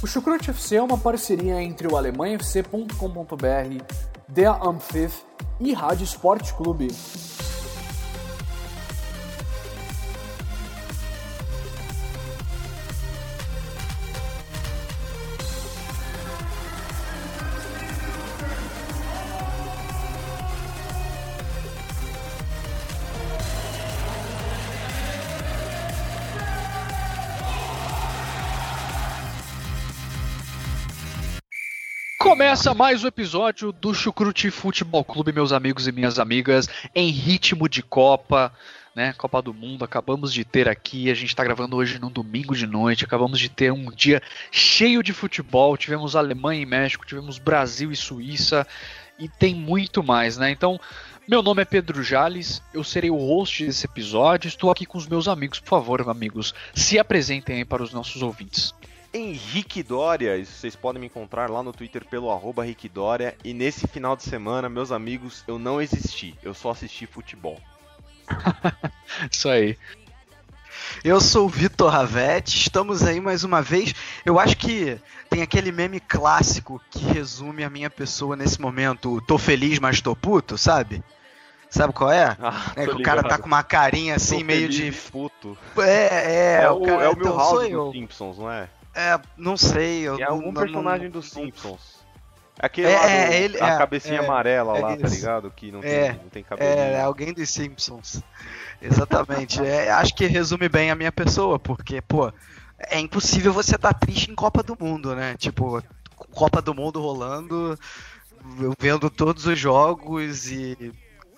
O 0.00 0.06
Chucrute 0.06 0.50
FC 0.50 0.76
é 0.76 0.82
uma 0.82 0.96
parceria 0.96 1.60
entre 1.60 1.88
o 1.88 1.96
alemanhafc.com.br, 1.96 3.84
Der 4.28 4.64
Ampfiff 4.64 5.24
e 5.58 5.72
Rádio 5.72 6.04
Sport 6.04 6.52
Clube. 6.52 6.86
Começa 32.38 32.72
mais 32.72 33.02
um 33.02 33.08
episódio 33.08 33.72
do 33.72 33.92
Chucrute 33.92 34.48
Futebol 34.52 35.04
Clube, 35.04 35.32
meus 35.32 35.50
amigos 35.50 35.88
e 35.88 35.92
minhas 35.92 36.20
amigas, 36.20 36.68
em 36.94 37.10
ritmo 37.10 37.68
de 37.68 37.82
Copa, 37.82 38.52
né? 38.94 39.12
Copa 39.14 39.42
do 39.42 39.52
Mundo, 39.52 39.84
acabamos 39.84 40.32
de 40.32 40.44
ter 40.44 40.68
aqui, 40.68 41.10
a 41.10 41.14
gente 41.14 41.30
está 41.30 41.42
gravando 41.42 41.74
hoje 41.74 41.98
num 41.98 42.12
domingo 42.12 42.54
de 42.54 42.64
noite, 42.64 43.04
acabamos 43.04 43.40
de 43.40 43.48
ter 43.48 43.72
um 43.72 43.90
dia 43.90 44.22
cheio 44.52 45.02
de 45.02 45.12
futebol, 45.12 45.76
tivemos 45.76 46.14
Alemanha 46.14 46.62
e 46.62 46.64
México, 46.64 47.04
tivemos 47.04 47.38
Brasil 47.38 47.90
e 47.90 47.96
Suíça, 47.96 48.64
e 49.18 49.28
tem 49.28 49.52
muito 49.52 50.00
mais, 50.00 50.38
né? 50.38 50.48
Então, 50.48 50.78
meu 51.26 51.42
nome 51.42 51.62
é 51.62 51.64
Pedro 51.64 52.04
Jales, 52.04 52.62
eu 52.72 52.84
serei 52.84 53.10
o 53.10 53.16
host 53.16 53.66
desse 53.66 53.84
episódio, 53.84 54.46
estou 54.46 54.70
aqui 54.70 54.86
com 54.86 54.96
os 54.96 55.08
meus 55.08 55.26
amigos, 55.26 55.58
por 55.58 55.70
favor, 55.70 56.08
amigos, 56.08 56.54
se 56.72 57.00
apresentem 57.00 57.56
aí 57.56 57.64
para 57.64 57.82
os 57.82 57.92
nossos 57.92 58.22
ouvintes. 58.22 58.72
Henrique 59.12 59.82
Dória. 59.82 60.44
Vocês 60.44 60.76
podem 60.76 61.00
me 61.00 61.06
encontrar 61.06 61.50
lá 61.50 61.62
no 61.62 61.72
Twitter 61.72 62.04
pelo 62.04 62.30
arroba 62.30 62.64
Henrique 62.64 62.88
Dória. 62.88 63.36
E 63.44 63.54
nesse 63.54 63.86
final 63.86 64.16
de 64.16 64.22
semana, 64.22 64.68
meus 64.68 64.92
amigos, 64.92 65.44
eu 65.46 65.58
não 65.58 65.80
existi. 65.80 66.34
Eu 66.42 66.54
só 66.54 66.70
assisti 66.70 67.06
futebol. 67.06 67.60
Isso 69.30 69.48
aí. 69.48 69.76
Eu 71.02 71.20
sou 71.20 71.46
o 71.46 71.48
Vitor 71.48 71.90
Ravetti, 71.90 72.56
estamos 72.56 73.02
aí 73.02 73.20
mais 73.20 73.44
uma 73.44 73.62
vez. 73.62 73.94
Eu 74.24 74.38
acho 74.38 74.56
que 74.56 74.98
tem 75.28 75.42
aquele 75.42 75.72
meme 75.72 76.00
clássico 76.00 76.80
que 76.90 77.04
resume 77.04 77.64
a 77.64 77.70
minha 77.70 77.90
pessoa 77.90 78.36
nesse 78.36 78.60
momento. 78.60 79.20
Tô 79.22 79.38
feliz, 79.38 79.78
mas 79.78 80.00
tô 80.00 80.14
puto, 80.14 80.56
sabe? 80.56 81.02
Sabe 81.70 81.92
qual 81.92 82.10
é? 82.10 82.36
Ah, 82.40 82.72
é 82.76 82.86
que 82.86 82.92
o 82.92 83.02
cara 83.02 83.22
tá 83.22 83.38
com 83.38 83.46
uma 83.46 83.62
carinha 83.62 84.14
assim, 84.14 84.38
Tô 84.38 84.44
meio 84.44 84.72
feliz 84.72 84.94
de. 84.94 85.10
puto. 85.10 85.58
É, 85.78 86.60
é, 86.60 86.62
É, 86.62 86.70
o, 86.70 86.80
cara, 86.80 87.04
é 87.04 87.08
o 87.08 87.12
então, 87.12 87.32
Milhouse 87.32 87.70
sou 87.70 87.84
dos. 87.84 87.92
Simpsons, 87.92 88.38
não 88.38 88.50
é? 88.50 88.68
É, 88.98 89.20
não 89.36 89.56
sei. 89.56 90.00
Eu 90.08 90.18
É 90.18 90.24
algum 90.24 90.50
não- 90.52 90.60
personagem 90.60 91.04
não- 91.04 91.12
dos 91.12 91.30
Simpsons. 91.30 91.98
Aquele 92.58 92.88
É, 92.88 92.96
lá 92.96 93.02
do, 93.02 93.08
é, 93.08 93.40
ele- 93.42 93.60
a 93.60 93.68
é, 93.68 93.78
cabecinha 93.78 94.16
é, 94.20 94.24
amarela 94.24 94.76
é 94.76 94.80
lá, 94.80 94.96
tá 94.96 95.06
ligado? 95.08 95.50
Que 95.54 95.70
não 95.70 95.78
É, 95.80 96.08
tem, 96.10 96.20
não 96.24 96.28
tem 96.28 96.42
cabelinho. 96.42 96.76
É, 96.76 97.00
alguém 97.02 97.32
dos 97.32 97.48
Simpsons. 97.48 98.20
Exatamente. 98.82 99.64
É, 99.64 99.90
acho 99.92 100.14
que 100.14 100.26
resume 100.26 100.68
bem 100.68 100.90
a 100.90 100.96
minha 100.96 101.12
pessoa, 101.12 101.58
porque, 101.58 102.00
pô, 102.00 102.32
é 102.78 102.98
impossível 102.98 103.52
você 103.52 103.76
estar 103.76 103.94
triste 103.94 104.30
em 104.30 104.34
Copa 104.34 104.62
do 104.64 104.76
Mundo, 104.78 105.14
né? 105.14 105.36
Tipo, 105.36 105.80
Copa 106.32 106.60
do 106.60 106.74
Mundo 106.74 107.00
rolando, 107.00 107.78
eu 108.60 108.74
vendo 108.78 109.08
todos 109.08 109.46
os 109.46 109.56
jogos 109.58 110.50
e 110.50 110.92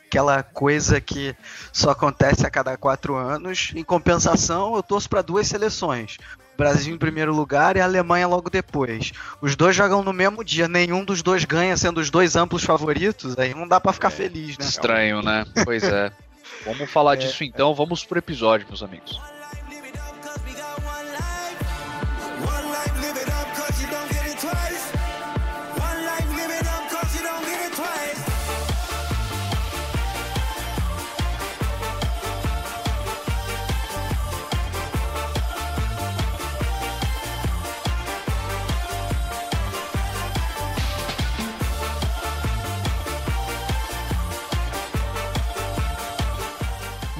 aquela 0.06 0.42
coisa 0.42 1.00
que 1.00 1.36
só 1.72 1.90
acontece 1.90 2.46
a 2.46 2.50
cada 2.50 2.76
quatro 2.78 3.14
anos. 3.14 3.72
Em 3.76 3.84
compensação, 3.84 4.74
eu 4.74 4.82
torço 4.82 5.08
para 5.08 5.20
duas 5.22 5.46
seleções. 5.46 6.16
Brasil 6.60 6.94
em 6.94 6.98
primeiro 6.98 7.34
lugar 7.34 7.76
e 7.76 7.80
a 7.80 7.84
Alemanha 7.84 8.26
logo 8.28 8.48
depois. 8.50 9.12
Os 9.40 9.56
dois 9.56 9.74
jogam 9.74 10.02
no 10.02 10.12
mesmo 10.12 10.44
dia, 10.44 10.68
nenhum 10.68 11.04
dos 11.04 11.22
dois 11.22 11.44
ganha, 11.44 11.76
sendo 11.76 11.98
os 12.00 12.10
dois 12.10 12.36
amplos 12.36 12.62
favoritos, 12.62 13.38
aí 13.38 13.54
não 13.54 13.66
dá 13.66 13.80
pra 13.80 13.92
ficar 13.92 14.08
É. 14.08 14.10
feliz, 14.10 14.58
né? 14.58 14.64
Estranho, 14.66 15.22
né? 15.22 15.44
Pois 15.64 15.82
é. 15.82 16.12
Vamos 16.66 16.90
falar 16.90 17.16
disso 17.16 17.42
então, 17.42 17.74
vamos 17.74 18.04
pro 18.04 18.18
episódio, 18.18 18.66
meus 18.68 18.82
amigos. 18.82 19.18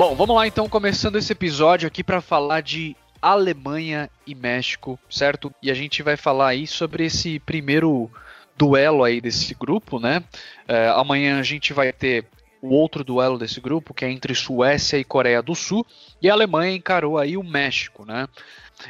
Bom, 0.01 0.15
vamos 0.15 0.35
lá 0.35 0.47
então, 0.47 0.67
começando 0.67 1.17
esse 1.17 1.31
episódio 1.31 1.87
aqui 1.87 2.03
para 2.03 2.23
falar 2.23 2.63
de 2.63 2.97
Alemanha 3.21 4.09
e 4.27 4.35
México, 4.35 4.99
certo? 5.11 5.53
E 5.63 5.71
a 5.71 5.75
gente 5.75 6.03
vai 6.03 6.17
falar 6.17 6.49
aí 6.49 6.67
sobre 6.67 7.05
esse 7.05 7.39
primeiro 7.39 8.11
duelo 8.57 9.05
aí 9.05 9.21
desse 9.21 9.55
grupo, 9.55 10.01
né? 10.01 10.25
É, 10.67 10.89
amanhã 10.97 11.39
a 11.39 11.43
gente 11.43 11.75
vai 11.75 11.93
ter 11.93 12.25
o 12.63 12.71
outro 12.71 13.05
duelo 13.05 13.37
desse 13.37 13.61
grupo, 13.61 13.93
que 13.93 14.07
é 14.07 14.11
entre 14.11 14.35
Suécia 14.35 14.97
e 14.97 15.05
Coreia 15.05 15.43
do 15.43 15.55
Sul, 15.55 15.87
e 16.23 16.31
a 16.31 16.33
Alemanha 16.33 16.75
encarou 16.75 17.19
aí 17.19 17.37
o 17.37 17.45
México, 17.45 18.07
né? 18.07 18.27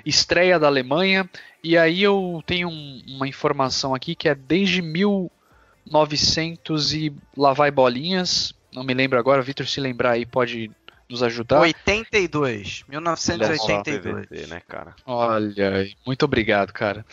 Estreia 0.06 0.60
da 0.60 0.69
Alemanha, 0.69 1.28
e 1.60 1.77
aí 1.77 2.04
eu 2.04 2.41
tenho 2.47 2.69
um- 2.69 3.03
uma 3.09 3.27
informação 3.27 3.97
aqui 3.97 4.15
que 4.15 4.28
é 4.28 4.34
desde 4.37 4.81
1900 4.81 6.94
e 6.94 7.12
lá 7.37 7.53
vai 7.53 7.72
bolinhas, 7.72 8.54
não 8.72 8.84
me 8.84 8.94
lembro 8.94 9.19
agora, 9.19 9.42
Vitor 9.42 9.66
se 9.66 9.81
lembrar 9.81 10.12
aí 10.12 10.25
pode 10.25 10.71
nos 11.10 11.22
ajudar. 11.22 11.60
82, 11.60 12.84
Olha 12.88 13.16
só, 13.16 13.28
1982. 13.32 14.26
PVT, 14.26 14.47
né, 14.47 14.62
cara? 14.66 14.94
Olha, 15.04 15.76
aí, 15.76 15.94
muito 16.06 16.25
obrigado, 16.25 16.72
cara. 16.72 17.04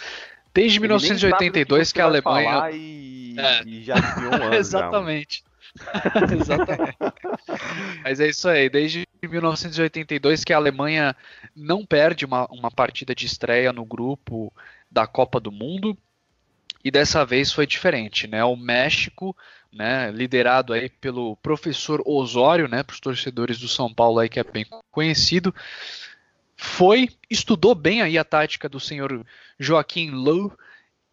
Desde 0.53 0.77
Ele 0.79 0.87
nem 0.87 0.99
sabe 0.99 1.19
do 1.19 1.23
1982 1.27 1.91
que 1.91 2.01
a 2.01 2.05
Alemanha. 2.05 2.71
E, 2.71 3.35
É. 3.37 3.63
e 3.65 3.83
já 3.83 3.95
um 3.95 4.33
ano. 4.45 4.53
Exatamente. 4.55 5.43
Exatamente. 6.39 6.97
Mas 8.03 8.19
é 8.19 8.27
isso 8.27 8.47
aí, 8.49 8.69
desde 8.69 9.07
1982 9.21 10.43
que 10.43 10.53
a 10.53 10.57
Alemanha 10.57 11.15
não 11.55 11.85
perde 11.85 12.25
uma, 12.25 12.45
uma 12.47 12.71
partida 12.71 13.13
de 13.13 13.25
estreia 13.25 13.71
no 13.73 13.85
grupo 13.85 14.51
da 14.89 15.05
Copa 15.05 15.39
do 15.39 15.51
Mundo. 15.51 15.97
E 16.83 16.91
dessa 16.91 17.25
vez 17.25 17.51
foi 17.51 17.65
diferente, 17.65 18.27
né? 18.27 18.43
O 18.43 18.55
México, 18.55 19.35
né, 19.71 20.11
liderado 20.11 20.73
aí 20.73 20.89
pelo 20.89 21.35
professor 21.37 22.01
Osório, 22.05 22.67
né, 22.67 22.83
para 22.83 22.93
os 22.93 22.99
torcedores 22.99 23.59
do 23.59 23.67
São 23.67 23.93
Paulo 23.93 24.19
aí 24.19 24.29
que 24.29 24.39
é 24.39 24.43
bem 24.43 24.65
conhecido, 24.91 25.53
foi, 26.55 27.09
estudou 27.29 27.75
bem 27.75 28.01
aí 28.01 28.17
a 28.17 28.23
tática 28.23 28.67
do 28.67 28.79
senhor 28.79 29.25
Joaquim 29.59 30.09
Low 30.09 30.51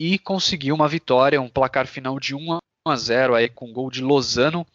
e 0.00 0.18
conseguiu 0.18 0.74
uma 0.74 0.88
vitória, 0.88 1.40
um 1.40 1.48
placar 1.48 1.86
final 1.86 2.18
de 2.18 2.34
1 2.34 2.58
a 2.86 2.96
0 2.96 3.34
aí 3.34 3.48
com 3.48 3.72
gol 3.72 3.90
de 3.90 4.02
Lozano. 4.02 4.66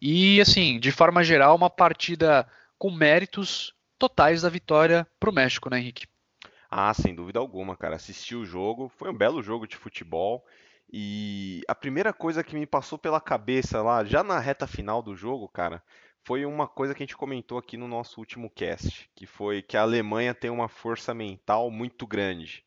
E 0.00 0.40
assim, 0.40 0.78
de 0.78 0.90
forma 0.90 1.22
geral, 1.22 1.56
uma 1.56 1.70
partida 1.70 2.46
com 2.76 2.90
méritos 2.90 3.72
totais 3.98 4.42
da 4.42 4.48
vitória 4.48 5.06
para 5.18 5.30
o 5.30 5.32
México, 5.32 5.70
né, 5.70 5.78
Henrique? 5.78 6.06
Ah, 6.70 6.92
sem 6.94 7.14
dúvida 7.14 7.38
alguma, 7.38 7.76
cara. 7.76 7.96
Assisti 7.96 8.34
o 8.34 8.44
jogo, 8.44 8.88
foi 8.88 9.10
um 9.10 9.16
belo 9.16 9.42
jogo 9.42 9.66
de 9.66 9.76
futebol. 9.76 10.44
E 10.90 11.62
a 11.68 11.74
primeira 11.74 12.12
coisa 12.12 12.42
que 12.44 12.54
me 12.54 12.66
passou 12.66 12.98
pela 12.98 13.20
cabeça 13.20 13.82
lá, 13.82 14.04
já 14.04 14.22
na 14.22 14.38
reta 14.38 14.66
final 14.66 15.02
do 15.02 15.14
jogo, 15.14 15.48
cara, 15.48 15.82
foi 16.24 16.44
uma 16.46 16.66
coisa 16.66 16.94
que 16.94 17.02
a 17.02 17.06
gente 17.06 17.16
comentou 17.16 17.58
aqui 17.58 17.76
no 17.76 17.88
nosso 17.88 18.20
último 18.20 18.50
cast, 18.50 19.10
que 19.14 19.26
foi 19.26 19.62
que 19.62 19.76
a 19.76 19.82
Alemanha 19.82 20.34
tem 20.34 20.50
uma 20.50 20.68
força 20.68 21.14
mental 21.14 21.70
muito 21.70 22.06
grande. 22.06 22.64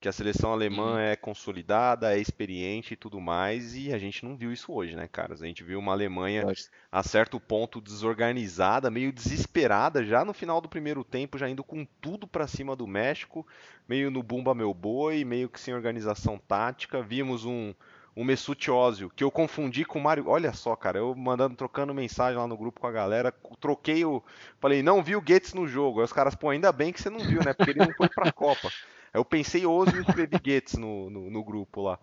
Que 0.00 0.08
a 0.08 0.12
seleção 0.12 0.50
alemã 0.50 0.98
é 0.98 1.14
consolidada, 1.14 2.16
é 2.16 2.18
experiente 2.18 2.94
e 2.94 2.96
tudo 2.96 3.20
mais, 3.20 3.76
e 3.76 3.92
a 3.92 3.98
gente 3.98 4.24
não 4.24 4.34
viu 4.34 4.50
isso 4.50 4.72
hoje, 4.72 4.96
né, 4.96 5.06
cara? 5.06 5.34
A 5.34 5.36
gente 5.36 5.62
viu 5.62 5.78
uma 5.78 5.92
Alemanha 5.92 6.44
a 6.90 7.02
certo 7.02 7.38
ponto 7.38 7.82
desorganizada, 7.82 8.90
meio 8.90 9.12
desesperada, 9.12 10.02
já 10.02 10.24
no 10.24 10.32
final 10.32 10.58
do 10.58 10.70
primeiro 10.70 11.04
tempo, 11.04 11.36
já 11.36 11.50
indo 11.50 11.62
com 11.62 11.86
tudo 12.00 12.26
pra 12.26 12.46
cima 12.46 12.74
do 12.74 12.86
México, 12.86 13.46
meio 13.86 14.10
no 14.10 14.22
bumba 14.22 14.54
meu 14.54 14.72
boi, 14.72 15.22
meio 15.22 15.50
que 15.50 15.60
sem 15.60 15.74
organização 15.74 16.38
tática. 16.38 17.02
Vimos 17.02 17.44
um 17.44 17.74
um 18.16 18.24
Mesut 18.24 18.70
Ozil, 18.70 19.10
que 19.10 19.22
eu 19.22 19.30
confundi 19.30 19.84
com 19.84 19.98
o 19.98 20.02
Mário. 20.02 20.28
Olha 20.28 20.52
só, 20.52 20.74
cara, 20.74 20.98
eu 20.98 21.14
mandando, 21.14 21.54
trocando 21.54 21.94
mensagem 21.94 22.38
lá 22.38 22.46
no 22.46 22.56
grupo 22.56 22.80
com 22.80 22.86
a 22.86 22.92
galera, 22.92 23.32
troquei 23.60 24.04
o. 24.04 24.22
Falei, 24.58 24.82
não 24.82 25.02
vi 25.02 25.16
o 25.16 25.22
Gates 25.22 25.54
no 25.54 25.66
jogo. 25.66 26.00
Aí 26.00 26.04
os 26.04 26.12
caras, 26.12 26.34
pô, 26.34 26.50
ainda 26.50 26.72
bem 26.72 26.92
que 26.92 27.00
você 27.00 27.08
não 27.08 27.20
viu, 27.20 27.42
né? 27.42 27.52
Porque 27.54 27.70
ele 27.70 27.80
não 27.80 27.94
foi 27.94 28.08
pra 28.08 28.32
Copa. 28.32 28.68
Eu 29.12 29.24
pensei 29.24 29.66
Ozil 29.66 29.98
e 29.98 30.00
escrevi 30.00 30.38
Gates 30.38 30.74
no, 30.74 31.10
no, 31.10 31.30
no 31.30 31.44
grupo 31.44 31.82
lá. 31.82 31.98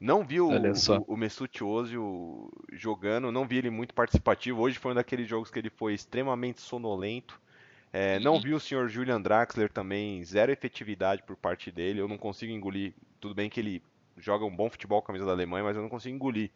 Não 0.00 0.24
vi 0.24 0.40
o, 0.40 0.48
o, 0.48 1.14
o 1.14 1.16
Mesut 1.16 1.62
Ozil 1.62 2.50
jogando, 2.72 3.32
não 3.32 3.46
vi 3.46 3.58
ele 3.58 3.70
muito 3.70 3.94
participativo. 3.94 4.60
Hoje 4.60 4.78
foi 4.78 4.92
um 4.92 4.94
daqueles 4.94 5.28
jogos 5.28 5.50
que 5.50 5.58
ele 5.58 5.70
foi 5.70 5.94
extremamente 5.94 6.60
sonolento. 6.60 7.40
É, 7.92 8.18
não 8.18 8.40
vi 8.40 8.52
o 8.52 8.58
senhor 8.58 8.88
Julian 8.88 9.20
Draxler 9.20 9.70
também, 9.70 10.22
zero 10.24 10.50
efetividade 10.50 11.22
por 11.22 11.36
parte 11.36 11.70
dele. 11.70 12.00
Eu 12.00 12.08
não 12.08 12.18
consigo 12.18 12.52
engolir. 12.52 12.92
Tudo 13.20 13.36
bem 13.36 13.48
que 13.48 13.60
ele 13.60 13.82
joga 14.18 14.44
um 14.44 14.54
bom 14.54 14.68
futebol 14.68 15.00
com 15.00 15.06
a 15.06 15.08
camisa 15.08 15.24
da 15.24 15.32
Alemanha, 15.32 15.64
mas 15.64 15.76
eu 15.76 15.82
não 15.82 15.88
consigo 15.88 16.14
engolir. 16.14 16.50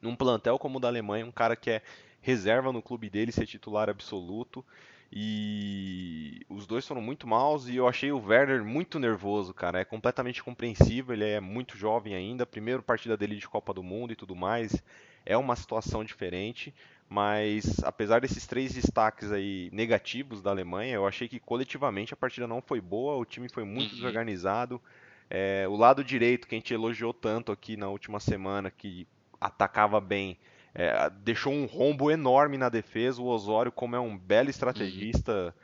Num 0.00 0.14
plantel 0.14 0.58
como 0.58 0.78
o 0.78 0.80
da 0.80 0.88
Alemanha, 0.88 1.26
um 1.26 1.32
cara 1.32 1.56
que 1.56 1.70
é 1.70 1.82
reserva 2.20 2.72
no 2.72 2.80
clube 2.80 3.10
dele, 3.10 3.32
ser 3.32 3.46
titular 3.46 3.90
absoluto. 3.90 4.64
E 5.12 6.40
os 6.48 6.66
dois 6.66 6.86
foram 6.86 7.00
muito 7.02 7.26
maus 7.26 7.66
e 7.68 7.76
eu 7.76 7.88
achei 7.88 8.12
o 8.12 8.18
Werner 8.24 8.64
muito 8.64 8.98
nervoso, 8.98 9.52
cara. 9.52 9.80
É 9.80 9.84
completamente 9.84 10.42
compreensível, 10.42 11.14
ele 11.14 11.24
é 11.24 11.40
muito 11.40 11.76
jovem 11.76 12.14
ainda, 12.14 12.46
primeira 12.46 12.80
partida 12.80 13.16
dele 13.16 13.36
de 13.36 13.48
Copa 13.48 13.74
do 13.74 13.82
Mundo 13.82 14.12
e 14.12 14.16
tudo 14.16 14.36
mais. 14.36 14.80
É 15.26 15.36
uma 15.36 15.56
situação 15.56 16.04
diferente, 16.04 16.72
mas 17.08 17.78
apesar 17.82 18.20
desses 18.20 18.46
três 18.46 18.72
destaques 18.72 19.32
aí 19.32 19.68
negativos 19.72 20.40
da 20.42 20.50
Alemanha, 20.50 20.94
eu 20.94 21.06
achei 21.06 21.28
que 21.28 21.40
coletivamente 21.40 22.14
a 22.14 22.16
partida 22.16 22.46
não 22.46 22.62
foi 22.62 22.80
boa, 22.80 23.16
o 23.16 23.24
time 23.24 23.48
foi 23.48 23.64
muito 23.64 23.94
Uhum. 23.94 23.96
desorganizado. 23.96 24.80
É, 25.28 25.66
o 25.68 25.76
lado 25.76 26.02
direito, 26.04 26.46
que 26.48 26.54
a 26.54 26.58
gente 26.58 26.72
elogiou 26.74 27.12
tanto 27.12 27.52
aqui 27.52 27.76
na 27.76 27.88
última 27.88 28.18
semana, 28.20 28.70
que 28.70 29.06
atacava 29.40 30.00
bem, 30.00 30.38
é, 30.74 31.10
deixou 31.10 31.52
um 31.52 31.66
rombo 31.66 32.10
enorme 32.10 32.56
na 32.58 32.68
defesa. 32.68 33.20
O 33.20 33.26
Osório, 33.26 33.72
como 33.72 33.96
é 33.96 34.00
um 34.00 34.16
belo 34.18 34.50
estrategista 34.50 35.54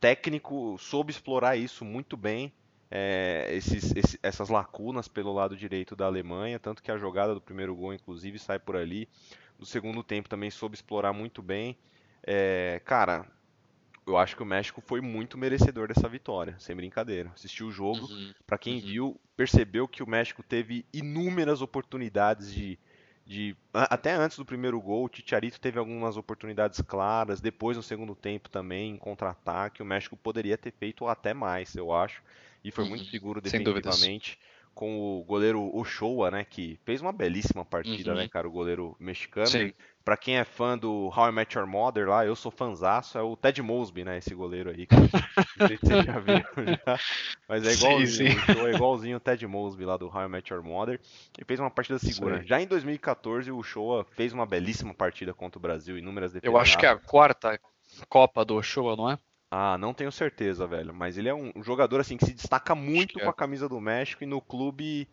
técnico, 0.00 0.76
soube 0.78 1.10
explorar 1.12 1.56
isso 1.56 1.84
muito 1.84 2.16
bem. 2.16 2.52
é, 2.92 3.48
esses- 3.52 3.94
esse- 3.96 4.18
essas 4.22 4.48
lacunas 4.48 5.08
pelo 5.08 5.32
lado 5.32 5.56
direito 5.56 5.94
da 5.94 6.06
Alemanha, 6.06 6.58
tanto 6.58 6.82
que 6.82 6.90
a 6.90 6.96
jogada 6.98 7.32
do 7.34 7.40
primeiro 7.40 7.74
gol, 7.74 7.94
inclusive, 7.94 8.38
sai 8.38 8.58
por 8.58 8.76
ali. 8.76 9.08
No 9.58 9.64
segundo 9.64 10.02
tempo 10.02 10.28
também 10.28 10.50
soube 10.50 10.74
explorar 10.74 11.12
muito 11.12 11.40
bem. 11.40 11.78
É, 12.26 12.80
cara, 12.84 13.26
eu 14.06 14.16
acho 14.16 14.36
que 14.36 14.42
o 14.42 14.46
México 14.46 14.80
foi 14.80 15.00
muito 15.00 15.38
merecedor 15.38 15.88
dessa 15.88 16.08
vitória, 16.08 16.56
sem 16.58 16.74
brincadeira. 16.74 17.30
Assistiu 17.34 17.68
o 17.68 17.70
jogo, 17.70 18.06
Uhum. 18.06 18.32
Pra 18.46 18.58
quem 18.58 18.74
Uhum. 18.74 18.80
viu, 18.80 19.20
percebeu 19.36 19.86
que 19.86 20.02
o 20.02 20.08
México 20.08 20.42
teve 20.42 20.84
inúmeras 20.92 21.62
oportunidades 21.62 22.52
de, 22.52 22.78
de 23.30 23.56
até 23.72 24.12
antes 24.12 24.36
do 24.36 24.44
primeiro 24.44 24.80
gol, 24.80 25.04
o 25.06 25.10
Chicharito 25.14 25.60
teve 25.60 25.78
algumas 25.78 26.16
oportunidades 26.16 26.80
claras, 26.80 27.40
depois 27.40 27.76
no 27.76 27.82
segundo 27.82 28.14
tempo 28.16 28.48
também 28.50 28.90
em 28.92 28.98
contra-ataque, 28.98 29.82
o 29.82 29.86
México 29.86 30.16
poderia 30.16 30.58
ter 30.58 30.72
feito 30.72 31.06
até 31.06 31.32
mais, 31.32 31.76
eu 31.76 31.92
acho, 31.92 32.22
e 32.64 32.72
foi 32.72 32.84
muito 32.84 33.04
Uhum. 33.04 33.08
seguro 33.08 33.40
defensivamente. 33.40 34.36
Com 34.74 35.18
o 35.18 35.24
goleiro 35.24 35.60
Ochoa, 35.76 36.30
né, 36.30 36.44
que 36.44 36.78
fez 36.84 37.00
uma 37.02 37.12
belíssima 37.12 37.64
partida, 37.64 38.12
Uhum. 38.12 38.18
né, 38.18 38.28
cara, 38.28 38.48
o 38.48 38.50
goleiro 38.52 38.96
mexicano. 38.98 39.46
Sim. 39.48 39.72
Pra 40.02 40.16
quem 40.16 40.38
é 40.38 40.44
fã 40.44 40.78
do 40.78 41.12
How 41.14 41.28
I 41.28 41.32
Met 41.32 41.58
Your 41.58 41.66
Mother 41.66 42.08
lá, 42.08 42.24
eu 42.24 42.34
sou 42.34 42.50
fanzaço, 42.50 43.18
é 43.18 43.22
o 43.22 43.36
Ted 43.36 43.60
Mosby, 43.60 44.04
né, 44.04 44.16
esse 44.18 44.34
goleiro 44.34 44.70
aí. 44.70 44.86
Não 45.58 45.66
sei 45.68 45.76
se 45.76 45.86
vocês 45.86 46.04
já 46.06 46.18
viram 46.18 46.42
já, 46.86 46.98
mas 47.46 47.66
é 47.66 47.70
Sim, 47.70 47.84
igualzinho, 47.86 48.32
sim. 48.32 48.36
o 48.38 48.54
show 48.54 48.68
é 48.68 48.72
igualzinho 48.74 49.16
o 49.18 49.20
Ted 49.20 49.46
Mosby 49.46 49.84
lá 49.84 49.96
do 49.98 50.06
How 50.06 50.22
I 50.24 50.28
Met 50.28 50.52
Your 50.52 50.62
Mother. 50.62 50.98
E 51.38 51.44
fez 51.44 51.60
uma 51.60 51.70
partida 51.70 51.98
segura. 51.98 52.42
Já 52.46 52.60
em 52.60 52.66
2014, 52.66 53.52
o 53.52 53.62
Showa 53.62 54.06
fez 54.12 54.32
uma 54.32 54.46
belíssima 54.46 54.94
partida 54.94 55.34
contra 55.34 55.58
o 55.58 55.62
Brasil, 55.62 55.98
inúmeras 55.98 56.32
defesas. 56.32 56.52
Eu 56.54 56.58
acho 56.58 56.78
que 56.78 56.86
é 56.86 56.88
a 56.88 56.96
quarta 56.96 57.60
Copa 58.08 58.44
do 58.44 58.54
Ochoa, 58.56 58.96
não 58.96 59.10
é? 59.10 59.18
Ah, 59.50 59.76
não 59.76 59.92
tenho 59.92 60.12
certeza, 60.12 60.66
velho. 60.66 60.94
Mas 60.94 61.18
ele 61.18 61.28
é 61.28 61.34
um 61.34 61.52
jogador 61.62 62.00
assim 62.00 62.16
que 62.16 62.24
se 62.24 62.32
destaca 62.32 62.74
muito 62.74 63.18
é. 63.18 63.24
com 63.24 63.30
a 63.30 63.34
camisa 63.34 63.68
do 63.68 63.80
México 63.80 64.22
e 64.22 64.26
no 64.26 64.40
clube. 64.40 65.08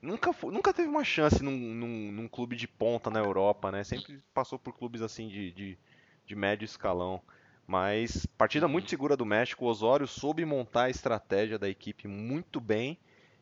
Nunca, 0.00 0.34
nunca 0.44 0.72
teve 0.72 0.88
uma 0.88 1.04
chance 1.04 1.42
num, 1.42 1.56
num, 1.56 2.12
num 2.12 2.28
clube 2.28 2.56
de 2.56 2.68
ponta 2.68 3.10
na 3.10 3.18
Europa, 3.18 3.72
né? 3.72 3.82
Sempre 3.82 4.22
passou 4.32 4.58
por 4.58 4.72
clubes 4.72 5.02
assim 5.02 5.28
de, 5.28 5.50
de, 5.50 5.78
de 6.24 6.36
médio 6.36 6.64
escalão. 6.64 7.20
Mas 7.66 8.26
partida 8.38 8.68
muito 8.68 8.88
segura 8.88 9.16
do 9.16 9.26
México. 9.26 9.64
O 9.64 9.68
Osório 9.68 10.06
soube 10.06 10.44
montar 10.44 10.84
a 10.84 10.90
estratégia 10.90 11.58
da 11.58 11.68
equipe 11.68 12.06
muito 12.06 12.60
bem. 12.60 12.96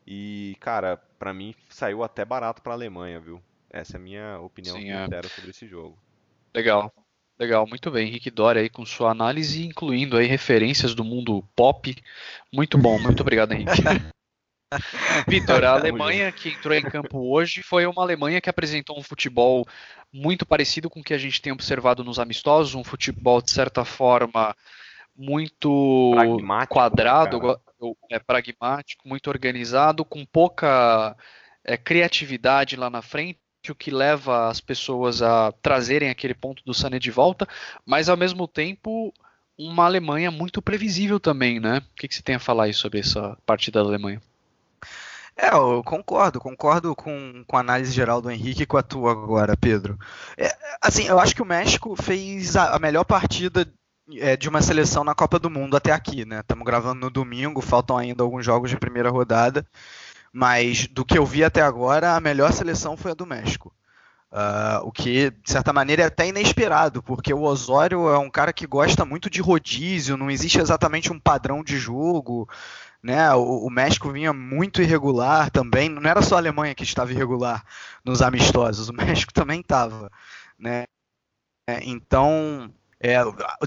E, 0.07 0.57
cara, 0.61 0.97
pra 1.19 1.35
mim 1.35 1.55
saiu 1.69 2.03
até 2.03 2.25
barato 2.25 2.63
pra 2.63 2.73
Alemanha, 2.73 3.21
viu? 3.21 3.43
Essa 3.69 3.97
é 3.97 4.01
a 4.01 4.03
minha 4.03 4.41
opinião 4.41 4.77
Sim, 4.77 4.91
é. 4.91 5.07
sobre 5.29 5.51
esse 5.51 5.67
jogo. 5.67 5.99
Legal. 6.55 6.93
Legal, 7.39 7.67
muito 7.67 7.91
bem. 7.91 8.09
Henrique 8.09 8.31
Doria 8.31 8.63
aí 8.63 8.69
com 8.69 8.85
sua 8.85 9.11
análise, 9.11 9.65
incluindo 9.65 10.17
aí 10.17 10.27
referências 10.27 10.95
do 10.95 11.05
mundo 11.05 11.45
pop. 11.55 11.95
Muito 12.53 12.77
bom, 12.77 12.99
muito 12.99 13.21
obrigado, 13.21 13.53
Henrique. 13.53 13.71
Vitor, 15.27 15.65
a 15.65 15.71
Alemanha 15.71 16.31
que 16.31 16.51
entrou 16.51 16.75
em 16.75 16.83
campo 16.83 17.33
hoje 17.33 17.63
foi 17.63 17.87
uma 17.87 18.03
Alemanha 18.03 18.41
que 18.41 18.51
apresentou 18.51 18.99
um 18.99 19.03
futebol 19.03 19.67
muito 20.13 20.45
parecido 20.45 20.91
com 20.91 21.01
o 21.01 21.03
que 21.03 21.15
a 21.15 21.19
gente 21.19 21.41
tem 21.41 21.53
observado 21.53 22.05
nos 22.05 22.19
amistosos, 22.19 22.75
um 22.75 22.85
futebol 22.85 23.41
de 23.41 23.51
certa 23.51 23.85
forma 23.85 24.55
muito 25.17 26.15
quadrado, 26.69 27.59
é, 28.11 28.19
pragmático, 28.19 29.09
muito 29.09 29.29
organizado, 29.29 30.05
com 30.05 30.25
pouca 30.25 31.17
é, 31.65 31.77
criatividade 31.77 32.77
lá 32.77 32.91
na 32.91 33.01
frente, 33.01 33.41
o 33.69 33.75
que 33.75 33.91
leva 33.91 34.49
as 34.49 34.61
pessoas 34.61 35.21
a 35.23 35.53
trazerem 35.63 36.11
aquele 36.11 36.35
ponto 36.35 36.63
do 36.65 36.73
Sané 36.73 36.99
de 36.99 37.11
volta, 37.11 37.47
mas 37.85 38.09
ao 38.09 38.17
mesmo 38.17 38.47
tempo 38.47 39.13
uma 39.59 39.85
Alemanha 39.85 40.31
muito 40.31 40.63
previsível 40.63 41.19
também, 41.19 41.59
né? 41.59 41.79
O 41.79 41.97
que, 41.97 42.07
que 42.07 42.15
você 42.15 42.23
tem 42.23 42.37
a 42.37 42.41
falar 42.41 42.65
aí 42.65 42.75
sobre 42.75 43.01
essa 43.01 43.37
partida 43.45 43.83
da 43.83 43.89
Alemanha? 43.89 44.23
É, 45.37 45.55
eu 45.55 45.83
concordo, 45.85 46.41
concordo 46.41 46.95
com, 46.97 47.45
com 47.47 47.57
a 47.57 47.61
análise 47.61 47.93
geral 47.93 48.21
do 48.21 48.31
Henrique 48.31 48.63
e 48.63 48.67
com 48.67 48.77
a 48.77 48.83
tua 48.83 49.13
agora, 49.13 49.57
Pedro. 49.57 49.99
É, 50.37 50.51
assim, 50.83 51.07
eu 51.07 51.19
acho 51.19 51.35
que 51.35 51.43
o 51.43 51.47
México 51.47 51.95
fez 52.01 52.57
a, 52.57 52.75
a 52.75 52.79
melhor 52.79 53.05
partida 53.05 53.65
é, 54.17 54.37
de 54.37 54.49
uma 54.49 54.63
seleção 54.63 55.05
na 55.05 55.15
Copa 55.15 55.39
do 55.39 55.51
Mundo 55.51 55.77
até 55.77 55.93
aqui, 55.93 56.25
né? 56.25 56.41
Estamos 56.41 56.65
gravando 56.65 57.01
no 57.01 57.11
domingo, 57.11 57.61
faltam 57.61 57.97
ainda 57.97 58.23
alguns 58.23 58.45
jogos 58.45 58.71
de 58.71 58.77
primeira 58.77 59.11
rodada, 59.11 59.65
mas 60.33 60.87
do 60.89 61.05
que 61.05 61.19
eu 61.19 61.27
vi 61.27 61.45
até 61.45 61.63
agora, 61.63 62.15
a 62.15 62.21
melhor 62.21 62.53
seleção 62.53 62.97
foi 62.97 63.13
a 63.13 63.15
do 63.15 63.27
México. 63.27 63.75
Ah, 64.31 64.81
o 64.85 64.93
que, 64.93 65.31
de 65.31 65.51
certa 65.51 65.73
maneira, 65.73 66.03
é 66.03 66.07
até 66.07 66.29
inesperado, 66.29 67.03
porque 67.03 67.33
o 67.33 67.43
Osório 67.43 68.09
é 68.09 68.19
um 68.19 68.31
cara 68.31 68.53
que 68.53 68.67
gosta 68.67 69.05
muito 69.05 69.31
de 69.31 69.41
rodízio, 69.41 70.17
não 70.17 70.31
existe 70.31 70.61
exatamente 70.61 71.13
um 71.13 71.19
padrão 71.19 71.65
de 71.65 71.79
jogo 71.79 72.49
né? 73.03 73.33
O, 73.35 73.67
o 73.67 73.71
México 73.71 74.11
vinha 74.11 74.33
muito 74.33 74.83
irregular 74.83 75.51
também. 75.51 75.89
Não 75.89 76.09
era 76.09 76.23
só 76.23 76.37
a 76.37 76.39
Alemanha 76.39 76.75
que 76.75 76.83
estava 76.83 77.13
irregular 77.13 77.65
nos 78.05 78.23
amistosos, 78.23 78.89
o 78.89 78.93
México 78.95 79.33
também 79.33 79.61
estava, 79.61 80.11
né? 80.59 80.85
É, 81.69 81.81
então, 81.85 82.73
é, 83.01 83.19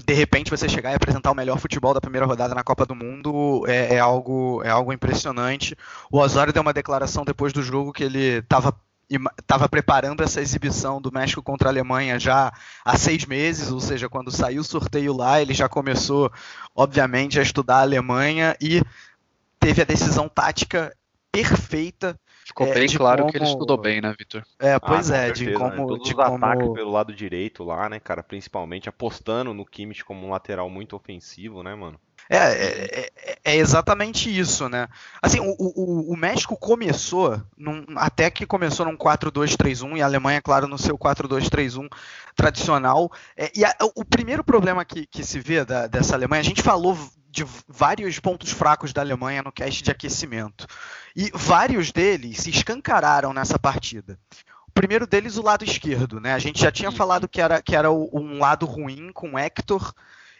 de 0.04 0.12
repente 0.12 0.50
você 0.50 0.68
chegar 0.68 0.92
e 0.92 0.94
apresentar 0.94 1.30
o 1.30 1.34
melhor 1.34 1.58
futebol 1.58 1.94
da 1.94 2.00
primeira 2.00 2.26
rodada 2.26 2.54
na 2.54 2.62
Copa 2.62 2.84
do 2.84 2.94
Mundo 2.94 3.64
é, 3.66 3.94
é 3.94 3.98
algo 3.98 4.62
é 4.64 4.70
algo 4.70 4.92
impressionante. 4.92 5.76
O 6.10 6.18
Osório 6.18 6.52
deu 6.52 6.62
uma 6.62 6.72
declaração 6.72 7.24
depois 7.24 7.52
do 7.52 7.62
jogo 7.62 7.92
que 7.92 8.04
ele 8.04 8.38
estava 8.38 8.74
estava 9.38 9.68
preparando 9.68 10.22
essa 10.22 10.40
exibição 10.40 11.00
do 11.00 11.12
México 11.12 11.42
contra 11.42 11.68
a 11.68 11.72
Alemanha 11.72 12.18
já 12.18 12.52
há 12.84 12.96
seis 12.96 13.26
meses, 13.26 13.70
ou 13.70 13.80
seja, 13.80 14.08
quando 14.08 14.30
saiu 14.30 14.62
o 14.62 14.64
sorteio 14.64 15.14
lá, 15.14 15.40
ele 15.40 15.52
já 15.52 15.68
começou, 15.68 16.32
obviamente, 16.74 17.38
a 17.38 17.42
estudar 17.42 17.78
a 17.78 17.82
Alemanha 17.82 18.56
e 18.58 18.82
teve 19.60 19.82
a 19.82 19.84
decisão 19.84 20.28
tática 20.28 20.96
perfeita. 21.30 22.18
Ficou 22.44 22.66
É, 22.66 22.74
bem 22.74 22.86
de 22.86 22.96
claro 22.98 23.26
que 23.26 23.36
ele 23.36 23.44
como- 23.44 23.52
estudou 23.52 23.76
bem, 23.78 24.00
né, 24.00 24.14
Vitor? 24.18 24.42
É, 24.58 24.74
Ah, 24.74 24.80
pois 24.80 25.08
com 25.08 25.14
é, 25.14 25.30
de 25.30 25.38
certeza, 25.38 25.58
né? 25.64 25.70
como, 25.76 25.86
Todos 25.86 26.08
de 26.08 26.14
os 26.14 26.18
ataques 26.20 26.62
como 26.62 26.74
pelo 26.74 26.90
lado 26.90 27.14
direito 27.14 27.62
lá, 27.64 27.88
né, 27.88 28.00
cara? 28.00 28.22
Principalmente 28.22 28.88
apostando 28.88 29.54
no 29.54 29.64
Kimmich 29.64 30.04
como 30.04 30.26
um 30.26 30.30
lateral 30.30 30.68
muito 30.68 30.96
ofensivo, 30.96 31.62
né, 31.62 31.74
mano? 31.74 31.98
É, 32.30 32.36
é, 32.36 33.10
é- 33.26 33.38
é 33.44 33.56
exatamente 33.56 34.30
isso, 34.36 34.68
né? 34.68 34.88
Assim, 35.20 35.40
o, 35.40 35.54
o, 35.58 36.12
o 36.12 36.16
México 36.16 36.56
começou, 36.56 37.40
num- 37.56 37.84
até 37.96 38.30
que 38.30 38.46
começou 38.46 38.86
num 38.86 38.96
4-2-3-1, 38.96 39.96
e 39.96 40.02
a 40.02 40.06
Alemanha, 40.06 40.40
claro, 40.40 40.66
no 40.68 40.78
seu 40.78 40.96
4-2-3-1 40.96 41.88
tradicional. 42.36 43.10
É, 43.36 43.50
e 43.54 43.64
a- 43.64 43.74
o 43.94 44.04
primeiro 44.04 44.42
problema 44.44 44.84
que, 44.84 45.06
que 45.06 45.24
se 45.24 45.40
vê 45.40 45.64
da- 45.64 45.86
dessa 45.86 46.14
Alemanha, 46.14 46.40
a 46.40 46.44
gente 46.44 46.62
falou 46.62 46.96
de 47.32 47.44
vários 47.66 48.20
pontos 48.20 48.50
fracos 48.50 48.92
da 48.92 49.00
Alemanha 49.00 49.42
no 49.42 49.50
cast 49.50 49.82
de 49.82 49.90
aquecimento. 49.90 50.66
E 51.16 51.30
vários 51.34 51.90
deles 51.90 52.38
se 52.38 52.50
escancararam 52.50 53.32
nessa 53.32 53.58
partida. 53.58 54.18
O 54.68 54.72
primeiro 54.72 55.06
deles, 55.06 55.36
o 55.38 55.42
lado 55.42 55.64
esquerdo, 55.64 56.20
né? 56.20 56.34
A 56.34 56.38
gente 56.38 56.60
já 56.60 56.70
tinha 56.70 56.92
falado 56.92 57.26
que 57.28 57.40
era, 57.40 57.60
que 57.62 57.74
era 57.74 57.90
um 57.90 58.38
lado 58.38 58.66
ruim 58.66 59.10
com 59.12 59.32
o 59.32 59.38
Hector, 59.38 59.92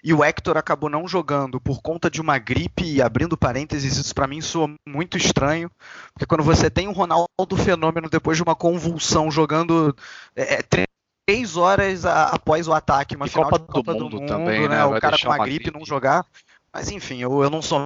e 0.04 0.12
o 0.12 0.22
Hector 0.24 0.56
acabou 0.56 0.90
não 0.90 1.06
jogando 1.06 1.60
por 1.60 1.80
conta 1.80 2.10
de 2.10 2.20
uma 2.20 2.36
gripe, 2.36 2.82
e 2.84 3.00
abrindo 3.00 3.36
parênteses, 3.36 3.96
isso 3.96 4.14
pra 4.14 4.26
mim 4.26 4.40
soa 4.40 4.74
muito 4.86 5.16
estranho, 5.16 5.70
porque 6.12 6.26
quando 6.26 6.42
você 6.42 6.68
tem 6.68 6.88
um 6.88 6.92
Ronaldo 6.92 7.56
fenômeno 7.56 8.10
depois 8.10 8.36
de 8.36 8.42
uma 8.42 8.56
convulsão 8.56 9.30
jogando 9.30 9.94
é, 10.34 10.54
é, 10.54 10.62
três 10.62 11.56
horas 11.56 12.04
a- 12.04 12.30
após 12.30 12.66
o 12.66 12.72
ataque, 12.72 13.14
uma 13.14 13.26
E 13.26 13.30
final 13.30 13.44
Copa 13.44 13.58
de 13.60 13.66
do 13.66 13.72
Copa 13.72 13.94
do 13.94 14.04
Mundo 14.04 14.16
Mundo, 14.16 14.26
também, 14.26 14.62
né? 14.62 14.76
né? 14.78 14.84
O 14.84 15.00
cara 15.00 15.16
com 15.18 15.26
uma 15.28 15.36
uma 15.36 15.44
gripe 15.44 15.64
gripe. 15.64 15.78
não 15.78 15.86
jogar. 15.86 16.26
Mas 16.74 16.90
enfim, 16.90 17.18
eu, 17.20 17.42
eu 17.42 17.50
não 17.50 17.60
sou 17.60 17.84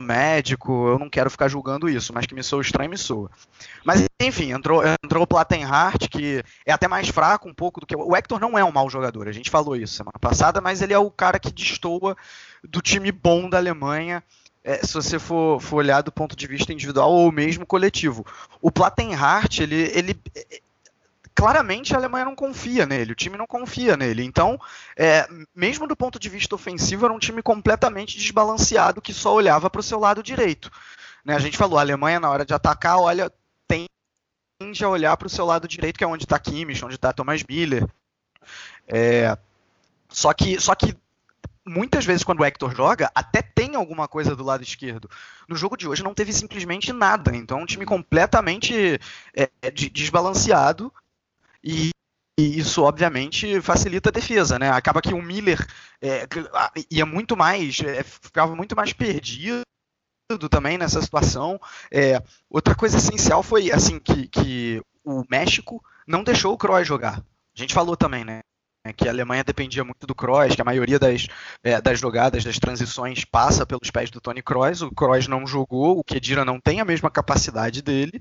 médico, 0.00 0.88
eu 0.88 0.98
não 0.98 1.10
quero 1.10 1.30
ficar 1.30 1.48
julgando 1.48 1.88
isso, 1.88 2.12
mas 2.12 2.24
que 2.24 2.34
me 2.34 2.42
soa 2.42 2.62
estranho, 2.62 2.90
me 2.90 2.96
soa. 2.96 3.30
Mas 3.84 4.04
enfim, 4.20 4.52
entrou, 4.52 4.82
entrou 5.04 5.24
o 5.24 5.26
Plattenhart, 5.26 6.08
que 6.08 6.42
é 6.64 6.72
até 6.72 6.86
mais 6.86 7.08
fraco 7.08 7.48
um 7.48 7.54
pouco 7.54 7.80
do 7.80 7.86
que. 7.86 7.96
O 7.96 8.16
Hector 8.16 8.38
não 8.38 8.56
é 8.56 8.64
um 8.64 8.72
mau 8.72 8.88
jogador, 8.88 9.28
a 9.28 9.32
gente 9.32 9.50
falou 9.50 9.76
isso 9.76 9.94
semana 9.94 10.18
passada, 10.20 10.60
mas 10.60 10.82
ele 10.82 10.92
é 10.92 10.98
o 10.98 11.10
cara 11.10 11.38
que 11.38 11.52
destoa 11.52 12.16
do 12.62 12.80
time 12.80 13.10
bom 13.10 13.48
da 13.48 13.58
Alemanha. 13.58 14.22
é, 14.68 14.84
se 14.84 14.92
você 14.92 15.18
for, 15.18 15.60
for 15.60 15.76
olhar 15.76 16.02
do 16.02 16.12
ponto 16.12 16.36
de 16.36 16.46
vista 16.46 16.72
individual 16.72 17.10
ou 17.10 17.32
mesmo 17.32 17.64
coletivo. 17.64 18.26
O 18.60 18.70
Plattenhart, 18.70 19.60
ele, 19.60 19.90
ele 19.94 20.20
claramente 21.38 21.94
a 21.94 21.98
Alemanha 21.98 22.24
não 22.24 22.34
confia 22.34 22.84
nele, 22.84 23.12
o 23.12 23.14
time 23.14 23.36
não 23.36 23.46
confia 23.46 23.96
nele. 23.96 24.24
Então, 24.24 24.60
é, 24.96 25.24
mesmo 25.54 25.86
do 25.86 25.94
ponto 25.94 26.18
de 26.18 26.28
vista 26.28 26.56
ofensivo, 26.56 27.04
era 27.04 27.14
um 27.14 27.18
time 27.20 27.40
completamente 27.40 28.18
desbalanceado 28.18 29.00
que 29.00 29.14
só 29.14 29.32
olhava 29.32 29.70
para 29.70 29.78
o 29.78 29.84
seu 29.84 30.00
lado 30.00 30.20
direito. 30.20 30.68
Né, 31.24 31.36
a 31.36 31.38
gente 31.38 31.56
falou, 31.56 31.78
a 31.78 31.80
Alemanha 31.80 32.18
na 32.18 32.28
hora 32.28 32.44
de 32.44 32.52
atacar, 32.52 32.98
olha, 32.98 33.32
tende 33.68 34.84
a 34.84 34.88
olhar 34.88 35.16
para 35.16 35.28
o 35.28 35.30
seu 35.30 35.46
lado 35.46 35.68
direito, 35.68 35.96
que 35.96 36.02
é 36.02 36.08
onde 36.08 36.24
está 36.24 36.36
Kimmich, 36.40 36.84
onde 36.84 36.96
está 36.96 37.12
Thomas 37.12 37.44
Miller. 37.48 37.86
É, 38.88 39.38
só 40.08 40.34
que, 40.34 40.58
só 40.58 40.74
que 40.74 40.96
muitas 41.64 42.04
vezes 42.04 42.24
quando 42.24 42.40
o 42.40 42.44
Hector 42.44 42.74
joga, 42.74 43.12
até 43.14 43.42
tem 43.42 43.76
alguma 43.76 44.08
coisa 44.08 44.34
do 44.34 44.42
lado 44.42 44.64
esquerdo. 44.64 45.08
No 45.48 45.54
jogo 45.54 45.76
de 45.76 45.86
hoje 45.86 46.02
não 46.02 46.14
teve 46.14 46.32
simplesmente 46.32 46.92
nada. 46.92 47.36
Então 47.36 47.60
é 47.60 47.62
um 47.62 47.66
time 47.66 47.86
completamente 47.86 48.98
é, 49.36 49.70
desbalanceado 49.70 50.92
e, 51.62 51.90
e 52.38 52.58
isso, 52.58 52.82
obviamente, 52.82 53.60
facilita 53.60 54.10
a 54.10 54.12
defesa, 54.12 54.58
né? 54.58 54.70
Acaba 54.70 55.02
que 55.02 55.14
o 55.14 55.22
Miller 55.22 55.66
é, 56.00 56.26
ia 56.90 57.04
muito 57.04 57.36
mais, 57.36 57.80
é, 57.80 58.02
ficava 58.02 58.54
muito 58.54 58.76
mais 58.76 58.92
perdido 58.92 59.62
também 60.50 60.76
nessa 60.76 61.00
situação. 61.00 61.58
É, 61.90 62.22
outra 62.50 62.74
coisa 62.74 62.98
essencial 62.98 63.42
foi 63.42 63.70
assim 63.70 63.98
que, 63.98 64.28
que 64.28 64.82
o 65.04 65.24
México 65.28 65.82
não 66.06 66.22
deixou 66.22 66.52
o 66.52 66.58
Kroos 66.58 66.86
jogar. 66.86 67.18
A 67.18 67.60
gente 67.60 67.74
falou 67.74 67.96
também, 67.96 68.24
né? 68.24 68.40
Que 68.92 69.08
a 69.08 69.10
Alemanha 69.10 69.44
dependia 69.44 69.84
muito 69.84 70.06
do 70.06 70.14
Kroos, 70.14 70.54
que 70.54 70.62
a 70.62 70.64
maioria 70.64 70.98
das, 70.98 71.26
é, 71.62 71.80
das 71.80 71.98
jogadas, 71.98 72.44
das 72.44 72.58
transições 72.58 73.24
passa 73.24 73.66
pelos 73.66 73.90
pés 73.90 74.10
do 74.10 74.20
Tony 74.20 74.42
Kroos. 74.42 74.82
O 74.82 74.90
Kroos 74.90 75.26
não 75.26 75.46
jogou, 75.46 75.98
o 75.98 76.04
Kedira 76.04 76.44
não 76.44 76.60
tem 76.60 76.80
a 76.80 76.84
mesma 76.84 77.10
capacidade 77.10 77.82
dele. 77.82 78.20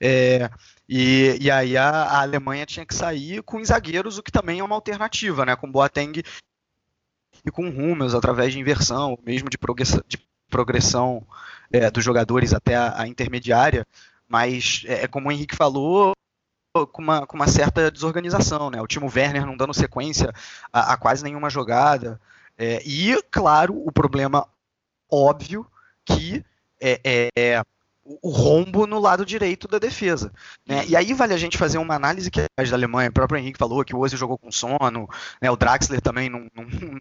É, 0.00 0.50
e, 0.88 1.38
e 1.40 1.50
aí 1.50 1.76
a, 1.76 1.88
a, 1.88 2.20
Alemanha 2.20 2.66
tinha 2.66 2.84
que 2.86 2.94
sair 2.94 3.42
com 3.42 3.58
os 3.58 3.68
zagueiros, 3.68 4.18
o 4.18 4.22
que 4.22 4.32
também 4.32 4.60
é 4.60 4.64
uma 4.64 4.74
alternativa, 4.74 5.44
né? 5.44 5.56
Com 5.56 5.70
Boateng 5.70 6.22
e 7.44 7.50
com 7.50 7.68
Hummels, 7.68 8.14
através 8.14 8.52
de 8.52 8.60
inversão, 8.60 9.18
mesmo 9.24 9.48
de 9.48 9.58
progressão, 9.58 10.02
de 10.06 10.18
progressão 10.48 11.26
é, 11.72 11.90
dos 11.90 12.04
jogadores 12.04 12.52
até 12.52 12.76
a, 12.76 13.02
a 13.02 13.08
intermediária. 13.08 13.86
Mas, 14.28 14.84
é, 14.86 15.06
como 15.06 15.28
o 15.28 15.32
Henrique 15.32 15.56
falou, 15.56 16.12
com 16.72 17.02
uma, 17.02 17.26
com 17.26 17.36
uma 17.36 17.46
certa 17.46 17.90
desorganização, 17.90 18.70
né? 18.70 18.80
O 18.80 18.86
Timo 18.86 19.10
Werner 19.14 19.44
não 19.44 19.56
dando 19.56 19.74
sequência 19.74 20.32
a, 20.72 20.94
a 20.94 20.96
quase 20.96 21.22
nenhuma 21.22 21.50
jogada. 21.50 22.20
É, 22.56 22.82
e, 22.84 23.20
claro, 23.30 23.74
o 23.86 23.92
problema 23.92 24.46
óbvio 25.10 25.66
que 26.04 26.44
é, 26.80 27.30
é, 27.36 27.62
o 28.04 28.30
rombo 28.30 28.86
no 28.86 28.98
lado 28.98 29.24
direito 29.24 29.68
da 29.68 29.78
defesa. 29.78 30.32
Né? 30.66 30.84
E 30.86 30.96
aí 30.96 31.12
vale 31.12 31.34
a 31.34 31.38
gente 31.38 31.58
fazer 31.58 31.78
uma 31.78 31.94
análise 31.94 32.30
que 32.30 32.40
a 32.40 32.62
da 32.62 32.76
Alemanha, 32.76 33.10
o 33.10 33.12
próprio 33.12 33.38
Henrique 33.38 33.58
falou 33.58 33.84
que 33.84 33.94
o 33.94 33.98
Ozil 33.98 34.18
jogou 34.18 34.38
com 34.38 34.50
sono, 34.50 35.08
né? 35.40 35.50
o 35.50 35.56
Draxler 35.56 36.00
também 36.00 36.28
não, 36.28 36.48
não, 36.54 37.00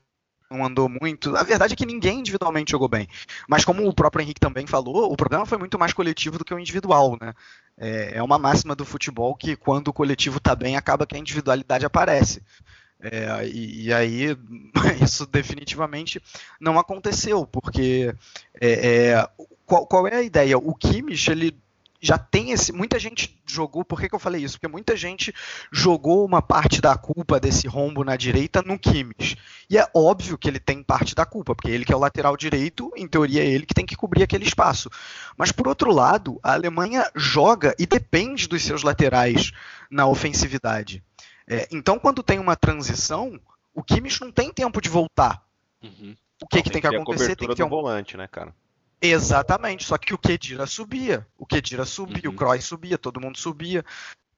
não, 0.52 0.66
andou 0.66 0.90
muito. 0.90 1.36
A 1.36 1.44
verdade 1.44 1.74
é 1.74 1.76
que 1.76 1.86
ninguém 1.86 2.20
individualmente 2.20 2.72
jogou 2.72 2.90
bem. 2.90 3.08
Mas 3.48 3.66
como 3.66 3.88
o 3.88 3.94
próprio 3.94 4.22
Henrique 4.22 4.40
também 4.40 4.68
falou, 4.68 5.12
o 5.12 5.18
problema 5.18 5.46
foi 5.46 5.58
muito 5.58 5.80
mais 5.80 5.94
coletivo 5.94 6.38
do 6.38 6.46
que 6.46 6.54
o 6.54 6.60
individual. 6.60 7.18
Né? 7.20 7.34
É, 7.78 8.18
é 8.18 8.24
uma 8.24 8.38
máxima 8.38 8.76
do 8.76 8.86
futebol 8.86 9.36
que 9.36 9.56
quando 9.56 9.88
o 9.88 9.94
coletivo 9.94 10.38
está 10.38 10.56
bem, 10.56 10.76
acaba 10.76 11.06
que 11.06 11.16
a 11.16 11.20
individualidade 11.20 11.86
aparece. 11.86 12.42
É, 13.02 13.48
e, 13.48 13.88
e, 13.88 13.94
aí 13.94 14.38
isso 15.02 15.26
definitivamente 15.26 16.22
não 16.60 16.78
aconteceu, 16.78 17.48
porque 17.48 18.14
é, 18.60 19.10
é, 19.10 19.30
qual, 19.66 19.88
qual, 19.88 20.08
é 20.08 20.18
a 20.18 20.22
ideia? 20.22 20.58
O 20.58 20.76
Kimmich, 20.76 21.32
ele 21.32 21.58
já 22.02 22.18
tem 22.18 22.52
esse. 22.52 22.72
Muita 22.72 22.98
gente 22.98 23.40
jogou. 23.46 23.86
Por 23.86 24.02
que, 24.02 24.10
que 24.10 24.16
eu 24.16 24.20
falei 24.20 24.44
isso? 24.44 24.56
Porque 24.56 24.68
muita 24.68 24.96
gente 24.96 25.34
jogou 25.72 26.26
uma 26.26 26.42
parte 26.42 26.82
da 26.82 26.98
culpa 26.98 27.40
desse 27.40 27.68
rombo 27.68 28.04
na 28.04 28.16
direita 28.16 28.62
no 28.64 28.80
Kimmich. 28.80 29.38
E 29.70 29.78
é 29.78 29.88
óbvio 29.94 30.38
que 30.38 30.48
ele 30.48 30.60
tem 30.60 30.82
parte 30.82 31.14
da 31.14 31.26
culpa, 31.26 31.54
porque 31.54 31.70
ele 31.70 31.86
que 31.86 31.94
é 31.94 31.96
o 31.96 32.00
lateral 32.00 32.36
direito, 32.36 32.92
em 32.98 33.08
teoria 33.08 33.44
é 33.44 33.48
ele 33.48 33.66
que 33.66 33.74
tem 33.74 33.86
que 33.86 33.96
cobrir 33.96 34.24
aquele 34.24 34.46
espaço. 34.46 34.90
Mas 35.38 35.52
por 35.52 35.68
outro 35.68 35.92
lado, 35.94 36.40
a 36.42 36.54
Alemanha 36.54 37.10
joga 37.16 37.76
e 37.78 37.86
depende 37.86 38.48
dos 38.48 38.64
seus 38.64 38.82
laterais 38.82 39.52
na 39.90 40.08
ofensividade. 40.08 41.04
É, 41.48 41.68
então, 41.72 42.00
quando 42.00 42.24
tem 42.24 42.40
uma 42.40 42.56
transição, 42.56 43.40
o 43.74 43.84
Kimmich 43.84 44.22
não 44.22 44.32
tem 44.32 44.52
tempo 44.52 44.82
de 44.82 44.90
voltar. 44.90 45.44
Uhum. 45.84 46.16
O 46.42 46.48
que, 46.48 46.64
que 46.64 46.70
tem 46.72 46.82
que 46.82 46.88
acontecer? 46.88 47.36
Tem 47.36 47.48
que 47.48 47.56
ter 47.56 47.64
um 47.64 47.70
volante, 47.70 48.18
né, 48.18 48.28
cara? 48.28 48.56
Exatamente. 49.02 49.84
Só 49.86 49.98
que 49.98 50.14
o 50.14 50.18
Kedira 50.18 50.66
subia, 50.68 51.26
o 51.38 51.46
Kedira 51.46 51.86
subia, 51.86 52.30
Uhum. 52.30 52.36
o 52.36 52.38
Kroos 52.38 52.64
subia, 52.64 52.98
todo 52.98 53.20
mundo 53.20 53.38
subia 53.38 53.84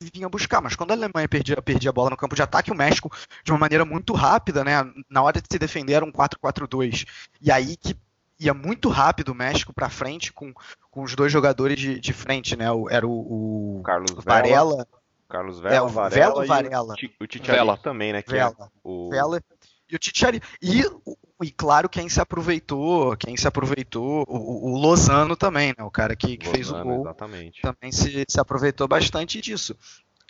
e 0.01 0.09
vinha 0.13 0.29
buscar. 0.29 0.61
Mas 0.61 0.75
quando 0.75 0.91
a 0.91 0.93
Alemanha 0.93 1.27
perdia, 1.27 1.61
perdia 1.61 1.89
a 1.89 1.93
bola 1.93 2.09
no 2.09 2.17
campo 2.17 2.35
de 2.35 2.41
ataque, 2.41 2.71
o 2.71 2.75
México, 2.75 3.11
de 3.43 3.51
uma 3.51 3.59
maneira 3.59 3.83
muito 3.85 4.13
rápida, 4.13 4.63
né? 4.63 4.73
Na 5.09 5.21
hora 5.21 5.41
de 5.41 5.47
se 5.51 5.59
defender, 5.59 5.93
era 5.93 6.05
um 6.05 6.11
4-4-2. 6.11 7.05
E 7.41 7.51
aí 7.51 7.75
que 7.75 7.95
ia 8.39 8.53
muito 8.53 8.89
rápido 8.89 9.29
o 9.29 9.35
México 9.35 9.73
para 9.73 9.89
frente 9.89 10.31
com, 10.33 10.53
com 10.89 11.03
os 11.03 11.15
dois 11.15 11.31
jogadores 11.31 11.77
de, 11.79 11.99
de 11.99 12.13
frente, 12.13 12.55
né? 12.55 12.71
O- 12.71 12.89
era 12.89 13.05
o, 13.07 13.79
o 13.79 13.83
Carlos 13.83 14.11
Vela, 14.11 14.23
Varela, 14.25 14.87
Carlos 15.29 15.59
É, 15.59 15.61
Vela, 15.69 15.85
o 15.85 15.89
Varela, 15.89 16.31
Vela, 16.33 16.45
e 16.45 16.47
Varela. 16.47 16.93
o, 16.93 16.95
Ti- 16.95 17.15
o 17.21 17.27
Titiarito 17.27 17.65
Vela. 17.65 17.77
também, 17.77 18.11
né? 18.13 18.21
Que 18.21 18.31
Vela. 18.31 18.55
é 18.59 18.65
o... 18.83 19.09
Vela 19.09 19.41
e 19.89 19.95
o 19.95 19.99
Titiari. 19.99 20.41
E, 20.61 20.83
e 21.43 21.51
claro, 21.51 21.89
quem 21.89 22.07
se 22.09 22.19
aproveitou, 22.19 23.15
quem 23.17 23.35
se 23.37 23.47
aproveitou, 23.47 24.23
o, 24.27 24.71
o 24.71 24.77
Lozano 24.77 25.35
também, 25.35 25.73
né? 25.77 25.83
O 25.83 25.91
cara 25.91 26.15
que, 26.15 26.37
que 26.37 26.47
fez 26.47 26.69
o 26.69 26.73
Lozano, 26.73 26.89
gol 26.91 27.01
Exatamente. 27.01 27.61
também 27.61 27.91
se, 27.91 28.25
se 28.27 28.39
aproveitou 28.39 28.87
bastante 28.87 29.39
disso. 29.41 29.75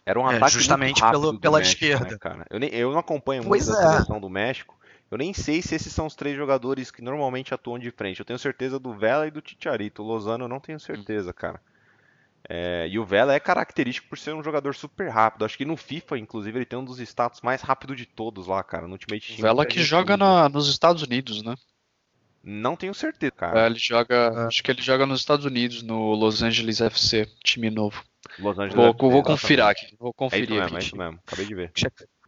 Era 0.05 0.19
um 0.19 0.29
É, 0.29 0.36
ataque 0.36 0.53
justamente 0.53 0.95
muito 1.01 1.05
rápido 1.05 1.22
pelo- 1.22 1.39
pela 1.39 1.57
México, 1.60 1.83
esquerda. 1.83 2.12
né, 2.12 2.17
cara? 2.19 2.45
Eu, 2.50 2.60
nem- 2.60 2.69
eu 2.74 2.91
não 2.91 3.00
acompanho 3.00 3.43
Pois 3.43 3.67
muito 3.67 3.79
é. 3.79 3.89
seleção 3.89 4.19
do 4.19 4.29
México. 4.29 4.77
Eu 5.10 5.17
nem 5.17 5.31
sei 5.33 5.62
se 5.62 5.75
esses 5.75 5.93
são 5.93 6.07
os 6.07 6.15
três 6.15 6.36
jogadores 6.36 6.89
que 6.89 7.01
normalmente 7.01 7.53
atuam 7.53 7.77
de 7.77 7.91
frente. 7.91 8.19
Eu 8.19 8.25
tenho 8.25 8.39
certeza 8.39 8.79
do 8.79 8.93
Vela 8.93 9.27
e 9.27 9.31
do 9.31 9.41
Titiarito. 9.41 10.01
O 10.01 10.05
Lozano 10.05 10.45
eu 10.45 10.50
não 10.50 10.60
tenho 10.60 10.79
certeza, 10.79 11.31
cara. 11.31 11.62
É, 12.50 12.88
e 12.89 13.00
o 13.00 13.05
Vela 13.05 13.33
é 13.33 13.39
característico 13.39 14.09
por 14.09 14.17
ser 14.17 14.33
um 14.35 14.43
jogador 14.43 14.75
super 14.75 15.07
rápido. 15.09 15.45
Acho 15.45 15.57
que 15.57 15.63
no 15.65 15.77
FIFA, 15.77 16.17
inclusive, 16.17 16.57
ele 16.57 16.65
tem 16.65 16.77
um 16.77 16.83
dos 16.83 17.00
status 17.00 17.41
mais 17.41 17.62
rápidos 17.62 17.95
de 17.97 18.05
todos 18.05 18.47
lá, 18.47 18.62
cara. 18.63 18.85
No 18.85 18.93
Ultimate 18.93 19.27
Team. 19.27 19.41
Vela 19.41 19.65
que 19.65 19.77
gente 19.79 19.88
joga 19.88 20.17
na- 20.17 20.50
nos 20.50 20.69
Estados 20.69 21.01
Unidos, 21.03 21.41
né? 21.41 21.55
Não 22.43 22.75
tenho 22.75 22.93
certeza, 22.93 23.31
cara. 23.31 23.62
É, 23.62 23.65
ele 23.67 23.79
joga. 23.79 24.47
Acho 24.47 24.62
que 24.62 24.69
ele 24.69 24.81
joga 24.81 25.05
nos 25.05 25.21
Estados 25.21 25.45
Unidos, 25.45 25.81
no 25.81 26.13
Los 26.13 26.43
Angeles 26.43 26.81
FC, 26.81 27.25
time 27.43 27.69
novo. 27.69 28.03
Los 28.38 28.59
Angeles 28.59 28.75
Vou, 28.75 28.89
FC, 28.89 29.09
vou 29.09 29.23
conferir 29.23 29.63
aqui. 29.65 29.95
Vou 29.97 30.09
É 30.09 30.09
isso 30.09 30.17
conferir 30.17 30.50
mesmo, 30.50 30.65
aqui. 30.65 30.75
é 30.75 30.79
isso 30.79 30.97
mesmo. 30.97 31.19
Acabei 31.25 31.45
de 31.45 31.55
ver. 31.55 31.71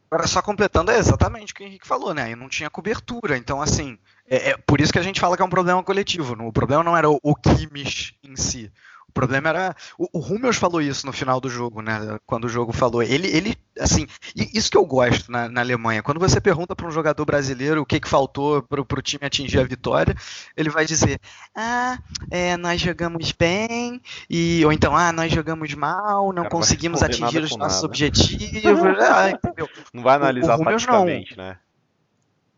Agora, 0.10 0.28
só 0.28 0.42
completando, 0.42 0.92
é 0.92 0.98
exatamente 0.98 1.52
o 1.52 1.56
que 1.56 1.64
o 1.64 1.68
Henrique 1.68 1.86
falou, 1.88 2.14
né? 2.14 2.32
E 2.32 2.36
não 2.36 2.48
tinha 2.48 2.70
cobertura. 2.70 3.36
Então, 3.38 3.62
assim, 3.62 3.98
é, 4.26 4.52
é 4.52 4.58
por 4.58 4.80
isso 4.80 4.94
que 4.94 5.00
a 5.00 5.04
gente 5.04 5.20
fala 5.20 5.36
que 5.36 5.42
é 5.42 5.46
um 5.46 5.50
problema 5.50 5.84
coletivo. 5.84 6.34
O 6.48 6.54
problema 6.54 6.82
não 6.84 6.96
era 6.96 7.10
o, 7.10 7.20
o 7.22 7.36
Kimmich 7.36 8.18
em 8.24 8.38
si. 8.38 8.72
O 9.16 9.20
problema 9.20 9.48
era. 9.48 9.76
O, 9.98 10.20
o 10.20 10.20
Hummels 10.20 10.58
falou 10.58 10.82
isso 10.82 11.06
no 11.06 11.14
final 11.14 11.40
do 11.40 11.50
jogo, 11.50 11.82
né? 11.82 12.20
Quando 12.26 12.44
o 12.46 12.50
jogo 12.50 12.74
falou. 12.74 13.02
Ele, 13.02 13.30
ele 13.30 13.56
assim, 13.80 14.08
isso 14.36 14.70
que 14.70 14.76
eu 14.76 14.86
gosto 14.86 15.32
na, 15.32 15.48
na 15.48 15.62
Alemanha. 15.62 16.04
Quando 16.04 16.20
você 16.20 16.42
pergunta 16.42 16.76
para 16.76 16.86
um 16.86 16.92
jogador 16.92 17.24
brasileiro 17.24 17.82
o 17.82 17.86
que, 17.86 18.02
que 18.02 18.10
faltou 18.10 18.62
para 18.62 18.82
o 18.82 19.02
time 19.02 19.26
atingir 19.26 19.60
a 19.60 19.64
vitória, 19.64 20.14
ele 20.58 20.70
vai 20.70 20.86
dizer: 20.86 21.22
Ah, 21.56 21.98
é, 22.30 22.58
nós 22.58 22.82
jogamos 22.82 23.32
bem, 23.32 24.02
e, 24.30 24.66
ou 24.66 24.74
então, 24.74 24.94
ah, 24.94 25.14
nós 25.14 25.32
jogamos 25.32 25.74
mal, 25.76 26.34
não 26.34 26.44
Cara, 26.44 26.50
conseguimos 26.50 27.02
atingir 27.02 27.40
os 27.40 27.56
nossos 27.56 27.78
nada. 27.78 27.86
objetivos. 27.86 29.00
ah, 29.00 29.30
entendeu? 29.30 29.70
Não 29.94 30.04
vai 30.04 30.18
analisar 30.18 30.58
taticamente, 30.60 31.38
né? 31.38 31.58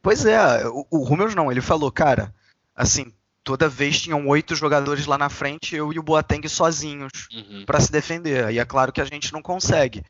Pois 0.02 0.26
é, 0.26 0.68
o, 0.70 0.88
o 0.90 1.04
Hummels 1.04 1.36
não, 1.36 1.52
ele 1.52 1.62
falou, 1.62 1.92
cara, 1.92 2.34
assim, 2.76 3.14
toda 3.48 3.70
vez 3.70 4.02
tinham 4.02 4.28
oito 4.28 4.54
jogadores 4.58 5.06
lá 5.06 5.18
na 5.18 5.30
frente, 5.30 5.74
eu 5.74 5.94
e 5.94 5.98
o 5.98 6.04
Boateng 6.04 6.46
sozinhos 6.50 7.30
Uhum. 7.34 7.64
pra 7.66 7.80
se 7.80 7.90
defender. 7.90 8.44
Aí 8.44 8.60
é 8.60 8.66
claro 8.66 8.92
que 8.92 9.00
a 9.00 9.06
gente 9.06 9.32
não 9.32 9.42
consegue, 9.42 10.04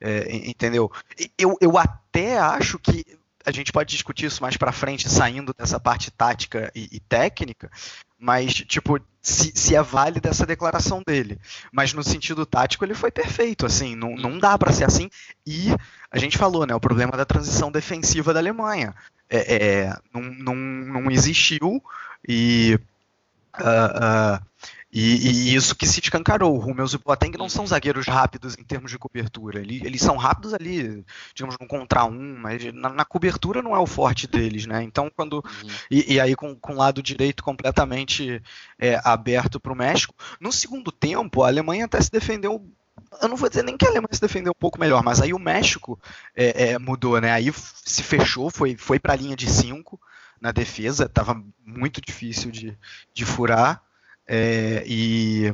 é, 0.00 0.28
en- 0.28 0.50
entendeu? 0.50 0.90
Eu, 1.38 1.56
eu 1.60 1.78
até 1.78 2.36
acho 2.36 2.80
que 2.80 3.04
a 3.46 3.52
gente 3.52 3.70
pode 3.70 3.90
discutir 3.94 4.26
isso 4.26 4.42
mais 4.42 4.56
pra 4.56 4.72
frente, 4.72 5.08
saindo 5.08 5.54
dessa 5.56 5.78
parte 5.78 6.10
tática 6.10 6.70
e, 6.74 6.88
e 6.90 6.98
técnica, 6.98 7.70
mas, 8.18 8.52
tipo, 8.52 8.98
se, 9.22 9.52
se 9.54 9.74
é 9.76 9.80
válida 9.82 10.28
essa 10.28 10.44
declaração 10.44 11.00
dele. 11.06 11.38
Mas 11.72 11.92
no 11.92 12.02
sentido 12.02 12.44
tático 12.44 12.84
ele 12.84 12.92
foi 12.94 13.12
perfeito, 13.12 13.64
assim, 13.64 13.94
não, 13.94 14.16
não 14.16 14.36
dá 14.36 14.58
pra 14.58 14.72
ser 14.72 14.84
assim. 14.84 15.08
E 15.46 15.68
a 16.10 16.18
gente 16.18 16.36
falou, 16.36 16.66
né, 16.66 16.74
o 16.74 16.80
problema 16.80 17.12
da 17.16 17.24
transição 17.24 17.70
defensiva 17.70 18.34
da 18.34 18.40
Alemanha. 18.40 18.94
É, 19.32 19.54
é, 19.86 19.96
não, 20.12 20.22
não, 20.22 20.54
não 21.02 21.10
existiu 21.10 21.80
e 22.28 22.78
Ah, 23.52 24.40
ah, 24.40 24.42
e, 24.92 25.50
e 25.50 25.54
isso 25.54 25.76
que 25.76 25.86
se 25.86 26.00
escancarou. 26.00 26.54
O 26.54 26.58
Rummels 26.58 26.92
e 26.92 26.96
o 26.96 26.98
Boateng 26.98 27.36
não 27.38 27.48
são 27.48 27.66
zagueiros 27.66 28.06
rápidos 28.06 28.56
em 28.58 28.64
termos 28.64 28.90
de 28.90 28.98
cobertura. 28.98 29.60
Eles, 29.60 29.82
eles 29.82 30.00
são 30.00 30.16
rápidos 30.16 30.52
ali, 30.52 31.04
digamos, 31.32 31.56
no 31.60 31.66
contra 31.66 32.04
um, 32.04 32.36
mas 32.38 32.64
na, 32.74 32.88
na 32.88 33.04
cobertura 33.04 33.62
não 33.62 33.74
é 33.74 33.78
o 33.78 33.86
forte 33.86 34.26
deles, 34.26 34.66
né? 34.66 34.82
Então, 34.82 35.10
quando. 35.14 35.44
E, 35.90 36.14
e 36.14 36.20
aí 36.20 36.34
com, 36.34 36.56
com 36.56 36.72
o 36.72 36.76
lado 36.76 37.02
direito 37.02 37.44
completamente 37.44 38.42
é, 38.78 39.00
aberto 39.04 39.60
para 39.60 39.72
o 39.72 39.76
México. 39.76 40.14
No 40.40 40.50
segundo 40.50 40.90
tempo, 40.90 41.42
a 41.42 41.48
Alemanha 41.48 41.84
até 41.84 42.00
se 42.00 42.10
defendeu. 42.10 42.64
Eu 43.22 43.28
não 43.28 43.36
vou 43.36 43.48
dizer 43.48 43.62
nem 43.62 43.76
que 43.76 43.86
a 43.86 43.88
Alemanha 43.88 44.12
se 44.12 44.20
defendeu 44.20 44.52
um 44.52 44.60
pouco 44.60 44.78
melhor, 44.78 45.02
mas 45.02 45.20
aí 45.20 45.32
o 45.32 45.38
México 45.38 45.98
é, 46.34 46.70
é, 46.70 46.78
mudou, 46.78 47.20
né? 47.20 47.30
Aí 47.32 47.52
se 47.84 48.02
fechou, 48.02 48.50
foi, 48.50 48.76
foi 48.76 48.98
para 48.98 49.12
a 49.12 49.16
linha 49.16 49.36
de 49.36 49.48
5 49.48 50.00
na 50.40 50.52
defesa, 50.52 51.04
estava 51.04 51.42
muito 51.64 52.00
difícil 52.00 52.50
de, 52.50 52.76
de 53.12 53.24
furar. 53.24 53.82
É, 54.26 54.84
e, 54.86 55.52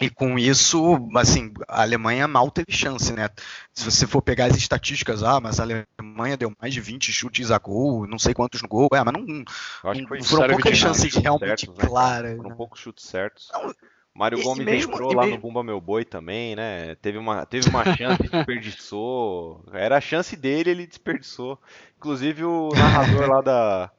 e 0.00 0.10
com 0.10 0.38
isso, 0.38 1.08
assim, 1.16 1.52
a 1.68 1.82
Alemanha 1.82 2.26
mal 2.26 2.50
teve 2.50 2.72
chance, 2.72 3.12
né? 3.12 3.28
Se 3.72 3.84
você 3.84 4.06
for 4.06 4.20
pegar 4.20 4.46
as 4.46 4.56
estatísticas, 4.56 5.22
ah, 5.22 5.40
mas 5.40 5.60
a 5.60 5.62
Alemanha 5.62 6.36
deu 6.36 6.52
mais 6.60 6.74
de 6.74 6.80
20 6.80 7.12
chutes 7.12 7.50
a 7.50 7.58
gol, 7.58 8.06
não 8.06 8.18
sei 8.18 8.34
quantos 8.34 8.60
no 8.62 8.68
gol, 8.68 8.88
é, 8.92 9.02
mas 9.04 9.14
não, 9.14 9.22
não 9.22 10.24
foram 10.24 10.48
poucas 10.48 10.76
chances 10.76 11.14
realmente 11.14 11.66
certos, 11.66 11.78
né? 11.78 11.88
claras. 11.88 12.36
Foram 12.36 12.50
né? 12.50 12.56
poucos 12.56 12.80
chutes 12.80 13.04
certos. 13.04 13.48
Não, 13.52 13.72
Mário 14.16 14.38
e- 14.38 14.40
e 14.40 14.44
Gomes 14.44 14.64
mesmo- 14.64 14.92
entrou 14.92 15.12
lá 15.12 15.22
no 15.22 15.28
mesmo- 15.30 15.42
Bumba 15.42 15.62
Meu 15.64 15.80
Boi 15.80 16.04
também, 16.04 16.54
né? 16.54 16.94
Teve 16.96 17.18
uma, 17.18 17.44
teve 17.44 17.68
uma 17.68 17.84
chance, 17.96 18.22
desperdiçou. 18.22 19.64
Era 19.72 19.96
a 19.96 20.00
chance 20.00 20.36
dele, 20.36 20.70
ele 20.70 20.86
desperdiçou. 20.86 21.58
Inclusive 21.96 22.44
o 22.44 22.68
narrador 22.74 23.28
lá 23.28 23.40
da, 23.40 23.90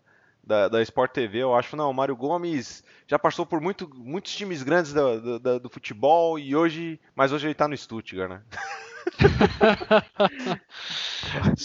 da, 0.43 0.67
da 0.69 0.81
Sport 0.81 1.11
TV, 1.11 1.39
eu 1.39 1.53
acho, 1.55 1.75
não, 1.75 1.89
o 1.89 1.93
Mário 1.93 2.15
Gomes 2.15 2.83
já 3.07 3.19
passou 3.19 3.45
por 3.45 3.59
muito, 3.59 3.89
muitos 3.93 4.33
times 4.35 4.63
grandes 4.63 4.93
da- 4.93 5.37
da- 5.39 5.57
do 5.59 5.69
futebol 5.69 6.39
e 6.39 6.55
hoje, 6.55 6.99
mas 7.15 7.31
hoje 7.33 7.47
ele 7.47 7.53
tá 7.53 7.67
no 7.67 7.75
Stuttgart, 7.75 8.29
né? 8.29 8.41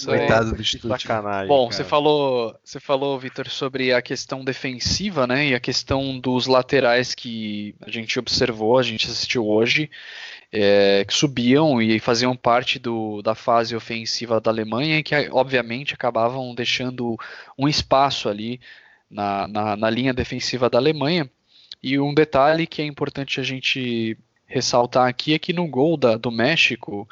Coitado 0.05 0.55
do 0.55 0.65
Stuttgart. 0.65 1.03
sacanagem. 1.03 1.49
Bom, 1.49 1.65
cara. 1.65 1.77
você 1.77 1.85
falou, 1.85 2.55
você 2.65 2.81
falou, 2.81 3.19
Vitor, 3.19 3.49
sobre 3.49 3.93
a 3.93 4.01
questão 4.03 4.45
defensiva, 4.45 5.27
né? 5.27 5.49
E 5.49 5.55
a 5.55 5.61
questão 5.61 6.19
dos 6.19 6.47
laterais 6.47 7.15
que 7.15 7.75
a 7.81 7.91
gente 7.91 8.19
observou, 8.19 8.79
a 8.79 8.83
gente 8.83 9.07
assistiu 9.07 9.47
hoje, 9.47 9.91
é, 10.53 11.05
que 11.07 11.15
subiam 11.15 11.81
e 11.81 11.99
faziam 12.01 12.37
parte 12.37 12.79
do, 12.79 13.23
da 13.23 13.35
fase 13.35 13.75
ofensiva 13.77 14.41
da 14.41 14.51
Alemanha 14.51 14.99
e 14.99 15.03
que, 15.03 15.15
obviamente, 15.31 15.95
acabavam 15.95 16.55
deixando 16.55 17.17
um 17.59 17.69
espaço 17.69 18.29
ali 18.29 18.61
na, 19.11 19.49
na, 19.49 19.77
na 19.77 19.91
linha 19.91 20.15
defensiva 20.15 20.69
da 20.69 20.79
Alemanha. 20.79 21.31
E 21.83 21.99
um 21.99 22.13
detalhe 22.13 22.67
que 22.67 22.83
é 22.83 22.85
importante 22.85 23.41
a 23.41 23.43
gente 23.43 24.17
ressaltar 24.51 25.09
aqui 25.09 25.33
é 25.33 25.39
que 25.39 25.53
no 25.53 25.67
gol 25.67 25.97
da, 25.97 26.17
do 26.17 26.31
México, 26.31 27.09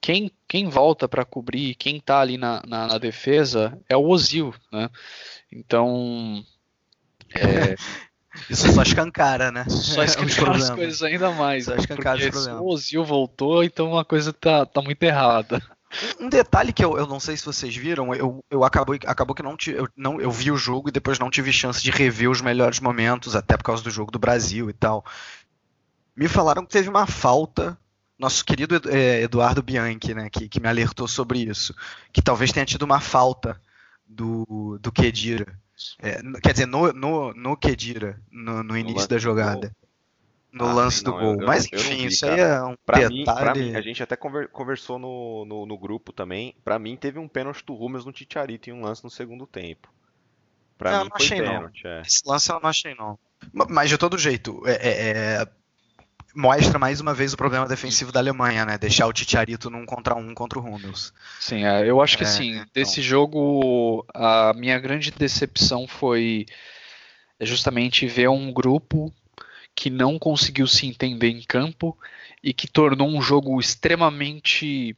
quem, 0.00 0.30
quem 0.48 0.68
volta 0.68 1.06
para 1.06 1.24
cobrir, 1.24 1.74
quem 1.74 2.00
tá 2.00 2.20
ali 2.20 2.38
na, 2.38 2.62
na, 2.66 2.86
na 2.86 2.98
defesa 2.98 3.78
é 3.88 3.96
o 3.96 4.08
Ozil, 4.08 4.54
né? 4.72 4.88
Então, 5.52 6.42
é, 7.34 7.74
Isso 8.48 8.72
só 8.72 8.82
escancara, 8.82 9.50
né? 9.50 9.64
só 9.68 10.02
Os 10.04 10.10
escancar 10.10 10.28
as 10.28 10.34
problemas. 10.36 10.70
coisas 10.70 11.02
ainda 11.02 11.30
mais, 11.32 11.66
Só 11.66 11.72
né? 11.72 11.78
escancar 11.78 12.16
os 12.16 12.26
problemas. 12.26 12.60
o 12.60 12.66
Ozil 12.66 13.04
voltou, 13.04 13.62
então 13.62 13.90
uma 13.90 14.04
coisa 14.04 14.32
tá, 14.32 14.64
tá 14.64 14.80
muito 14.80 15.02
errada. 15.02 15.62
Um 16.20 16.28
detalhe 16.28 16.72
que 16.72 16.84
eu, 16.84 16.98
eu 16.98 17.06
não 17.06 17.18
sei 17.18 17.36
se 17.36 17.46
vocês 17.46 17.74
viram, 17.74 18.14
eu, 18.14 18.44
eu 18.50 18.62
acabou, 18.62 18.94
acabou 19.06 19.34
que 19.34 19.42
não, 19.42 19.56
eu 19.68 19.88
não 19.96 20.20
eu 20.20 20.30
vi 20.30 20.50
o 20.50 20.56
jogo 20.56 20.90
e 20.90 20.92
depois 20.92 21.18
não 21.18 21.30
tive 21.30 21.50
chance 21.50 21.82
de 21.82 21.90
rever 21.90 22.30
os 22.30 22.42
melhores 22.42 22.78
momentos, 22.78 23.34
até 23.34 23.56
por 23.56 23.64
causa 23.64 23.82
do 23.82 23.90
jogo 23.90 24.12
do 24.12 24.18
Brasil 24.18 24.68
e 24.68 24.72
tal. 24.74 25.04
Me 26.18 26.28
falaram 26.28 26.64
que 26.66 26.72
teve 26.72 26.88
uma 26.88 27.06
falta, 27.06 27.78
nosso 28.18 28.44
querido 28.44 28.80
eh, 28.90 29.22
Eduardo 29.22 29.62
Bianchi, 29.62 30.14
né, 30.14 30.28
que, 30.28 30.48
que 30.48 30.58
me 30.60 30.68
alertou 30.68 31.06
sobre 31.06 31.38
isso, 31.40 31.74
que 32.12 32.20
talvez 32.20 32.50
tenha 32.52 32.66
tido 32.66 32.82
uma 32.82 33.00
falta 33.00 33.60
do, 34.06 34.78
do 34.80 34.90
Kedira. 34.90 35.46
É, 36.00 36.20
quer 36.42 36.52
dizer, 36.52 36.66
no, 36.66 36.92
no, 36.92 37.32
no 37.34 37.56
Kedira, 37.56 38.20
no, 38.32 38.62
no 38.64 38.76
início 38.76 38.96
lance 38.96 39.08
da 39.08 39.18
jogada. 39.18 39.72
No 40.50 40.64
Ah, 40.66 40.72
lance 40.72 41.04
do 41.04 41.10
não, 41.12 41.18
gol. 41.20 41.40
eu- 41.42 41.46
Mas 41.46 41.70
não- 41.70 41.78
não 41.78 41.86
enfim, 41.86 41.96
vi, 41.98 42.06
isso 42.06 42.26
aí 42.26 42.40
é 42.40 42.62
um 42.64 42.74
Pra 42.84 43.08
mim, 43.08 43.24
pra 43.24 43.34
detalhe. 43.52 43.60
mim, 43.70 43.76
a 43.76 43.80
gente 43.82 44.02
até 44.02 44.16
conver- 44.16 44.48
conversou 44.48 44.98
no, 44.98 45.44
no, 45.44 45.66
no 45.66 45.78
grupo 45.78 46.10
também. 46.12 46.56
Pra 46.64 46.78
mim, 46.78 46.96
teve 46.96 47.18
um 47.18 47.28
pênalti 47.28 47.62
do 47.66 47.74
Rummels 47.74 48.06
no 48.06 48.12
Titiarito 48.12 48.70
em 48.70 48.72
um 48.72 48.80
lance 48.80 49.04
no 49.04 49.10
segundo 49.10 49.46
tempo. 49.46 49.88
Pra 50.78 50.90
Não, 50.92 51.04
mim 51.04 51.10
não 51.10 51.16
achei, 51.16 51.38
não. 51.42 51.52
pênalti, 51.52 51.86
é. 51.86 52.00
Esse 52.00 52.22
lance 52.26 52.50
eu 52.50 52.58
não 52.60 52.68
achei, 52.70 52.94
não. 52.94 53.18
Ma- 53.52 53.66
Mas 53.68 53.90
de 53.90 53.98
todo 53.98 54.16
jeito, 54.16 54.62
é- 54.66 54.72
é- 54.72 55.10
é- 55.42 55.48
mostra 56.34 56.78
mais 56.78 57.00
uma 57.00 57.14
vez 57.14 57.32
o 57.32 57.36
problema 57.36 57.66
defensivo 57.66 58.12
da 58.12 58.20
Alemanha, 58.20 58.64
né? 58.64 58.78
Deixar 58.78 59.06
o 59.06 59.12
Titiarito 59.12 59.70
num 59.70 59.86
contra 59.86 60.14
um 60.14 60.34
contra 60.34 60.58
o 60.58 60.62
Hummels. 60.62 61.12
Sim, 61.40 61.64
é, 61.64 61.88
eu 61.88 62.00
acho 62.00 62.16
que 62.16 62.24
É, 62.24 62.26
assim, 62.26 62.50
então. 62.56 62.66
desse 62.74 63.02
jogo, 63.02 64.06
a 64.14 64.52
minha 64.54 64.78
grande 64.78 65.10
decepção 65.10 65.86
foi 65.86 66.46
justamente 67.40 68.06
ver 68.06 68.28
um 68.28 68.52
grupo 68.52 69.12
que 69.74 69.90
não 69.90 70.18
conseguiu 70.18 70.66
se 70.66 70.86
entender 70.86 71.28
em 71.28 71.42
campo 71.42 71.96
e 72.42 72.52
que 72.52 72.66
tornou 72.66 73.08
um 73.08 73.22
jogo 73.22 73.58
extremamente 73.60 74.96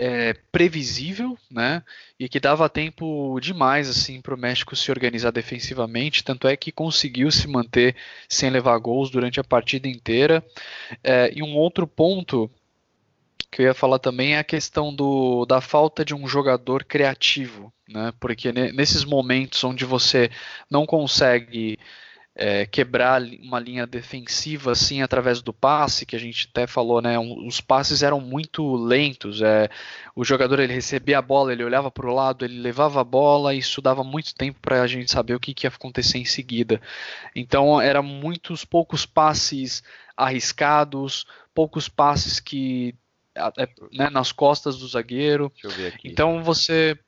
é, 0.00 0.32
previsível, 0.50 1.36
né? 1.50 1.82
E 2.18 2.26
que 2.26 2.40
dava 2.40 2.70
tempo 2.70 3.38
demais 3.38 3.88
assim 3.90 4.18
para 4.22 4.34
o 4.34 4.38
México 4.38 4.74
se 4.74 4.90
organizar 4.90 5.30
defensivamente, 5.30 6.24
tanto 6.24 6.48
é 6.48 6.56
que 6.56 6.72
conseguiu 6.72 7.30
se 7.30 7.46
manter 7.46 7.94
sem 8.26 8.48
levar 8.48 8.78
gols 8.78 9.10
durante 9.10 9.38
a 9.38 9.44
partida 9.44 9.86
inteira. 9.88 10.42
É, 11.04 11.30
e 11.36 11.42
um 11.42 11.54
outro 11.54 11.86
ponto 11.86 12.50
que 13.50 13.62
eu 13.62 13.66
ia 13.66 13.74
falar 13.74 13.98
também 13.98 14.34
é 14.34 14.38
a 14.38 14.44
questão 14.44 14.94
do, 14.94 15.44
da 15.44 15.60
falta 15.60 16.04
de 16.04 16.14
um 16.14 16.26
jogador 16.26 16.84
criativo, 16.84 17.72
né? 17.88 18.12
Porque 18.20 18.52
ne- 18.52 18.72
nesses 18.72 19.04
momentos 19.04 19.62
onde 19.64 19.84
você 19.84 20.30
não 20.70 20.86
consegue 20.86 21.78
é, 22.42 22.64
quebrar 22.64 23.20
uma 23.42 23.60
linha 23.60 23.86
defensiva 23.86 24.72
assim 24.72 25.02
através 25.02 25.42
do 25.42 25.52
passe, 25.52 26.06
que 26.06 26.16
a 26.16 26.18
gente 26.18 26.48
até 26.50 26.66
falou, 26.66 27.02
né? 27.02 27.18
um- 27.18 27.46
os 27.46 27.60
passes 27.60 28.02
eram 28.02 28.18
muito 28.18 28.76
lentos. 28.76 29.42
É, 29.42 29.68
o 30.16 30.24
jogador 30.24 30.58
ele 30.58 30.72
recebia 30.72 31.18
a 31.18 31.22
bola, 31.22 31.52
ele 31.52 31.62
olhava 31.62 31.90
para 31.90 32.08
o 32.08 32.14
lado, 32.14 32.42
ele 32.42 32.58
levava 32.58 32.98
a 33.02 33.04
bola, 33.04 33.54
e 33.54 33.58
isso 33.58 33.82
dava 33.82 34.02
muito 34.02 34.34
tempo 34.34 34.58
para 34.58 34.80
a 34.80 34.86
gente 34.86 35.12
saber 35.12 35.34
o 35.34 35.40
que, 35.40 35.52
que 35.52 35.66
ia 35.66 35.68
acontecer 35.68 36.16
em 36.16 36.24
seguida. 36.24 36.80
Então 37.36 37.78
eram 37.78 38.02
muitos 38.02 38.64
poucos 38.64 39.04
passes 39.04 39.82
arriscados, 40.16 41.26
poucos 41.54 41.90
passes 41.90 42.40
que 42.40 42.94
é, 43.34 43.68
né, 43.92 44.08
nas 44.08 44.32
costas 44.32 44.78
do 44.78 44.88
zagueiro. 44.88 45.52
Deixa 45.52 45.66
eu 45.68 45.70
ver 45.82 45.92
aqui. 45.92 46.08
Então 46.08 46.42
você, 46.42 46.98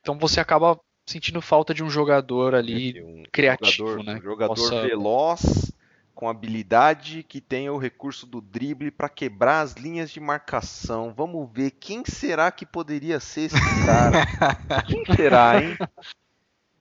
então 0.00 0.18
você 0.18 0.40
acaba 0.40 0.76
sentindo 1.06 1.40
falta 1.40 1.74
de 1.74 1.82
um 1.82 1.90
jogador 1.90 2.54
ali 2.54 3.02
um 3.02 3.24
criativo, 3.30 3.88
jogador, 3.88 4.04
né? 4.04 4.18
um 4.18 4.22
jogador 4.22 4.54
possa- 4.54 4.82
veloz, 4.82 5.72
com 6.14 6.28
habilidade, 6.28 7.22
que 7.22 7.40
tenha 7.40 7.72
o 7.72 7.78
recurso 7.78 8.26
do 8.26 8.40
drible 8.40 8.90
para 8.90 9.08
quebrar 9.08 9.60
as 9.62 9.74
linhas 9.74 10.10
de 10.10 10.20
marcação. 10.20 11.12
Vamos 11.16 11.48
ver 11.52 11.72
quem 11.72 12.04
será 12.04 12.50
que 12.50 12.64
poderia 12.64 13.18
ser 13.18 13.42
esse 13.42 13.84
cara. 13.84 14.22
quem 14.86 15.04
será, 15.16 15.60
hein? 15.62 15.76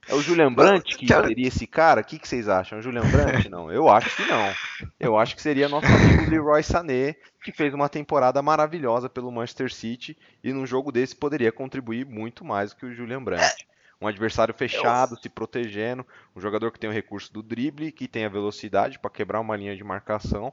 É 0.08 0.16
o 0.16 0.22
Julian 0.22 0.52
Brandt 0.52 0.98
que 0.98 1.08
seria 1.08 1.48
esse 1.48 1.68
cara? 1.68 2.02
O 2.02 2.04
que, 2.04 2.18
que 2.20 2.28
vocês 2.28 2.50
acham? 2.50 2.80
O 2.80 2.82
Julian 2.82 3.10
Brandt? 3.10 3.48
Não, 3.50 3.72
eu 3.72 3.88
acho 3.88 4.16
que 4.16 4.26
não. 4.30 4.54
Eu 5.00 5.18
acho 5.18 5.36
que 5.36 5.42
seria 5.42 5.70
nosso 5.70 5.86
amigo 5.88 6.30
Leroy 6.30 6.64
Sané, 6.64 7.16
que 7.44 7.52
fez 7.52 7.74
uma 7.74 7.88
temporada 7.88 8.42
maravilhosa 8.42 9.08
pelo 9.08 9.32
Manchester 9.32 9.72
City 9.72 10.18
e 10.44 10.52
num 10.52 10.66
jogo 10.66 10.92
desse 10.92 11.16
poderia 11.16 11.52
contribuir 11.52 12.06
muito 12.06 12.44
mais 12.44 12.72
do 12.72 12.78
que 12.78 12.86
o 12.88 12.94
Julian 12.94 13.24
Brandt. 13.24 13.68
Um 14.02 14.08
adversário 14.08 14.54
fechado, 14.54 15.20
se 15.22 15.30
protegendo, 15.30 16.06
um 16.36 16.42
jogador 16.42 16.72
que 16.72 16.80
tem 16.80 16.90
o 16.90 16.94
recurso 16.94 17.32
do 17.32 17.44
drible, 17.44 17.92
que 17.92 18.08
tem 18.08 18.26
a 18.26 18.30
velocidade 18.30 18.98
para 18.98 19.12
quebrar 19.12 19.40
uma 19.40 19.56
linha 19.56 19.76
de 19.76 19.84
marcação 19.84 20.52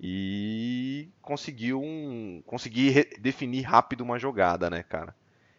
e 0.00 1.08
conseguiu 1.22 1.80
um, 1.80 2.42
conseguir 2.44 3.16
definir 3.20 3.62
rápido 3.62 4.00
uma 4.00 4.18
jogada, 4.18 4.68
né, 4.68 4.82
cara? 4.82 5.14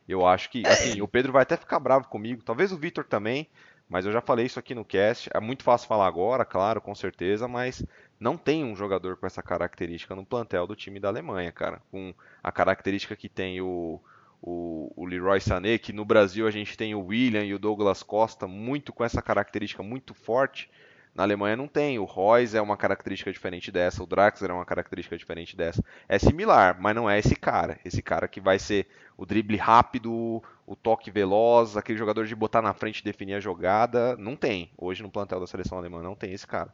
Eu 0.08 0.26
acho 0.26 0.50
que, 0.50 0.66
assim, 0.68 1.02
o 1.02 1.08
Pedro 1.08 1.32
vai 1.32 1.44
até 1.44 1.56
ficar 1.56 1.80
bravo 1.80 2.08
comigo, 2.08 2.44
talvez 2.44 2.72
o 2.72 2.78
Vitor 2.78 3.06
também, 3.06 3.48
mas 3.88 4.06
eu 4.06 4.12
já 4.12 4.22
falei 4.22 4.46
isso 4.46 4.60
aqui 4.60 4.76
no 4.76 4.86
cast. 4.86 5.30
É 5.34 5.40
muito 5.40 5.64
fácil 5.64 5.88
falar 5.88 6.08
agora, 6.08 6.44
claro, 6.46 6.82
com 6.82 6.94
certeza, 6.94 7.48
mas 7.48 7.86
não 8.20 8.38
tem 8.38 8.64
um 8.64 8.76
jogador 8.76 9.18
com 9.18 9.26
essa 9.26 9.42
característica 9.42 10.16
no 10.16 10.26
plantel 10.26 10.68
do 10.68 10.76
time 10.76 11.00
da 11.00 11.08
Alemanha, 11.08 11.52
cara. 11.52 11.82
Com 11.92 12.14
a 12.44 12.52
característica 12.52 13.16
que 13.16 13.30
tem 13.30 13.62
o, 13.62 14.00
o, 14.42 14.92
o 14.96 15.06
Leroy 15.06 15.40
Sané, 15.40 15.78
que 15.78 15.94
no 15.94 16.06
Brasil 16.06 16.48
a 16.48 16.52
gente 16.52 16.78
tem 16.78 16.96
o 16.96 17.06
William 17.06 17.44
e 17.44 17.54
o 17.54 17.60
Douglas 17.60 18.04
Costa, 18.04 18.48
muito 18.48 18.94
com 18.94 19.04
essa 19.04 19.22
característica 19.22 19.84
muito 19.84 20.14
forte. 20.14 20.70
Na 21.14 21.24
Alemanha 21.24 21.58
não 21.58 21.68
tem. 21.68 22.00
O 22.00 22.06
Royce 22.06 22.56
é 22.56 22.62
uma 22.62 22.78
característica 22.78 23.32
diferente 23.32 23.72
dessa, 23.72 24.04
o 24.04 24.06
Draxler 24.06 24.52
é 24.52 24.54
uma 24.54 24.66
característica 24.66 25.18
diferente 25.18 25.56
dessa. 25.56 25.84
É 26.08 26.18
similar, 26.18 26.80
mas 26.80 26.96
não 26.96 27.10
é 27.10 27.20
esse 27.20 27.36
cara. 27.36 27.80
Esse 27.84 28.02
cara 28.02 28.28
que 28.28 28.40
vai 28.40 28.58
ser 28.60 28.88
o 29.18 29.26
drible 29.26 29.58
rápido, 29.58 30.42
o 30.66 30.76
toque 30.76 31.12
veloz, 31.12 31.76
aquele 31.76 31.98
jogador 31.98 32.26
de 32.26 32.36
botar 32.36 32.62
na 32.62 32.74
frente 32.74 33.00
e 33.00 33.04
definir 33.04 33.34
a 33.34 33.40
jogada. 33.40 34.16
Não 34.18 34.36
tem. 34.36 34.72
Hoje 34.78 35.04
no 35.04 35.12
plantel 35.12 35.40
da 35.40 35.48
seleção 35.48 35.78
alemã 35.78 36.02
não 36.02 36.16
tem 36.16 36.32
esse 36.32 36.48
cara. 36.48 36.74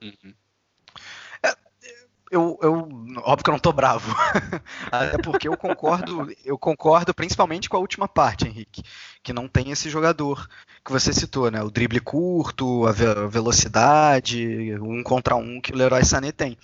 Uhum. 0.00 0.32
Eu, 2.30 2.58
eu, 2.62 2.72
óbvio 3.24 3.44
que 3.44 3.50
eu 3.50 3.52
não 3.52 3.58
tô 3.58 3.72
bravo. 3.72 4.14
Até 4.90 5.18
porque 5.18 5.48
eu 5.48 5.56
concordo, 5.56 6.28
eu 6.44 6.58
concordo 6.58 7.14
principalmente 7.14 7.68
com 7.68 7.76
a 7.76 7.80
última 7.80 8.06
parte, 8.08 8.46
Henrique, 8.46 8.82
que 9.22 9.32
não 9.32 9.48
tem 9.48 9.70
esse 9.70 9.88
jogador 9.90 10.46
que 10.84 10.92
você 10.92 11.12
citou, 11.12 11.50
né? 11.50 11.62
O 11.62 11.70
drible 11.70 12.00
curto, 12.00 12.86
a 12.86 12.92
ve- 12.92 13.26
velocidade, 13.28 14.74
um 14.80 15.02
contra 15.02 15.36
um 15.36 15.60
que 15.60 15.72
o 15.72 15.76
Leroy 15.76 16.04
Sané 16.04 16.32
tem. 16.32 16.56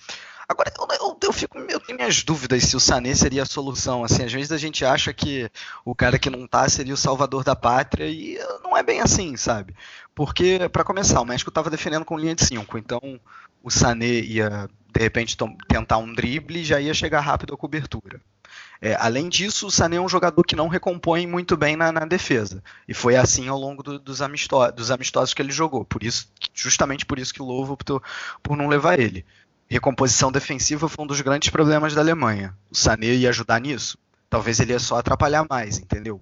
Agora, 0.47 0.71
eu, 0.77 0.87
eu, 1.07 1.17
eu 1.23 1.33
fico, 1.33 1.57
eu 1.57 1.79
tenho 1.79 1.97
minhas 1.97 2.23
dúvidas 2.23 2.63
se 2.63 2.75
o 2.75 2.79
Sané 2.79 3.15
seria 3.15 3.43
a 3.43 3.45
solução. 3.45 4.03
Assim, 4.03 4.23
às 4.23 4.31
vezes 4.31 4.51
a 4.51 4.57
gente 4.57 4.85
acha 4.85 5.13
que 5.13 5.49
o 5.83 5.95
cara 5.95 6.19
que 6.19 6.29
não 6.29 6.47
tá 6.47 6.67
seria 6.69 6.93
o 6.93 6.97
salvador 6.97 7.43
da 7.43 7.55
pátria 7.55 8.05
e 8.07 8.37
não 8.63 8.77
é 8.77 8.83
bem 8.83 9.01
assim, 9.01 9.35
sabe? 9.35 9.73
Porque, 10.13 10.59
para 10.71 10.83
começar, 10.83 11.19
o 11.21 11.25
México 11.25 11.49
estava 11.49 11.69
defendendo 11.69 12.05
com 12.05 12.17
linha 12.17 12.35
de 12.35 12.45
5, 12.45 12.77
então 12.77 13.19
o 13.63 13.69
Sané 13.71 14.05
ia 14.19 14.69
de 14.93 15.01
repente 15.01 15.35
tentar 15.67 15.97
um 15.97 16.13
drible 16.13 16.59
e 16.61 16.63
já 16.63 16.79
ia 16.79 16.93
chegar 16.93 17.19
rápido 17.19 17.53
à 17.53 17.57
cobertura. 17.57 18.21
É, 18.81 18.95
além 18.99 19.29
disso, 19.29 19.67
o 19.67 19.71
Sané 19.71 19.97
é 19.97 20.01
um 20.01 20.09
jogador 20.09 20.43
que 20.43 20.55
não 20.55 20.67
recompõe 20.67 21.25
muito 21.25 21.55
bem 21.57 21.75
na, 21.75 21.91
na 21.91 22.05
defesa. 22.05 22.63
E 22.87 22.93
foi 22.93 23.15
assim 23.15 23.47
ao 23.47 23.57
longo 23.57 23.81
do- 23.81 23.99
dos, 23.99 24.21
amisto- 24.21 24.71
dos 24.71 24.91
amistosos 24.91 25.33
que 25.33 25.41
ele 25.41 25.51
jogou. 25.51 25.85
Por 25.85 26.03
isso, 26.03 26.27
justamente 26.53 27.05
por 27.05 27.17
isso 27.19 27.33
que 27.33 27.41
o 27.41 27.45
Lovo 27.45 27.73
optou 27.73 28.01
por 28.43 28.55
não 28.57 28.67
levar 28.67 28.99
ele. 28.99 29.25
Recomposição 29.69 30.31
defensiva 30.31 30.87
foi 30.87 31.03
um 31.03 31.07
dos 31.07 31.21
grandes 31.21 31.49
problemas 31.49 31.93
da 31.93 32.01
Alemanha. 32.01 32.55
O 32.69 32.75
Sané 32.75 33.07
ia 33.07 33.29
ajudar 33.29 33.59
nisso? 33.59 33.97
Talvez 34.29 34.59
ele 34.59 34.73
ia 34.73 34.79
só 34.79 34.97
atrapalhar 34.97 35.45
mais, 35.49 35.77
entendeu? 35.79 36.21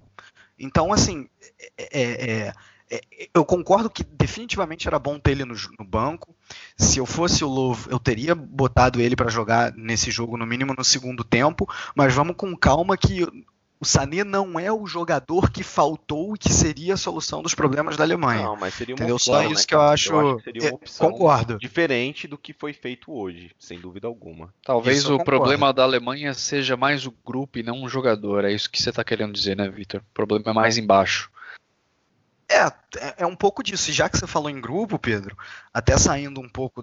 Então, 0.58 0.92
assim, 0.92 1.28
é- 1.76 1.88
é- 1.92 2.30
é- 2.46 2.52
é- 2.90 3.28
eu 3.34 3.44
concordo 3.44 3.90
que 3.90 4.04
definitivamente 4.04 4.86
era 4.86 4.98
bom 4.98 5.18
ter 5.18 5.32
ele 5.32 5.44
no, 5.44 5.54
no 5.78 5.84
banco. 5.84 6.34
Se 6.76 6.98
eu 6.98 7.06
fosse 7.06 7.44
o 7.44 7.48
Lovo, 7.48 7.90
eu 7.90 7.98
teria 7.98 8.34
botado 8.34 9.00
ele 9.00 9.16
para 9.16 9.30
jogar 9.30 9.72
nesse 9.74 10.10
jogo, 10.10 10.36
no 10.36 10.46
mínimo 10.46 10.74
no 10.76 10.84
segundo 10.84 11.24
tempo, 11.24 11.68
mas 11.94 12.14
vamos 12.14 12.36
com 12.36 12.56
calma 12.56 12.96
que 12.96 13.26
o 13.84 13.86
Sané 13.86 14.24
não 14.24 14.58
é 14.58 14.72
o 14.72 14.86
jogador 14.86 15.50
que 15.50 15.62
faltou 15.62 16.34
e 16.34 16.38
que 16.38 16.50
seria 16.50 16.94
a 16.94 16.96
solução 16.96 17.42
dos 17.42 17.54
problemas 17.54 17.98
da 17.98 18.02
Alemanha. 18.04 18.42
Não, 18.44 18.56
mas 18.56 18.72
seria 18.72 18.94
uma 18.94 18.98
Entendeu? 19.00 19.16
opção, 19.16 19.34
Só 19.34 19.40
né, 19.42 19.48
isso 19.52 19.66
que 19.66 19.74
eu 19.74 19.80
acho. 19.82 20.36
que 20.38 20.42
seria 20.42 20.62
uma 20.70 20.78
é, 20.78 20.98
concordo. 20.98 21.58
diferente 21.58 22.26
do 22.26 22.38
que 22.38 22.54
foi 22.54 22.72
feito 22.72 23.12
hoje, 23.12 23.50
sem 23.58 23.78
dúvida 23.78 24.06
alguma. 24.06 24.52
Talvez 24.64 24.98
Isso 25.00 25.12
eu 25.12 25.16
o 25.16 25.24
problema 25.24 25.70
da 25.70 25.82
Alemanha 25.82 26.32
seja 26.32 26.78
mais 26.78 27.04
o 27.06 27.10
grupo 27.24 27.58
e 27.58 27.62
não 27.62 27.82
o 27.82 27.88
jogador. 27.88 28.46
É 28.46 28.52
isso 28.52 28.70
que 28.70 28.80
você 28.80 28.88
está 28.88 29.04
querendo 29.04 29.34
dizer, 29.34 29.54
né, 29.54 29.68
Vitor? 29.68 30.00
O 30.00 30.14
problema 30.14 30.50
é 30.50 30.52
mais 30.54 30.78
embaixo. 30.78 31.30
É, 32.48 32.60
é- 32.66 33.14
é 33.18 33.26
um 33.26 33.36
pouco 33.36 33.62
disso. 33.62 33.90
E 33.90 33.92
já 33.92 34.08
que 34.08 34.16
você 34.16 34.26
falou 34.26 34.48
em 34.48 34.60
grupo, 34.60 34.98
Pedro, 34.98 35.36
até 35.74 35.98
saindo 35.98 36.40
um 36.40 36.48
pouco 36.48 36.82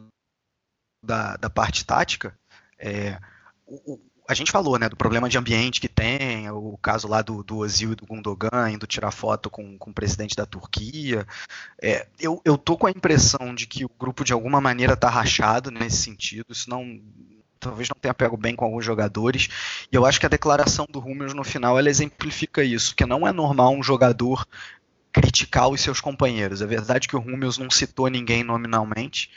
da, 1.04 1.36
da 1.38 1.50
parte 1.50 1.84
tática, 1.84 2.38
é, 2.78 3.18
o- 3.66 4.00
a 4.32 4.34
gente 4.34 4.52
falou 4.52 4.80
né, 4.80 4.88
do 4.88 4.96
problema 4.96 5.28
de 5.28 5.38
ambiente 5.38 5.82
que 5.82 5.90
tem, 5.90 6.50
o 6.50 6.78
caso 6.82 7.06
lá 7.06 7.22
do, 7.22 7.44
do 7.44 7.58
Ozil 7.58 7.92
e 7.92 7.96
do 7.96 8.06
Gundogan 8.06 8.72
indo 8.72 8.88
tirar 8.88 9.12
foto 9.12 9.50
com, 9.50 9.78
com 9.78 9.90
o 9.92 9.94
presidente 9.94 10.38
da 10.38 10.46
Turquia. 10.46 11.28
É, 11.82 12.08
eu, 12.18 12.42
eu 12.46 12.58
tô 12.58 12.78
com 12.78 12.88
a 12.88 12.92
impressão 12.92 13.54
de 13.54 13.68
que 13.68 13.84
o 13.84 13.92
grupo 14.00 14.24
de 14.24 14.32
alguma 14.32 14.62
maneira 14.62 14.96
tá 14.96 15.10
rachado 15.10 15.70
nesse 15.70 15.98
sentido. 15.98 16.46
Isso 16.50 16.70
não. 16.70 17.02
Talvez 17.60 17.90
não 17.90 17.98
tenha 18.00 18.14
pego 18.14 18.38
bem 18.38 18.56
com 18.56 18.64
alguns 18.64 18.86
jogadores. 18.86 19.50
E 19.92 19.96
eu 19.96 20.06
acho 20.06 20.20
que 20.20 20.26
a 20.26 20.30
declaração 20.30 20.88
do 20.90 21.00
Hummels 21.00 21.34
no 21.34 21.44
final 21.44 21.78
ela 21.78 21.90
exemplifica 21.90 22.64
isso, 22.64 22.96
que 22.96 23.06
não 23.06 23.28
é 23.28 23.34
normal 23.34 23.76
um 23.76 23.84
jogador 23.84 24.48
criticar 25.12 25.68
os 25.68 25.82
seus 25.82 26.00
companheiros. 26.00 26.62
É 26.62 26.66
verdade 26.66 27.08
que 27.08 27.18
o 27.18 27.20
Hummels 27.20 27.58
não 27.58 27.70
citou 27.70 28.08
ninguém 28.08 28.44
nominalmente, 28.46 29.30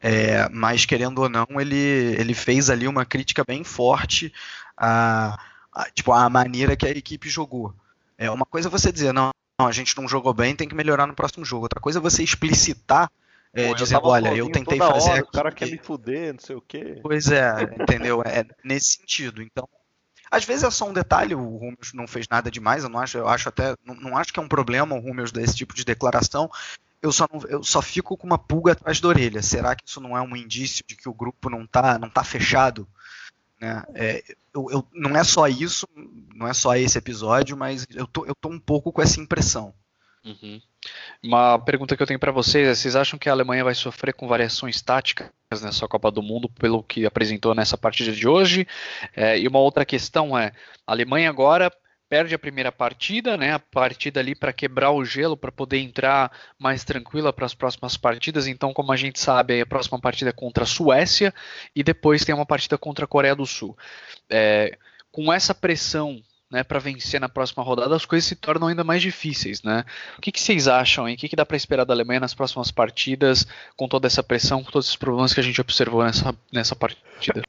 é, 0.00 0.48
mas 0.50 0.84
querendo 0.84 1.20
ou 1.22 1.28
não, 1.28 1.46
ele, 1.58 1.76
ele 1.76 2.34
fez 2.34 2.70
ali 2.70 2.86
uma 2.86 3.04
crítica 3.04 3.42
bem 3.46 3.64
forte 3.64 4.32
à, 4.76 5.38
à- 5.72 5.90
tipo, 5.90 6.12
à 6.12 6.28
maneira 6.28 6.76
que 6.76 6.86
a 6.86 6.90
equipe 6.90 7.28
jogou. 7.28 7.74
É 8.16 8.30
uma 8.30 8.46
coisa 8.46 8.68
é 8.68 8.70
você 8.70 8.90
dizer, 8.92 9.12
não, 9.12 9.30
não, 9.60 9.66
a 9.66 9.72
gente 9.72 9.96
não 9.96 10.08
jogou 10.08 10.32
bem, 10.34 10.54
tem 10.54 10.68
que 10.68 10.74
melhorar 10.74 11.06
no 11.06 11.14
próximo 11.14 11.44
jogo. 11.44 11.62
Outra 11.64 11.80
coisa 11.80 11.98
é 11.98 12.02
você 12.02 12.22
explicitar, 12.22 13.10
é, 13.52 13.68
Pô, 13.68 13.74
dizendo, 13.74 14.06
olha, 14.06 14.34
eu 14.34 14.50
tentei 14.50 14.78
fazer 14.78 15.10
hora, 15.10 15.22
O 15.22 15.26
cara 15.26 15.48
aqui- 15.48 15.64
quer 15.64 15.70
me 15.72 15.78
fuder, 15.78 16.32
não 16.32 16.40
sei 16.40 16.56
o 16.56 16.60
quê. 16.60 16.98
Pois 17.02 17.30
é, 17.30 17.62
entendeu? 17.80 18.22
É 18.24 18.44
nesse 18.64 18.98
sentido. 18.98 19.42
Então, 19.42 19.68
às 20.30 20.44
vezes 20.44 20.64
é 20.64 20.70
só 20.70 20.88
um 20.88 20.92
detalhe, 20.92 21.34
o 21.34 21.56
Rumeus 21.56 21.92
não 21.94 22.06
fez 22.06 22.26
nada 22.28 22.50
demais, 22.50 22.84
eu 22.84 22.90
não 22.90 23.00
acho, 23.00 23.16
eu 23.18 23.28
acho 23.28 23.48
até, 23.48 23.74
não, 23.84 23.94
não 23.94 24.16
acho 24.16 24.32
que 24.32 24.38
é 24.38 24.42
um 24.42 24.48
problema 24.48 24.94
o 24.94 25.00
Rumeus 25.00 25.32
dar 25.32 25.42
esse 25.42 25.56
tipo 25.56 25.74
de 25.74 25.84
declaração. 25.84 26.50
Eu 27.00 27.12
só, 27.12 27.28
não- 27.32 27.40
eu 27.48 27.62
só 27.62 27.80
fico 27.80 28.16
com 28.16 28.26
uma 28.26 28.38
pulga 28.38 28.72
atrás 28.72 29.00
da 29.00 29.08
orelha. 29.08 29.42
Será 29.42 29.74
que 29.76 29.84
isso 29.86 30.00
não 30.00 30.16
é 30.16 30.20
um 30.22 30.34
indício 30.36 30.84
de 30.86 30.96
que 30.96 31.08
o 31.08 31.14
grupo 31.14 31.48
não 31.48 31.66
tá, 31.66 31.98
não 31.98 32.10
tá 32.10 32.24
fechado? 32.24 32.88
Né? 33.60 33.82
É, 33.94 34.24
eu, 34.54 34.66
eu- 34.70 34.88
não 34.92 35.16
é 35.16 35.22
só 35.24 35.46
isso, 35.46 35.86
não 36.34 36.46
é 36.48 36.54
só 36.54 36.74
esse 36.76 36.98
episódio, 36.98 37.56
mas 37.56 37.86
eu 37.94 38.06
tô, 38.06 38.24
eu 38.26 38.34
tô 38.34 38.48
um 38.48 38.58
pouco 38.58 38.92
com 38.92 39.00
essa 39.02 39.20
impressão. 39.20 39.72
Uhum. 40.24 40.60
Uma 41.22 41.58
pergunta 41.58 41.96
que 41.96 42.02
eu 42.02 42.06
tenho 42.06 42.18
para 42.18 42.32
vocês 42.32 42.66
é: 42.68 42.74
vocês 42.74 42.96
acham 42.96 43.18
que 43.18 43.28
a 43.28 43.32
Alemanha 43.32 43.64
vai 43.64 43.74
sofrer 43.74 44.12
com 44.12 44.28
variações 44.28 44.82
táticas 44.82 45.30
nessa 45.62 45.86
Copa 45.88 46.10
do 46.10 46.22
Mundo 46.22 46.48
pelo 46.48 46.82
que 46.82 47.06
apresentou 47.06 47.54
nessa 47.54 47.78
partida 47.78 48.12
de 48.12 48.26
hoje? 48.28 48.66
É, 49.14 49.38
e 49.38 49.46
uma 49.48 49.60
outra 49.60 49.84
questão 49.86 50.36
é: 50.36 50.52
a 50.86 50.92
Alemanha 50.92 51.30
agora 51.30 51.72
perde 52.08 52.34
a 52.34 52.38
primeira 52.38 52.72
partida, 52.72 53.36
né? 53.36 53.52
A 53.52 53.58
partida 53.58 54.20
ali 54.20 54.34
para 54.34 54.52
quebrar 54.52 54.90
o 54.90 55.04
gelo, 55.04 55.36
para 55.36 55.52
poder 55.52 55.78
entrar 55.78 56.32
mais 56.58 56.84
tranquila 56.84 57.32
para 57.32 57.46
as 57.46 57.54
próximas 57.54 57.96
partidas. 57.96 58.46
Então, 58.46 58.72
como 58.72 58.92
a 58.92 58.96
gente 58.96 59.20
sabe, 59.20 59.60
a 59.60 59.66
próxima 59.66 60.00
partida 60.00 60.30
é 60.30 60.32
contra 60.32 60.64
a 60.64 60.66
Suécia 60.66 61.32
e 61.74 61.82
depois 61.82 62.24
tem 62.24 62.34
uma 62.34 62.46
partida 62.46 62.78
contra 62.78 63.04
a 63.04 63.08
Coreia 63.08 63.36
do 63.36 63.46
Sul. 63.46 63.76
É, 64.30 64.76
com 65.12 65.32
essa 65.32 65.54
pressão 65.54 66.22
né, 66.50 66.64
para 66.64 66.78
vencer 66.78 67.20
na 67.20 67.28
próxima 67.28 67.62
rodada, 67.62 67.94
as 67.94 68.06
coisas 68.06 68.26
se 68.26 68.34
tornam 68.34 68.68
ainda 68.68 68.82
mais 68.82 69.02
difíceis, 69.02 69.62
né? 69.62 69.84
O 70.16 70.20
que, 70.20 70.32
que 70.32 70.40
vocês 70.40 70.66
acham 70.66 71.04
aí? 71.04 71.14
O 71.14 71.16
que, 71.16 71.28
que 71.28 71.36
dá 71.36 71.44
para 71.44 71.56
esperar 71.56 71.84
da 71.84 71.92
Alemanha 71.92 72.20
nas 72.20 72.34
próximas 72.34 72.70
partidas, 72.70 73.46
com 73.76 73.86
toda 73.86 74.06
essa 74.06 74.22
pressão, 74.22 74.64
com 74.64 74.70
todos 74.70 74.86
esses 74.86 74.96
problemas 74.96 75.34
que 75.34 75.40
a 75.40 75.42
gente 75.42 75.60
observou 75.60 76.02
nessa, 76.02 76.34
nessa 76.50 76.74
partida? 76.74 77.42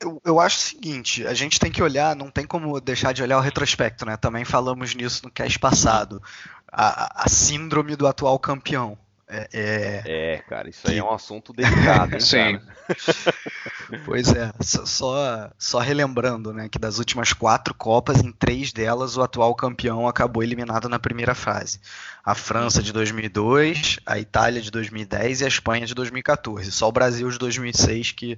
Eu, 0.00 0.20
eu 0.24 0.38
acho 0.40 0.56
o 0.58 0.60
seguinte, 0.60 1.26
a 1.26 1.34
gente 1.34 1.58
tem 1.58 1.70
que 1.72 1.82
olhar, 1.82 2.14
não 2.14 2.30
tem 2.30 2.46
como 2.46 2.80
deixar 2.80 3.12
de 3.12 3.22
olhar 3.22 3.38
o 3.38 3.40
retrospecto, 3.42 4.06
né? 4.06 4.16
Também 4.16 4.44
falamos 4.44 4.94
nisso 4.94 5.24
no 5.24 5.30
cast 5.30 5.58
passado. 5.58 6.22
A, 6.70 7.24
a- 7.24 7.28
síndrome 7.28 7.96
do 7.96 8.06
atual 8.06 8.38
campeão. 8.38 8.96
É, 9.30 9.46
é, 9.52 10.02
É, 10.06 10.38
cara, 10.48 10.70
isso 10.70 10.88
aí 10.88 10.96
é 10.96 11.04
um 11.04 11.12
assunto 11.12 11.52
delicado, 11.52 12.14
hein, 12.14 12.20
Sim. 12.20 12.60
Pois 14.04 14.32
é, 14.32 14.50
só, 14.60 14.86
só, 14.86 15.50
só 15.58 15.78
relembrando, 15.78 16.52
né, 16.52 16.68
que 16.68 16.78
das 16.78 16.98
últimas 16.98 17.32
quatro 17.32 17.74
Copas, 17.74 18.22
em 18.22 18.32
três 18.32 18.72
delas 18.72 19.16
o 19.16 19.22
atual 19.22 19.54
campeão 19.54 20.06
acabou 20.08 20.42
eliminado 20.42 20.88
na 20.88 20.98
primeira 20.98 21.34
fase. 21.34 21.80
A 22.24 22.34
França 22.34 22.82
de 22.82 22.92
2002, 22.92 23.98
a 24.06 24.18
Itália 24.18 24.60
de 24.60 24.70
2010 24.70 25.40
e 25.40 25.44
a 25.44 25.48
Espanha 25.48 25.86
de 25.86 25.94
2014. 25.94 26.70
Só 26.72 26.88
o 26.88 26.92
Brasil 26.92 27.30
de 27.30 27.38
2006 27.38 28.12
que 28.12 28.36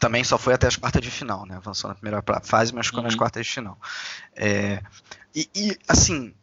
também 0.00 0.24
só 0.24 0.36
foi 0.38 0.54
até 0.54 0.66
as 0.66 0.76
quartas 0.76 1.02
de 1.02 1.10
final, 1.10 1.46
né? 1.46 1.56
Avançou 1.56 1.88
na 1.88 1.94
primeira 1.94 2.22
fase, 2.42 2.74
mas 2.74 2.86
ficou 2.86 3.02
nas 3.02 3.12
Uhum. 3.12 3.18
quartas 3.18 3.46
de 3.46 3.52
final. 3.52 3.78
É, 4.34 4.82
e, 5.34 5.48
e, 5.54 5.78
assim, 5.88 6.34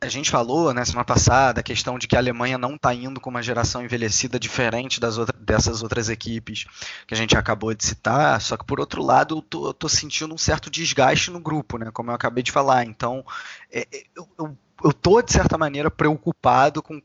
a 0.00 0.08
gente 0.08 0.30
falou 0.30 0.74
né, 0.74 0.84
semana 0.84 1.04
passada 1.04 1.60
a 1.60 1.62
questão 1.62 1.96
de 1.98 2.08
que 2.08 2.16
a 2.16 2.18
Alemanha 2.18 2.58
não 2.58 2.74
está 2.74 2.92
indo 2.92 3.20
com 3.20 3.30
uma 3.30 3.42
geração 3.42 3.84
envelhecida 3.84 4.38
diferente 4.38 4.98
das 5.00 5.16
outra- 5.16 5.38
dessas 5.38 5.82
outras 5.82 6.08
equipes 6.08 6.64
que 7.06 7.14
a 7.14 7.16
gente 7.16 7.36
acabou 7.36 7.72
de 7.72 7.84
citar, 7.84 8.40
só 8.40 8.56
que 8.56 8.64
por 8.64 8.80
outro 8.80 9.02
lado 9.02 9.36
eu 9.38 9.42
tô, 9.42 9.66
eu 9.68 9.74
tô 9.74 9.88
sentindo 9.88 10.34
um 10.34 10.38
certo 10.38 10.68
desgaste 10.70 11.30
no 11.30 11.38
grupo, 11.40 11.78
né, 11.78 11.90
como 11.92 12.10
eu 12.10 12.14
acabei 12.16 12.42
de 12.42 12.50
falar. 12.50 12.84
Então 12.84 13.24
é, 13.70 13.86
é, 13.92 14.04
eu, 14.16 14.28
eu, 14.38 14.58
eu 14.84 14.92
tô 14.92 15.22
de 15.22 15.32
certa 15.32 15.56
maneira 15.56 15.90
preocupado 15.90 16.82
com 16.82 17.00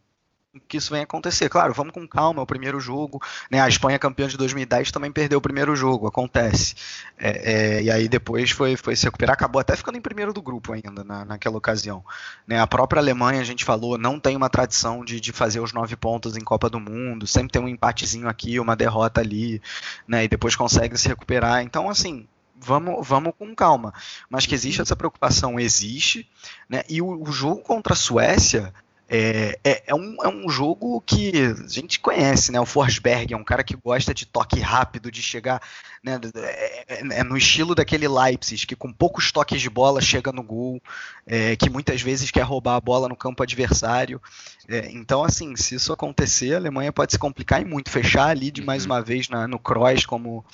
que 0.68 0.78
isso 0.78 0.92
venha 0.92 1.04
acontecer. 1.04 1.50
Claro, 1.50 1.74
vamos 1.74 1.94
com 1.94 2.08
calma, 2.08 2.40
é 2.40 2.44
o 2.44 2.46
primeiro 2.46 2.80
jogo. 2.80 3.22
Né? 3.50 3.60
A 3.60 3.68
Espanha 3.68 4.00
campeã 4.00 4.28
de 4.28 4.38
2010 4.38 4.92
também 4.92 5.12
perdeu 5.12 5.40
o 5.40 5.42
primeiro 5.42 5.76
jogo, 5.76 6.08
acontece. 6.08 6.76
É, 7.18 7.78
é, 7.78 7.84
e 7.84 7.92
aí 7.92 8.08
depois 8.08 8.52
foi, 8.52 8.76
foi 8.76 8.96
se 8.96 9.06
recuperar, 9.06 9.34
acabou 9.34 9.60
até 9.60 9.76
ficando 9.76 9.98
em 9.98 10.02
primeiro 10.02 10.34
do 10.34 10.42
grupo 10.42 10.74
ainda 10.74 11.04
na, 11.04 11.26
naquela 11.26 11.58
ocasião. 11.58 12.04
Né? 12.48 12.60
A 12.60 12.68
própria 12.68 13.00
Alemanha, 13.00 13.42
a 13.42 13.46
gente 13.46 13.66
falou, 13.66 13.98
não 13.98 14.20
tem 14.20 14.36
uma 14.36 14.50
tradição 14.50 15.04
de, 15.04 15.20
de 15.20 15.32
fazer 15.32 15.60
os 15.60 15.74
nove 15.74 15.96
pontos 15.96 16.38
em 16.38 16.42
Copa 16.42 16.70
do 16.70 16.80
Mundo, 16.80 17.28
sempre 17.28 17.52
tem 17.52 17.62
um 17.62 17.68
empatezinho 17.68 18.28
aqui, 18.28 18.60
uma 18.60 18.76
derrota 18.76 19.22
ali, 19.22 19.62
né? 20.08 20.24
e 20.24 20.28
depois 20.28 20.56
consegue 20.56 20.98
se 20.98 21.08
recuperar. 21.08 21.62
Então, 21.62 21.90
assim, 21.90 22.28
vamos, 22.60 23.08
vamos 23.08 23.34
com 23.38 23.56
calma. 23.56 23.94
Mas 24.30 24.46
que 24.46 24.56
existe 24.56 24.82
essa 24.82 24.96
preocupação, 24.96 25.60
existe. 25.60 26.28
Né? 26.70 26.84
E 26.90 27.02
o, 27.02 27.24
o 27.24 27.32
jogo 27.32 27.62
contra 27.62 27.94
a 27.94 27.96
Suécia 27.96 28.74
É, 29.10 29.58
é, 29.64 29.84
é 29.88 29.96
um, 29.96 30.18
é 30.22 30.28
um 30.28 30.50
jogo 30.50 31.00
que 31.02 31.32
a 31.38 31.68
gente 31.68 32.00
conhece, 32.00 32.52
né? 32.52 32.60
O 32.60 32.66
Forsberg 32.66 33.34
é 33.34 33.38
um 33.38 33.44
cara 33.44 33.64
que 33.64 33.76
gosta 33.76 34.14
de 34.14 34.26
toque 34.26 34.60
rápido, 34.60 35.10
de 35.10 35.22
chegar 35.22 35.62
né, 36.04 36.20
é, 36.36 36.86
é- 36.88 37.20
é 37.20 37.24
no 37.24 37.36
estilo 37.38 37.74
daquele 37.76 38.08
Leipzig, 38.08 38.66
que 38.66 38.76
com 38.76 38.92
poucos 38.94 39.32
toques 39.32 39.62
de 39.62 39.70
bola 39.70 40.00
chega 40.02 40.32
no 40.32 40.44
gol, 40.44 40.82
é, 41.26 41.56
que 41.56 41.70
muitas 41.70 42.02
vezes 42.02 42.32
quer 42.32 42.42
roubar 42.44 42.76
a 42.76 42.82
bola 42.82 43.08
no 43.10 43.16
campo 43.16 43.44
adversário. 43.44 44.22
É, 44.68 44.90
então, 44.92 45.24
assim, 45.24 45.56
se 45.56 45.76
isso 45.76 45.94
acontecer, 45.94 46.54
a 46.54 46.58
Alemanha 46.58 46.92
pode 46.92 47.12
se 47.14 47.20
complicar 47.20 47.62
e 47.62 47.66
muito. 47.66 47.90
Fechar 47.90 48.28
ali 48.30 48.52
de 48.52 48.62
mais 48.64 48.84
Uhum. 48.86 48.92
uma 48.92 49.02
vez 49.02 49.30
na- 49.30 49.48
no 49.48 49.58
cross, 49.60 50.06
como 50.06 50.46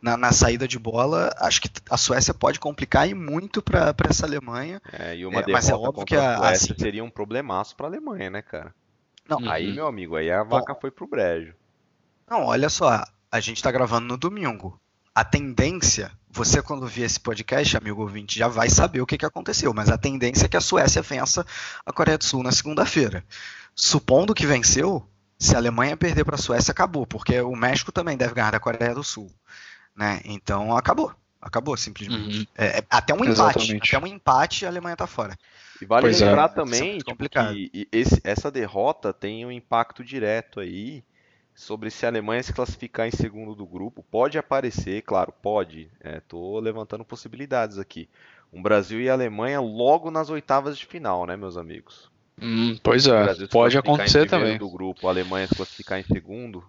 na, 0.00 0.16
na 0.16 0.32
saída 0.32 0.68
de 0.68 0.78
bola, 0.78 1.30
acho 1.38 1.60
que 1.62 1.70
a 1.90 1.96
Suécia 1.96 2.34
pode 2.34 2.60
complicar 2.60 3.08
e 3.08 3.14
muito 3.14 3.62
para 3.62 3.94
essa 4.08 4.26
Alemanha. 4.26 4.80
É, 4.92 5.16
e 5.16 5.24
uma 5.24 5.40
É, 5.40 5.44
mas 5.48 5.68
é 5.68 5.74
óbvio 5.74 6.04
que 6.04 6.14
a 6.16 6.34
a- 6.34 6.38
Suécia 6.38 6.72
assim- 6.72 6.82
seria 6.82 7.02
um 7.04 7.10
problemaço 7.10 7.74
pra 7.76 7.86
Alemanha, 7.86 8.30
né, 8.30 8.42
cara? 8.42 8.74
Não, 9.28 9.38
Uhum. 9.38 9.50
Aí, 9.50 9.72
meu 9.72 9.86
amigo, 9.86 10.16
aí 10.16 10.30
a 10.30 10.42
vaca 10.42 10.74
foi 10.74 10.90
pro 10.90 11.06
brejo. 11.06 11.54
Não, 12.28 12.46
olha 12.46 12.68
só, 12.68 13.02
a 13.30 13.40
gente 13.40 13.56
está 13.58 13.70
gravando 13.70 14.06
no 14.08 14.16
domingo. 14.16 14.78
A 15.14 15.24
tendência, 15.24 16.10
você 16.30 16.62
quando 16.62 16.86
vir 16.86 17.02
esse 17.02 17.20
podcast, 17.20 17.76
amigo 17.76 18.00
ouvinte, 18.00 18.38
já 18.38 18.48
vai 18.48 18.70
saber 18.70 19.00
o 19.02 19.06
que, 19.06 19.18
que 19.18 19.26
aconteceu, 19.26 19.72
mas 19.74 19.90
a 19.90 19.98
tendência 19.98 20.46
é 20.46 20.48
que 20.48 20.56
a 20.56 20.60
Suécia 20.60 21.02
vença 21.02 21.44
a 21.84 21.92
Coreia 21.92 22.16
do 22.16 22.24
Sul 22.24 22.42
na 22.42 22.50
segunda-feira. 22.52 23.22
Supondo 23.74 24.34
que 24.34 24.46
venceu, 24.46 25.06
se 25.38 25.54
a 25.54 25.58
Alemanha 25.58 25.96
perder 25.96 26.24
para 26.24 26.36
a 26.36 26.38
Suécia, 26.38 26.72
acabou, 26.72 27.06
porque 27.06 27.38
o 27.40 27.54
México 27.54 27.92
também 27.92 28.16
deve 28.16 28.32
ganhar 28.34 28.52
da 28.52 28.60
Coreia 28.60 28.94
do 28.94 29.04
Sul. 29.04 29.30
Né? 29.94 30.20
Então 30.24 30.74
acabou. 30.76 31.14
Acabou, 31.40 31.76
simplesmente. 31.76 32.38
Uhum. 32.38 32.46
É, 32.56 32.78
é 32.78 32.84
até 32.88 33.12
um 33.12 33.16
empate. 33.24 33.58
Exatamente. 33.58 33.96
Até 33.96 34.06
um 34.06 34.06
empate 34.08 34.64
a 34.64 34.68
Alemanha 34.68 34.96
tá 34.96 35.08
fora. 35.08 35.36
E 35.80 35.84
vale 35.84 36.02
Pois 36.02 36.22
é. 36.22 36.26
lembrar 36.26 36.44
é 36.44 36.48
também 36.48 37.00
complicado. 37.00 37.52
que 37.52 37.88
esse- 37.90 38.20
essa 38.22 38.48
derrota 38.50 39.12
tem 39.12 39.44
um 39.44 39.50
impacto 39.50 40.04
direto 40.04 40.60
aí 40.60 41.02
sobre 41.54 41.90
se 41.90 42.04
a 42.06 42.08
Alemanha 42.08 42.42
se 42.42 42.52
classificar 42.52 43.06
em 43.06 43.10
segundo 43.10 43.54
do 43.54 43.66
grupo. 43.66 44.04
Pode 44.10 44.38
aparecer, 44.38 45.02
claro, 45.02 45.32
pode. 45.42 45.90
Estou 46.02 46.58
levantando 46.58 47.04
possibilidades 47.04 47.78
aqui. 47.78 48.08
Um 48.52 48.62
Brasil 48.62 49.00
e 49.00 49.08
Alemanha 49.08 49.60
logo 49.60 50.10
nas 50.10 50.28
oitavas 50.30 50.78
de 50.78 50.86
final, 50.86 51.26
né, 51.26 51.36
meus 51.36 51.56
amigos? 51.56 52.10
Hum, 52.40 52.76
pois 52.82 53.06
é, 53.06 53.46
pode 53.46 53.76
acontecer 53.78 54.28
também. 54.28 54.58
do 54.58 54.68
grupo, 54.70 55.06
a 55.06 55.10
Alemanha 55.10 55.46
se 55.46 55.54
classificar 55.54 55.98
em 56.00 56.04
segundo, 56.04 56.64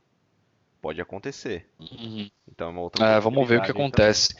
pode 0.81 1.01
acontecer. 1.01 1.67
Uhum. 1.79 2.29
Então 2.51 2.67
é 2.67 2.71
uma 2.71 2.81
outra 2.81 3.05
É, 3.05 3.19
vamos 3.19 3.47
ver 3.47 3.59
o 3.59 3.61
que 3.61 3.67
aí 3.67 3.73
também. 3.73 3.87
acontece. 3.87 4.35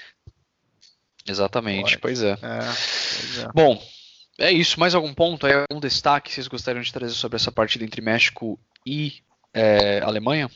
Exatamente, 1.25 1.97
pois 1.99 2.21
é. 2.21 2.33
É, 2.33 2.59
pois 2.59 3.37
é. 3.39 3.51
Bom, 3.53 3.81
é 4.37 4.51
isso. 4.51 4.79
Mais 4.79 4.93
algum 4.93 5.13
ponto 5.13 5.47
aí, 5.47 5.53
algum 5.53 5.79
destaque 5.79 6.29
que 6.29 6.35
vocês 6.35 6.47
gostariam 6.47 6.81
de 6.81 6.91
trazer 6.91 7.13
sobre 7.13 7.37
essa 7.37 7.51
partida 7.51 7.85
entre 7.85 8.01
México 8.01 8.59
e 8.85 9.23
é, 9.53 10.01
Alemanha? 10.01 10.49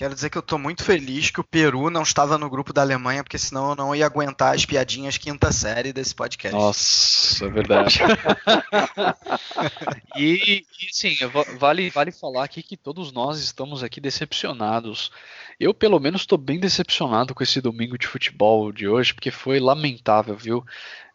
Quero 0.00 0.14
dizer 0.14 0.30
que 0.30 0.38
eu 0.38 0.42
tô 0.42 0.56
muito 0.56 0.82
feliz 0.82 1.30
que 1.30 1.42
o 1.42 1.44
Peru 1.44 1.90
não 1.90 2.02
estava 2.02 2.38
no 2.38 2.48
grupo 2.48 2.72
da 2.72 2.80
Alemanha, 2.80 3.22
porque 3.22 3.36
senão 3.36 3.68
eu 3.68 3.76
não 3.76 3.94
ia 3.94 4.06
aguentar 4.06 4.54
as 4.54 4.64
piadinhas 4.64 5.18
quinta 5.18 5.52
série 5.52 5.92
desse 5.92 6.14
podcast. 6.14 6.56
Nossa, 6.56 7.44
é 7.44 7.50
verdade. 7.50 7.98
e, 10.16 10.64
e 10.80 10.88
sim, 10.90 11.14
va- 11.26 11.44
vale, 11.58 11.90
vale 11.90 12.12
falar 12.12 12.44
aqui 12.44 12.62
que 12.62 12.78
todos 12.78 13.12
nós 13.12 13.40
estamos 13.40 13.82
aqui 13.82 14.00
decepcionados. 14.00 15.10
Eu, 15.58 15.74
pelo 15.74 16.00
menos, 16.00 16.22
estou 16.22 16.38
bem 16.38 16.58
decepcionado 16.58 17.34
com 17.34 17.42
esse 17.42 17.60
domingo 17.60 17.98
de 17.98 18.06
futebol 18.06 18.72
de 18.72 18.88
hoje, 18.88 19.12
porque 19.12 19.30
foi 19.30 19.60
lamentável, 19.60 20.34
viu? 20.34 20.64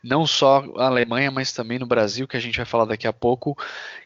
Não 0.04 0.28
só 0.28 0.64
a 0.78 0.86
Alemanha, 0.86 1.32
mas 1.32 1.52
também 1.52 1.80
no 1.80 1.88
Brasil, 1.88 2.28
que 2.28 2.38
a 2.38 2.40
gente 2.40 2.58
vai 2.58 2.68
falar 2.68 2.86
daqui 2.86 3.08
a 3.08 3.14
pouco. 3.14 3.58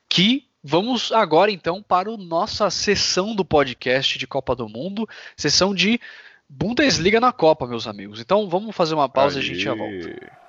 Que 0.07 0.47
vamos 0.63 1.11
agora 1.11 1.51
então 1.51 1.81
para 1.81 2.11
a 2.11 2.17
nossa 2.17 2.69
sessão 2.69 3.35
do 3.35 3.45
podcast 3.45 4.17
de 4.17 4.27
Copa 4.27 4.55
do 4.55 4.67
Mundo, 4.67 5.07
sessão 5.35 5.73
de 5.73 5.99
Bundesliga 6.47 7.19
na 7.19 7.31
Copa, 7.31 7.67
meus 7.67 7.87
amigos. 7.87 8.19
Então 8.19 8.49
vamos 8.49 8.75
fazer 8.75 8.95
uma 8.95 9.07
pausa 9.07 9.37
e 9.37 9.41
a 9.41 9.45
gente 9.45 9.59
já 9.59 9.73
volta. 9.73 10.48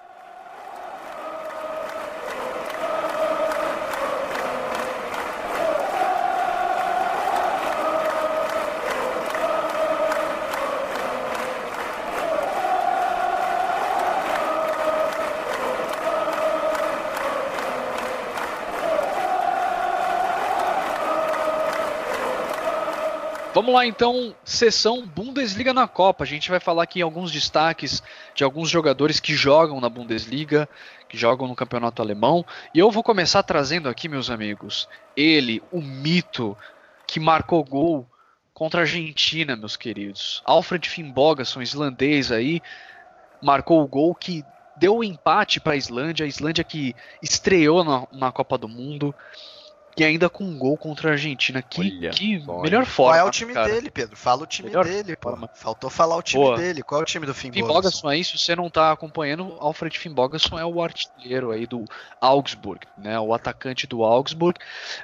Vamos 23.60 23.74
lá 23.74 23.84
então, 23.84 24.34
sessão 24.42 25.06
Bundesliga 25.06 25.74
na 25.74 25.86
Copa. 25.86 26.24
A 26.24 26.26
gente 26.26 26.48
vai 26.48 26.58
falar 26.58 26.84
aqui 26.84 27.02
alguns 27.02 27.30
destaques 27.30 28.02
de 28.34 28.42
alguns 28.42 28.70
jogadores 28.70 29.20
que 29.20 29.34
jogam 29.34 29.82
na 29.82 29.88
Bundesliga, 29.90 30.66
que 31.06 31.18
jogam 31.18 31.46
no 31.46 31.54
campeonato 31.54 32.00
alemão. 32.00 32.42
E 32.74 32.78
eu 32.78 32.90
vou 32.90 33.02
começar 33.02 33.42
trazendo 33.42 33.90
aqui, 33.90 34.08
meus 34.08 34.30
amigos, 34.30 34.88
ele, 35.14 35.62
o 35.70 35.82
mito 35.82 36.56
que 37.06 37.20
marcou 37.20 37.62
gol 37.62 38.08
contra 38.54 38.80
a 38.80 38.84
Argentina, 38.84 39.54
meus 39.54 39.76
queridos. 39.76 40.40
Alfred 40.46 40.88
Finnbogason, 40.88 41.60
islandês 41.60 42.32
aí, 42.32 42.62
marcou 43.42 43.82
o 43.82 43.86
gol 43.86 44.14
que 44.14 44.42
deu 44.78 44.96
o 44.96 45.04
empate 45.04 45.60
para 45.60 45.74
a 45.74 45.76
Islândia, 45.76 46.24
a 46.24 46.28
Islândia 46.28 46.64
que 46.64 46.96
estreou 47.22 47.84
na, 47.84 48.06
na 48.10 48.32
Copa 48.32 48.56
do 48.56 48.66
Mundo. 48.66 49.14
E 49.96 50.04
ainda 50.04 50.30
com 50.30 50.44
um 50.44 50.56
gol 50.56 50.76
contra 50.78 51.10
a 51.10 51.12
Argentina. 51.12 51.60
Que, 51.60 51.80
Olha 51.80 52.10
que 52.10 52.38
melhor 52.62 52.86
forma. 52.86 53.12
Qual 53.16 53.26
é 53.26 53.28
o 53.28 53.30
time 53.30 53.52
cara. 53.52 53.68
dele, 53.70 53.90
Pedro? 53.90 54.16
Fala 54.16 54.44
o 54.44 54.46
time 54.46 54.68
Melhor 54.68 54.84
dele, 54.84 55.16
pô. 55.16 55.30
forma. 55.30 55.50
Faltou 55.54 55.90
falar 55.90 56.16
o 56.16 56.22
time 56.22 56.42
Boa. 56.42 56.56
dele. 56.56 56.82
Qual 56.82 57.00
é 57.00 57.02
o 57.02 57.06
time 57.06 57.26
do 57.26 57.34
Finn 57.34 57.50
Bogason? 57.50 58.08
Aí, 58.08 58.24
se 58.24 58.38
você 58.38 58.54
não 58.56 58.68
está 58.68 58.92
acompanhando, 58.92 59.56
Alfred 59.58 59.98
Finnbogason 59.98 60.58
é 60.58 60.64
o 60.64 60.80
artilheiro 60.82 61.50
aí 61.50 61.66
do 61.66 61.84
Augsburg, 62.20 62.86
né, 62.96 63.18
o 63.20 63.34
atacante 63.34 63.86
do 63.86 64.02
Augsburg. 64.04 64.58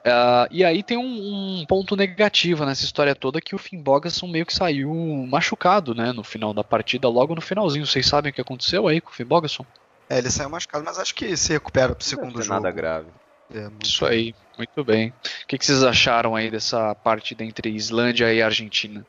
Ah, 0.04 0.46
e 0.50 0.64
aí 0.64 0.82
tem 0.82 0.96
um, 0.96 1.60
um 1.60 1.66
ponto 1.66 1.96
negativo 1.96 2.64
nessa 2.64 2.84
história 2.84 3.14
toda 3.14 3.40
que 3.40 3.54
o 3.54 3.58
Finnbogason 3.58 4.26
meio 4.28 4.46
que 4.46 4.54
saiu 4.54 4.94
machucado, 5.28 5.94
né, 5.94 6.12
no 6.12 6.22
final 6.24 6.54
da 6.54 6.62
partida, 6.64 7.08
logo 7.08 7.34
no 7.34 7.40
finalzinho. 7.40 7.86
Vocês 7.86 8.06
sabem 8.06 8.30
o 8.30 8.32
que 8.34 8.40
aconteceu 8.40 8.86
aí 8.88 9.00
com 9.00 9.10
o 9.10 9.14
Finnbogason? 9.14 9.66
É, 10.08 10.18
ele 10.18 10.30
saiu 10.30 10.48
machucado, 10.48 10.84
mas 10.84 10.98
acho 10.98 11.14
que 11.14 11.36
se 11.36 11.52
recupera 11.52 11.94
pro 11.94 12.04
segundo 12.04 12.32
Não 12.34 12.40
é 12.40 12.44
jogo. 12.44 12.54
nada 12.54 12.70
grave. 12.70 13.08
É, 13.54 13.62
muito- 13.62 13.86
Isso 13.86 14.04
aí, 14.06 14.34
muito 14.56 14.84
bem. 14.84 15.10
O 15.10 15.46
que, 15.46 15.58
que 15.58 15.64
vocês 15.66 15.82
acharam 15.82 16.34
aí 16.34 16.50
dessa 16.50 16.94
partida 16.94 17.44
entre 17.44 17.70
Islândia 17.70 18.32
e 18.32 18.42
Argentina? 18.42 19.06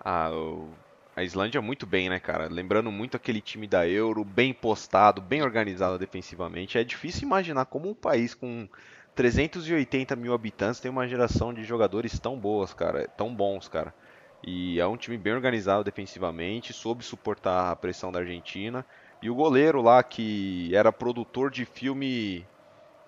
Ah, 0.00 0.30
o- 0.32 0.78
a 1.14 1.22
Islândia 1.22 1.60
muito 1.62 1.86
bem, 1.86 2.08
né, 2.08 2.18
cara? 2.18 2.48
Lembrando 2.48 2.90
muito 2.90 3.16
aquele 3.16 3.40
time 3.40 3.66
da 3.68 3.86
Euro, 3.86 4.24
bem 4.24 4.52
postado, 4.54 5.20
bem 5.20 5.42
organizado 5.42 5.98
defensivamente. 5.98 6.78
É 6.78 6.84
difícil 6.84 7.26
imaginar 7.26 7.66
como 7.66 7.88
um 7.90 7.94
país 7.94 8.34
com 8.34 8.68
380 9.14 10.16
mil 10.16 10.32
habitantes 10.32 10.80
tem 10.80 10.90
uma 10.90 11.06
geração 11.06 11.52
de 11.52 11.62
jogadores 11.64 12.18
tão 12.18 12.38
boas, 12.40 12.72
cara, 12.72 13.06
tão 13.16 13.34
bons, 13.34 13.68
cara. 13.68 13.94
E 14.42 14.80
é 14.80 14.86
um 14.86 14.96
time 14.96 15.16
bem 15.18 15.34
organizado 15.34 15.84
defensivamente, 15.84 16.72
soube 16.72 17.04
suportar 17.04 17.70
a 17.70 17.76
pressão 17.76 18.10
da 18.10 18.20
Argentina. 18.20 18.84
E 19.20 19.30
o 19.30 19.34
goleiro 19.34 19.80
lá 19.82 20.02
que 20.02 20.74
era 20.74 20.90
produtor 20.92 21.50
de 21.50 21.64
filme 21.64 22.48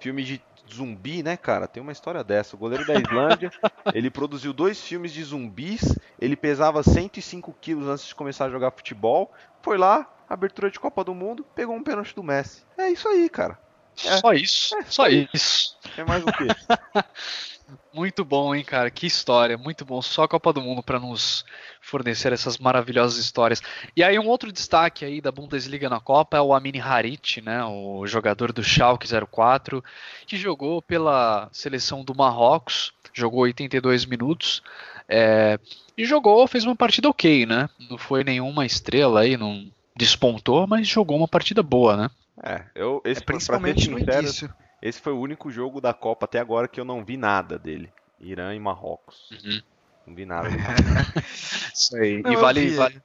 filme 0.05 0.23
de 0.23 0.43
zumbi, 0.71 1.23
né, 1.23 1.35
cara? 1.35 1.67
Tem 1.67 1.83
uma 1.83 1.93
história 1.93 2.23
dessa. 2.23 2.55
O 2.55 2.59
goleiro 2.59 2.87
da 2.87 2.95
Islândia, 2.95 3.51
ele 3.95 4.11
produziu 4.11 4.53
dois 4.53 4.79
filmes 4.83 5.12
de 5.12 5.25
zumbis. 5.25 5.99
Ele 6.21 6.37
pesava 6.37 6.83
105 6.83 7.55
quilos 7.59 7.88
antes 7.88 8.07
de 8.07 8.14
começar 8.14 8.45
a 8.45 8.51
jogar 8.51 8.71
futebol. 8.71 9.33
Foi 9.62 9.79
lá, 9.79 10.07
abertura 10.29 10.71
de 10.71 10.79
Copa 10.79 11.03
do 11.03 11.14
Mundo, 11.14 11.43
pegou 11.55 11.75
um 11.75 11.83
pênalti 11.83 12.14
do 12.14 12.23
Messi. 12.23 12.64
É 12.77 12.90
isso 12.90 13.09
aí, 13.09 13.31
cara. 13.31 13.59
É. 14.05 14.19
Só 14.19 14.33
isso, 14.35 14.77
só 14.87 15.07
isso. 15.09 15.79
É 15.97 16.05
mais 16.05 16.23
o 16.23 16.27
quê? 16.27 16.49
Muito 17.92 18.24
bom, 18.24 18.55
hein, 18.55 18.64
cara? 18.64 18.90
Que 18.90 19.07
história, 19.07 19.57
muito 19.57 19.85
bom. 19.85 20.03
Só 20.03 20.24
a 20.24 20.29
Copa 20.29 20.53
do 20.53 20.61
Mundo 20.61 20.83
para 20.83 20.98
nos 20.98 21.44
fornecer 21.81 22.33
essas 22.33 22.59
maravilhosas 22.59 23.18
histórias. 23.18 23.62
E 23.96 24.03
aí 24.03 24.18
um 24.18 24.27
outro 24.27 24.53
destaque 24.53 25.05
aí 25.05 25.20
da 25.20 25.33
Bundesliga 25.33 25.88
na 25.88 26.00
Copa 26.00 26.37
é 26.37 26.40
o 26.40 26.53
Amin 26.53 26.79
Harit, 26.81 27.40
né, 27.40 27.64
o 27.64 28.07
jogador 28.07 28.53
do 28.53 28.62
Schalke 28.62 29.09
04, 29.09 29.83
que 30.27 30.37
jogou 30.37 30.83
pela 30.83 31.48
seleção 31.53 32.05
do 32.05 32.14
Marrocos, 32.14 32.92
jogou 33.12 33.40
82 33.42 34.05
minutos. 34.05 34.62
é, 35.09 35.59
e 35.96 36.05
jogou, 36.05 36.46
fez 36.48 36.64
uma 36.64 36.74
partida 36.74 37.09
ok, 37.09 37.46
né? 37.46 37.68
Não 37.88 37.96
foi 37.96 38.24
nenhuma 38.24 38.66
estrela 38.66 39.20
aí, 39.20 39.37
não 39.37 39.70
despontou, 39.96 40.66
mas 40.66 40.88
jogou 40.88 41.16
uma 41.16 41.29
partida 41.29 41.62
boa, 41.62 41.96
né? 41.96 42.11
É, 42.42 42.64
eu, 42.74 43.00
esse, 43.05 43.22
É, 43.22 43.24
principalmente 43.24 43.88
no 43.88 43.98
sincero, 43.98 44.22
início. 44.22 44.55
Esse 44.85 45.01
foi 45.01 45.14
o 45.14 45.18
único 45.18 45.51
jogo 45.51 45.81
da 45.81 45.94
Copa 45.94 46.27
até 46.27 46.38
agora 46.38 46.68
que 46.68 46.79
eu 46.79 46.85
não 46.85 47.03
vi 47.03 47.16
nada 47.16 47.59
dele. 47.59 47.90
Irã 48.20 48.55
e 48.55 48.61
Marrocos. 48.61 49.31
Uhum. 49.31 49.62
Não 50.07 50.14
vi 50.14 50.27
nada. 50.27 50.49
Isso 51.73 51.97
aí. 51.97 52.23
Não, 52.23 52.31
e 52.31 52.37
vale, 52.37 52.68
vale, 52.75 53.03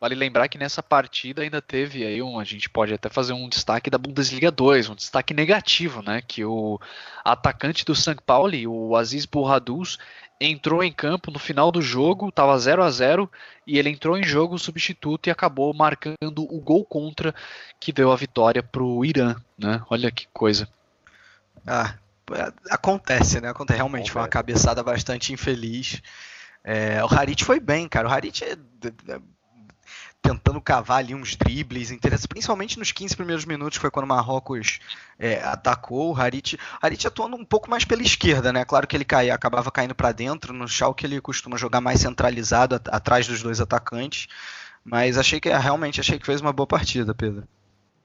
vale 0.00 0.14
lembrar 0.14 0.46
que 0.46 0.56
nessa 0.56 0.84
partida 0.84 1.42
ainda 1.42 1.60
teve 1.60 2.06
aí 2.06 2.22
um, 2.22 2.38
a 2.38 2.44
gente 2.44 2.70
pode 2.70 2.94
até 2.94 3.08
fazer 3.08 3.32
um 3.32 3.48
destaque 3.48 3.90
da 3.90 3.98
Bundesliga 3.98 4.52
2, 4.52 4.88
um 4.88 4.94
destaque 4.94 5.34
negativo, 5.34 6.00
né? 6.00 6.22
Que 6.24 6.44
o 6.44 6.78
atacante 7.24 7.84
do 7.84 7.96
St. 7.96 8.18
Pauli, 8.24 8.64
o 8.64 8.94
Aziz 8.94 9.26
Bourradous, 9.26 9.98
entrou 10.40 10.80
em 10.84 10.92
campo 10.92 11.32
no 11.32 11.40
final 11.40 11.72
do 11.72 11.82
jogo, 11.82 12.28
estava 12.28 12.56
0 12.56 12.84
a 12.84 12.90
0 12.90 13.28
e 13.66 13.80
ele 13.80 13.90
entrou 13.90 14.16
em 14.16 14.22
jogo 14.22 14.56
substituto 14.60 15.26
e 15.26 15.30
acabou 15.32 15.74
marcando 15.74 16.46
o 16.48 16.60
gol 16.60 16.84
contra 16.84 17.34
que 17.80 17.90
deu 17.90 18.12
a 18.12 18.16
vitória 18.16 18.62
para 18.62 18.84
o 18.84 19.04
Irã, 19.04 19.34
né? 19.58 19.82
Olha 19.90 20.08
que 20.12 20.28
coisa. 20.32 20.68
Ah, 21.66 21.94
é, 22.32 22.52
acontece, 22.70 23.40
né? 23.40 23.48
Acontece. 23.48 23.76
Realmente 23.76 24.10
foi 24.10 24.22
uma 24.22 24.28
cabeçada 24.28 24.82
bastante 24.82 25.32
infeliz. 25.32 26.02
É, 26.64 27.02
o 27.04 27.12
Harit 27.12 27.44
foi 27.44 27.60
bem, 27.60 27.88
cara. 27.88 28.08
O 28.08 28.10
Harit 28.10 28.44
é, 28.44 28.52
é, 28.52 29.20
tentando 30.20 30.60
cavar 30.60 30.98
ali 30.98 31.14
uns 31.14 31.36
dribles 31.36 31.96
principalmente 32.28 32.78
nos 32.78 32.90
15 32.90 33.14
primeiros 33.14 33.44
minutos, 33.44 33.78
que 33.78 33.82
foi 33.82 33.90
quando 33.90 34.06
o 34.06 34.08
Marrocos 34.08 34.80
é, 35.18 35.40
atacou. 35.44 36.12
O 36.12 36.20
Harit, 36.20 36.58
Harit 36.82 37.06
atuando 37.06 37.36
um 37.36 37.44
pouco 37.44 37.70
mais 37.70 37.84
pela 37.84 38.02
esquerda, 38.02 38.52
né? 38.52 38.64
Claro 38.64 38.86
que 38.86 38.96
ele 38.96 39.04
caía, 39.04 39.34
acabava 39.34 39.70
caindo 39.70 39.94
para 39.94 40.10
dentro. 40.10 40.52
No 40.52 40.66
Schalke 40.66 41.06
ele 41.06 41.20
costuma 41.20 41.56
jogar 41.56 41.80
mais 41.80 42.00
centralizado, 42.00 42.74
at 42.74 42.88
atrás 42.88 43.26
dos 43.28 43.42
dois 43.42 43.60
atacantes. 43.60 44.26
Mas 44.84 45.16
achei 45.18 45.40
que 45.40 45.48
realmente 45.48 46.00
achei 46.00 46.18
que 46.18 46.26
fez 46.26 46.40
uma 46.40 46.52
boa 46.52 46.66
partida, 46.66 47.14
Pedro. 47.14 47.46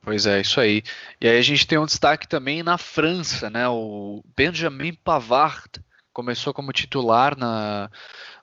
Pois 0.02 0.26
é, 0.26 0.42
isso 0.42 0.60
aí. 0.60 0.84
E 1.20 1.28
aí 1.28 1.38
a 1.38 1.42
gente 1.42 1.68
tem 1.68 1.78
um 1.78 1.86
destaque 1.86 2.28
também 2.28 2.64
na 2.64 2.78
França, 2.78 3.50
né? 3.50 3.68
O 3.68 4.24
Benjamin 4.36 4.94
Pavard 4.94 5.70
começou 6.12 6.54
como 6.54 6.74
titular 6.74 7.38
na, 7.38 7.90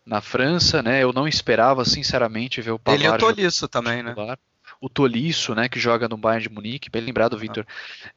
na 0.07 0.21
França, 0.21 0.83
né? 0.83 1.03
Eu 1.03 1.13
não 1.13 1.27
esperava, 1.27 1.85
sinceramente, 1.85 2.63
ver 2.63 2.71
o 2.71 2.79
Pavard. 2.79 3.05
Ele 3.05 3.13
é 3.13 3.15
o 3.15 3.19
Tolisso 3.19 3.67
também, 3.67 4.03
né? 4.03 4.15
O 4.81 4.89
Tolisso, 4.89 5.55
né? 5.55 5.69
Que 5.69 5.81
joga 5.81 6.09
no 6.09 6.17
Bayern 6.17 6.45
de 6.45 6.55
Munique, 6.55 6.91
bem 6.91 7.03
lembrado, 7.03 7.37
Vitor. 7.37 7.67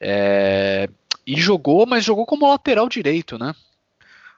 É, 0.00 0.88
e 1.26 1.40
jogou, 1.40 1.84
mas 1.84 2.04
jogou 2.04 2.24
como 2.24 2.48
lateral 2.48 2.88
direito, 2.88 3.36
né? 3.36 3.52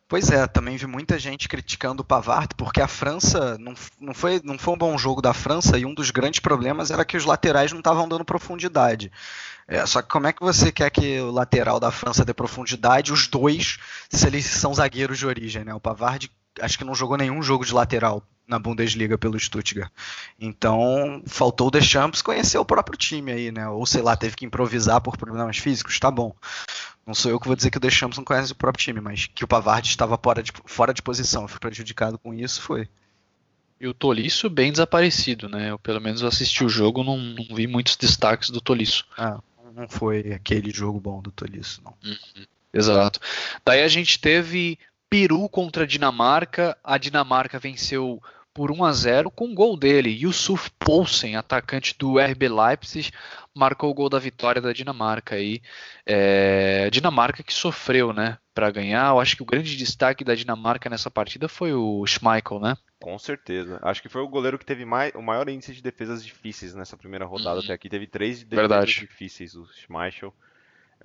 Pois 0.07 0.31
é, 0.31 0.47
também 0.47 0.77
vi 0.77 0.87
muita 0.87 1.19
gente 1.19 1.49
criticando 1.49 2.03
o 2.03 2.05
Pavard, 2.05 2.55
porque 2.57 2.81
a 2.81 2.87
França 2.87 3.57
não, 3.59 3.75
não, 3.99 4.13
foi, 4.13 4.41
não 4.45 4.59
foi 4.59 4.75
um 4.75 4.79
bom 4.79 4.99
jogo 4.99 5.23
da 5.23 5.33
França 5.33 5.79
e 5.79 5.87
um 5.87 5.95
dos 5.95 6.11
grandes 6.11 6.41
problemas 6.41 6.91
era 6.91 7.05
que 7.05 7.17
os 7.17 7.25
laterais 7.25 7.73
não 7.73 7.79
estavam 7.79 8.07
dando 8.07 8.25
profundidade. 8.25 9.11
É, 9.67 9.85
só 9.87 10.03
que 10.03 10.09
como 10.09 10.27
é 10.27 10.33
que 10.33 10.43
você 10.43 10.71
quer 10.71 10.91
que 10.91 11.21
o 11.21 11.31
lateral 11.31 11.81
da 11.81 11.91
França 11.91 12.25
dê 12.25 12.35
profundidade, 12.35 13.13
os 13.13 13.27
dois, 13.27 13.79
se 14.11 14.27
eles 14.27 14.45
são 14.45 14.75
zagueiros 14.75 15.19
de 15.19 15.27
origem, 15.27 15.65
né? 15.65 15.75
O 15.75 15.81
Pavard 15.81 16.31
acho 16.61 16.79
que 16.79 16.85
não 16.85 16.95
jogou 16.95 17.17
nenhum 17.17 17.43
jogo 17.43 17.65
de 17.65 17.75
lateral 17.75 18.23
na 18.47 18.59
Bundesliga 18.59 19.17
pelo 19.17 19.41
Stuttgart. 19.41 19.91
Então, 20.39 21.23
faltou 21.27 21.69
o 21.69 21.71
Deschamps 21.71 22.21
conhecer 22.21 22.59
o 22.59 22.65
próprio 22.65 22.97
time 22.97 23.33
aí, 23.33 23.51
né? 23.51 23.69
Ou 23.69 23.87
sei 23.87 24.03
lá, 24.03 24.17
teve 24.17 24.37
que 24.37 24.45
improvisar 24.45 25.01
por 25.01 25.17
problemas 25.17 25.57
físicos, 25.57 25.99
tá 25.99 26.11
bom. 26.11 26.35
Não 27.07 27.15
sou 27.15 27.31
eu 27.31 27.39
que 27.39 27.47
vou 27.47 27.57
dizer 27.57 27.71
que 27.71 27.77
o 27.77 27.81
Deschamps 27.81 28.17
não 28.17 28.25
conhece 28.25 28.53
o 28.53 28.57
próprio 28.57 28.83
time, 28.83 29.01
mas 29.01 29.27
que 29.27 29.45
o 29.45 29.49
Pavard 29.49 29.87
estava 29.87 30.19
fora 30.23 30.43
de, 30.43 30.53
fora 30.65 30.95
de 30.95 31.03
posição, 31.03 31.47
foi 31.47 31.61
prejudicado 31.61 32.19
com 32.19 32.33
isso, 32.33 32.63
foi. 32.63 32.89
E 33.79 33.87
o 33.87 33.93
Tolisso 33.93 34.49
bem 34.49 34.71
desaparecido, 34.71 35.49
né? 35.49 35.71
Eu 35.71 35.79
pelo 35.79 36.01
menos 36.01 36.23
assisti 36.23 36.65
o 36.65 36.69
jogo, 36.69 37.05
não, 37.05 37.19
não 37.19 37.55
vi 37.55 37.67
muitos 37.67 37.97
destaques 37.97 38.49
do 38.49 38.61
Tolisso. 38.61 39.05
Ah, 39.19 39.39
não 39.75 39.89
foi 39.89 40.33
aquele 40.33 40.71
jogo 40.71 40.99
bom 40.99 41.21
do 41.21 41.31
Tolisso, 41.31 41.83
não. 41.85 41.95
Uhum, 42.03 42.47
exato. 42.73 43.21
Daí 43.65 43.83
a 43.83 43.89
gente 43.89 44.19
teve 44.19 44.79
Peru 45.11 45.49
contra 45.49 45.85
a 45.85 45.87
Dinamarca. 45.87 46.77
A 46.83 46.97
Dinamarca 46.97 47.59
venceu 47.59 48.23
por 48.55 48.71
1 48.71 48.85
a 48.85 48.93
0 48.93 49.31
com 49.33 49.51
o 49.51 49.55
gol 49.55 49.77
dele. 49.77 50.11
Yusuf 50.23 50.71
Poulsen, 50.85 51.35
atacante 51.35 51.95
do 51.99 52.21
RB 52.21 52.49
Leipzig, 52.49 53.11
marcou 53.53 53.91
o 53.91 53.95
gol 53.95 54.09
da 54.09 54.19
vitória 54.21 54.63
da 54.63 54.73
Dinamarca 54.73 55.35
aí. 55.35 55.61
É, 56.07 56.89
Dinamarca 56.91 57.43
que 57.43 57.53
sofreu, 57.53 58.13
né, 58.13 58.39
para 58.55 58.71
ganhar. 58.71 59.09
Eu 59.11 59.19
acho 59.21 59.37
que 59.37 59.43
o 59.43 59.47
grande 59.47 59.77
destaque 59.77 60.23
da 60.23 60.35
Dinamarca 60.37 60.89
nessa 60.89 61.11
partida 61.11 61.49
foi 61.49 61.73
o 61.75 62.07
Schmeichel, 62.07 62.61
né? 62.61 62.77
Com 63.01 63.19
certeza. 63.19 63.79
Acho 63.83 64.01
que 64.01 64.09
foi 64.09 64.23
o 64.23 64.29
goleiro 64.29 64.59
que 64.59 64.65
teve 64.65 64.85
mais, 64.85 65.13
o 65.15 65.21
maior 65.21 65.49
índice 65.49 65.75
de 65.75 65.83
defesas 65.83 66.25
difíceis 66.25 66.75
nessa 66.75 66.97
primeira 66.97 67.27
rodada 67.27 67.59
Uhum. 67.59 67.65
até 67.65 67.73
aqui. 67.73 67.89
Teve 67.89 68.07
três 68.07 68.39
defesas 68.45 68.69
Verdade. 68.69 69.01
difíceis, 69.01 69.55
o 69.57 69.67
Schmeichel. 69.67 70.33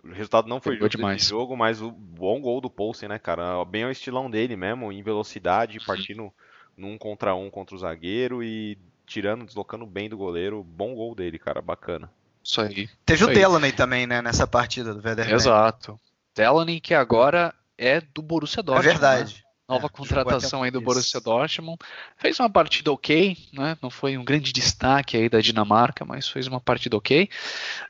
O 0.04 0.10
resultado 0.14 0.48
não 0.48 0.62
foi 0.62 0.78
justo 0.78 0.96
demais. 0.98 1.26
jogo, 1.26 1.58
mas 1.58 1.82
o 1.82 1.92
bom 1.92 2.40
gol 2.40 2.62
do 2.62 2.70
Poulsen, 2.70 3.10
né, 3.10 3.20
cara? 3.20 3.66
Bem 3.66 3.84
ao 3.84 3.92
estilão 3.92 4.30
dele 4.30 4.56
mesmo, 4.56 4.92
em 4.94 5.02
velocidade, 5.02 5.78
Uhum. 5.80 6.32
Num 6.80 6.98
contra 6.98 7.36
um 7.36 7.50
contra 7.50 7.76
o 7.76 7.80
zagueiro 7.80 8.42
e 8.44 8.78
tirando, 9.06 9.46
deslocando 9.46 9.86
bem 9.86 10.10
do 10.10 10.18
goleiro. 10.18 10.64
Bom 10.64 10.96
gol 10.96 11.14
dele, 11.14 11.38
cara, 11.38 11.62
bacana. 11.62 12.10
Isso 12.44 12.62
aí. 12.62 12.88
Teve 13.06 13.20
Isso 13.20 13.26
o 13.26 13.30
aí. 13.30 13.36
Delaney 13.36 13.72
também, 13.72 14.08
né, 14.08 14.22
nessa 14.22 14.48
partida 14.48 14.94
do 14.94 15.06
Werder. 15.06 15.30
Exato. 15.32 16.00
Delaney 16.36 16.80
que 16.80 16.94
agora 16.94 17.54
é 17.78 18.02
do 18.02 18.22
Borussia 18.22 18.62
É 18.62 18.64
Dortmund. 18.64 18.88
né? 18.88 18.92
verdade. 18.94 19.44
Nova 19.68 19.86
É, 19.86 19.90
contratação 19.90 20.64
aí 20.64 20.72
do 20.72 20.80
até- 20.80 20.86
Borussia 20.86 21.18
isso. 21.20 21.24
Dortmund. 21.26 21.78
Fez 22.18 22.40
uma 22.40 22.50
partida 22.50 22.92
ok, 22.92 23.38
né? 23.54 23.78
Não 23.84 23.92
foi 23.92 24.18
um 24.18 24.26
grande 24.26 24.52
destaque 24.52 25.16
aí 25.16 25.30
da 25.30 25.42
Dinamarca, 25.42 26.04
mas 26.04 26.28
fez 26.28 26.48
uma 26.48 26.60
partida 26.60 26.98
ok. 26.98 27.30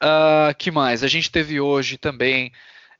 Ah, 0.01 0.53
que 0.57 0.71
mais? 0.71 1.03
A 1.03 1.07
gente 1.07 1.31
teve 1.31 1.61
hoje 1.61 1.97
também 1.97 2.51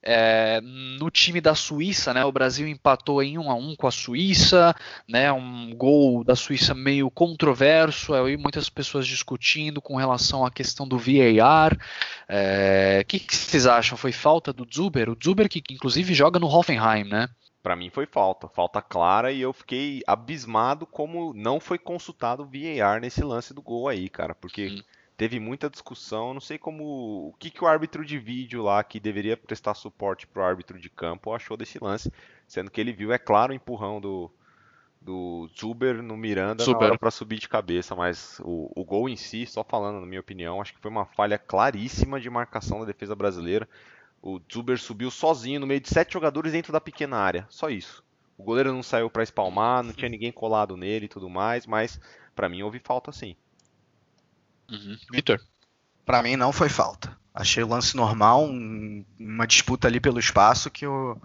é, 0.01 0.61
no 0.61 1.09
time 1.11 1.41
da 1.41 1.53
Suíça, 1.53 2.13
né? 2.13 2.23
O 2.23 2.31
Brasil 2.31 2.67
empatou 2.67 3.21
em 3.21 3.37
1 3.37 3.51
a 3.51 3.55
1 3.55 3.75
com 3.75 3.87
a 3.87 3.91
Suíça, 3.91 4.75
né? 5.07 5.31
Um 5.31 5.73
gol 5.75 6.23
da 6.23 6.35
Suíça 6.35 6.73
meio 6.73 7.09
controverso, 7.11 8.13
aí 8.13 8.37
muitas 8.37 8.69
pessoas 8.69 9.05
discutindo 9.05 9.81
com 9.81 9.95
relação 9.95 10.45
à 10.45 10.51
questão 10.51 10.87
do 10.87 10.97
VAR. 10.97 11.77
É, 12.27 13.01
O 13.03 13.05
que, 13.05 13.19
que 13.19 13.35
vocês 13.35 13.65
acham? 13.65 13.97
Foi 13.97 14.11
falta 14.11 14.53
do 14.53 14.67
Zuber? 14.73 15.09
O 15.09 15.17
Zuber 15.21 15.49
que 15.49 15.61
inclusive 15.71 16.13
joga 16.13 16.39
no 16.39 16.47
Hoffenheim, 16.47 17.03
né? 17.03 17.29
Pra 17.61 17.75
mim 17.75 17.89
foi 17.89 18.05
falta, 18.05 18.47
falta 18.47 18.81
clara 18.81 19.33
e 19.33 19.41
eu 19.41 19.51
fiquei 19.51 20.01
abismado 20.07 20.85
como 20.85 21.33
não 21.33 21.59
foi 21.59 21.77
consultado 21.77 22.43
o 22.43 22.45
VAR 22.45 23.01
nesse 23.01 23.21
lance 23.21 23.53
do 23.53 23.61
gol 23.61 23.89
aí, 23.89 24.07
cara, 24.07 24.33
porque 24.33 24.69
Sim. 24.69 24.83
Teve 25.19 25.37
muita 25.37 25.69
discussão, 25.69 26.33
não 26.33 26.39
sei 26.39 26.57
como 26.57 27.27
o 27.27 27.33
que 27.37 27.49
que 27.49 27.61
o 27.61 27.67
árbitro 27.67 28.05
de 28.05 28.17
vídeo 28.17 28.63
lá 28.63 28.81
que 28.81 29.01
deveria 29.01 29.35
prestar 29.35 29.73
suporte 29.73 30.25
pro 30.25 30.41
árbitro 30.41 30.79
de 30.79 30.89
campo 30.89 31.33
achou 31.33 31.57
desse 31.57 31.77
lance, 31.83 32.09
sendo 32.47 32.71
que 32.71 32.79
ele 32.79 32.93
viu, 32.93 33.11
é 33.11 33.17
claro, 33.17 33.51
o 33.51 33.55
empurrão 33.55 33.99
do 33.99 34.31
do 35.01 35.49
Zuber 35.57 36.01
no 36.01 36.15
Miranda 36.15 36.63
pra 36.97 37.11
subir 37.11 37.37
de 37.37 37.49
cabeça, 37.49 37.95
mas 37.95 38.39
o, 38.45 38.71
o 38.73 38.85
gol 38.85 39.09
em 39.09 39.17
si, 39.17 39.45
só 39.45 39.61
falando 39.61 39.99
na 39.99 40.05
minha 40.05 40.21
opinião, 40.21 40.61
acho 40.61 40.73
que 40.73 40.79
foi 40.79 40.89
uma 40.89 41.05
falha 41.05 41.37
claríssima 41.37 42.19
de 42.19 42.29
marcação 42.29 42.79
da 42.79 42.85
defesa 42.85 43.13
brasileira. 43.13 43.67
O 44.21 44.39
Zuber 44.51 44.79
subiu 44.79 45.11
sozinho 45.11 45.59
no 45.59 45.67
meio 45.67 45.81
de 45.81 45.89
sete 45.89 46.13
jogadores 46.13 46.53
dentro 46.53 46.71
da 46.71 46.79
pequena 46.81 47.17
área. 47.17 47.45
Só 47.49 47.69
isso. 47.69 48.03
O 48.37 48.43
goleiro 48.43 48.71
não 48.71 48.83
saiu 48.83 49.09
pra 49.09 49.23
espalmar, 49.23 49.83
não 49.83 49.93
tinha 49.93 50.09
ninguém 50.09 50.31
colado 50.31 50.77
nele 50.77 51.05
e 51.05 51.09
tudo 51.09 51.29
mais, 51.29 51.65
mas 51.65 51.99
pra 52.35 52.49
mim 52.49 52.61
houve 52.61 52.79
falta 52.79 53.11
sim. 53.11 53.35
Uhum. 54.71 54.97
Vitor? 55.11 55.39
Pra 56.05 56.21
mim 56.23 56.35
não 56.35 56.51
foi 56.51 56.69
falta. 56.69 57.17
Achei 57.33 57.63
o 57.63 57.67
lance 57.67 57.95
normal, 57.95 58.43
um- 58.45 59.05
uma 59.19 59.45
disputa 59.47 59.87
ali 59.87 59.99
pelo 59.99 60.19
espaço 60.19 60.69
que 60.69 60.85
o, 60.85 61.15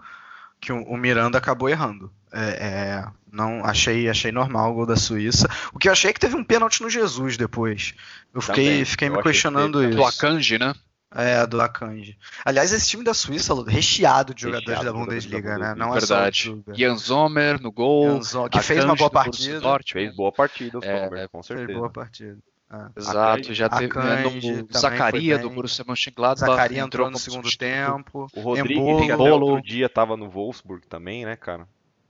que 0.61 0.71
o, 0.71 0.83
o 0.83 0.97
Miranda 0.97 1.37
acabou 1.37 1.67
errando. 1.69 2.11
É, 2.31 2.39
é, 2.67 3.05
não 3.31 3.63
achei, 3.65 4.09
achei 4.09 4.31
normal 4.31 4.71
o 4.71 4.75
gol 4.75 4.85
da 4.85 4.95
Suíça. 4.95 5.47
O 5.73 5.79
que 5.79 5.87
eu 5.87 5.91
achei 5.91 6.09
é 6.09 6.13
que 6.13 6.19
teve 6.19 6.35
um 6.35 6.43
pênalti 6.43 6.81
no 6.81 6.89
Jesus 6.89 7.37
depois. 7.37 7.93
Eu 8.33 8.41
fiquei, 8.41 8.65
Também. 8.69 8.85
fiquei 8.85 9.07
Eu 9.07 9.11
me 9.13 9.17
que 9.17 9.23
questionando 9.23 9.79
teve 9.79 9.89
isso. 9.93 9.97
Do 9.97 10.05
Akanji, 10.05 10.57
né? 10.59 10.73
É, 11.17 11.47
do 11.47 11.61
Akanji. 11.61 12.17
Aliás, 12.43 12.73
esse 12.73 12.89
time 12.89 13.03
da 13.03 13.13
Suíça 13.13 13.53
recheado 13.65 14.33
de 14.33 14.41
jogadores 14.43 14.67
Recheado 14.67 14.85
da 14.85 14.91
jogadores 14.99 15.25
Bundesliga, 15.25 15.49
da 15.53 15.57
né? 15.57 15.73
Bundesliga. 15.73 15.85
Não 15.85 15.95
é 15.95 16.01
só 16.01 16.13
o 16.13 16.17
Verdade. 16.17 16.63
Jan 16.73 16.97
Sommer 16.97 17.61
no 17.61 17.71
gol. 17.71 18.21
Jan 18.21 18.49
que 18.49 18.59
fez 18.61 18.83
uma 18.83 18.93
Akanji 18.93 18.99
boa 18.99 19.09
partida. 19.09 19.59
Dortmund. 19.61 19.93
Fez 19.93 20.15
boa 20.15 20.31
partida 20.31 20.77
o 20.79 20.83
É, 20.83 21.03
Sommer, 21.05 21.29
com 21.29 21.43
Fez 21.43 21.59
certeza. 21.59 21.79
boa 21.79 21.89
partida. 21.89 22.37
É. 22.71 22.99
Exato, 22.99 23.53
já 23.53 23.69
teve 23.69 23.97
né, 23.99 24.23
no 24.23 24.31
foi 24.31 24.67
Zacaria 24.71 25.37
do 25.37 25.49
Borussia 25.49 25.85
Mönchengladbach. 25.87 26.51
Zacaria 26.51 26.81
entrou 26.81 27.11
no 27.11 27.17
segundo 27.17 27.55
tempo. 27.55 28.27
O 28.33 28.53
que 28.53 29.11
até 29.11 29.31
outro 29.31 29.61
dia 29.61 29.87
tava 29.87 30.17
no 30.17 30.29
Wolfsburg 30.29 30.87
também, 30.87 31.25
né, 31.25 31.35
cara? 31.35 31.67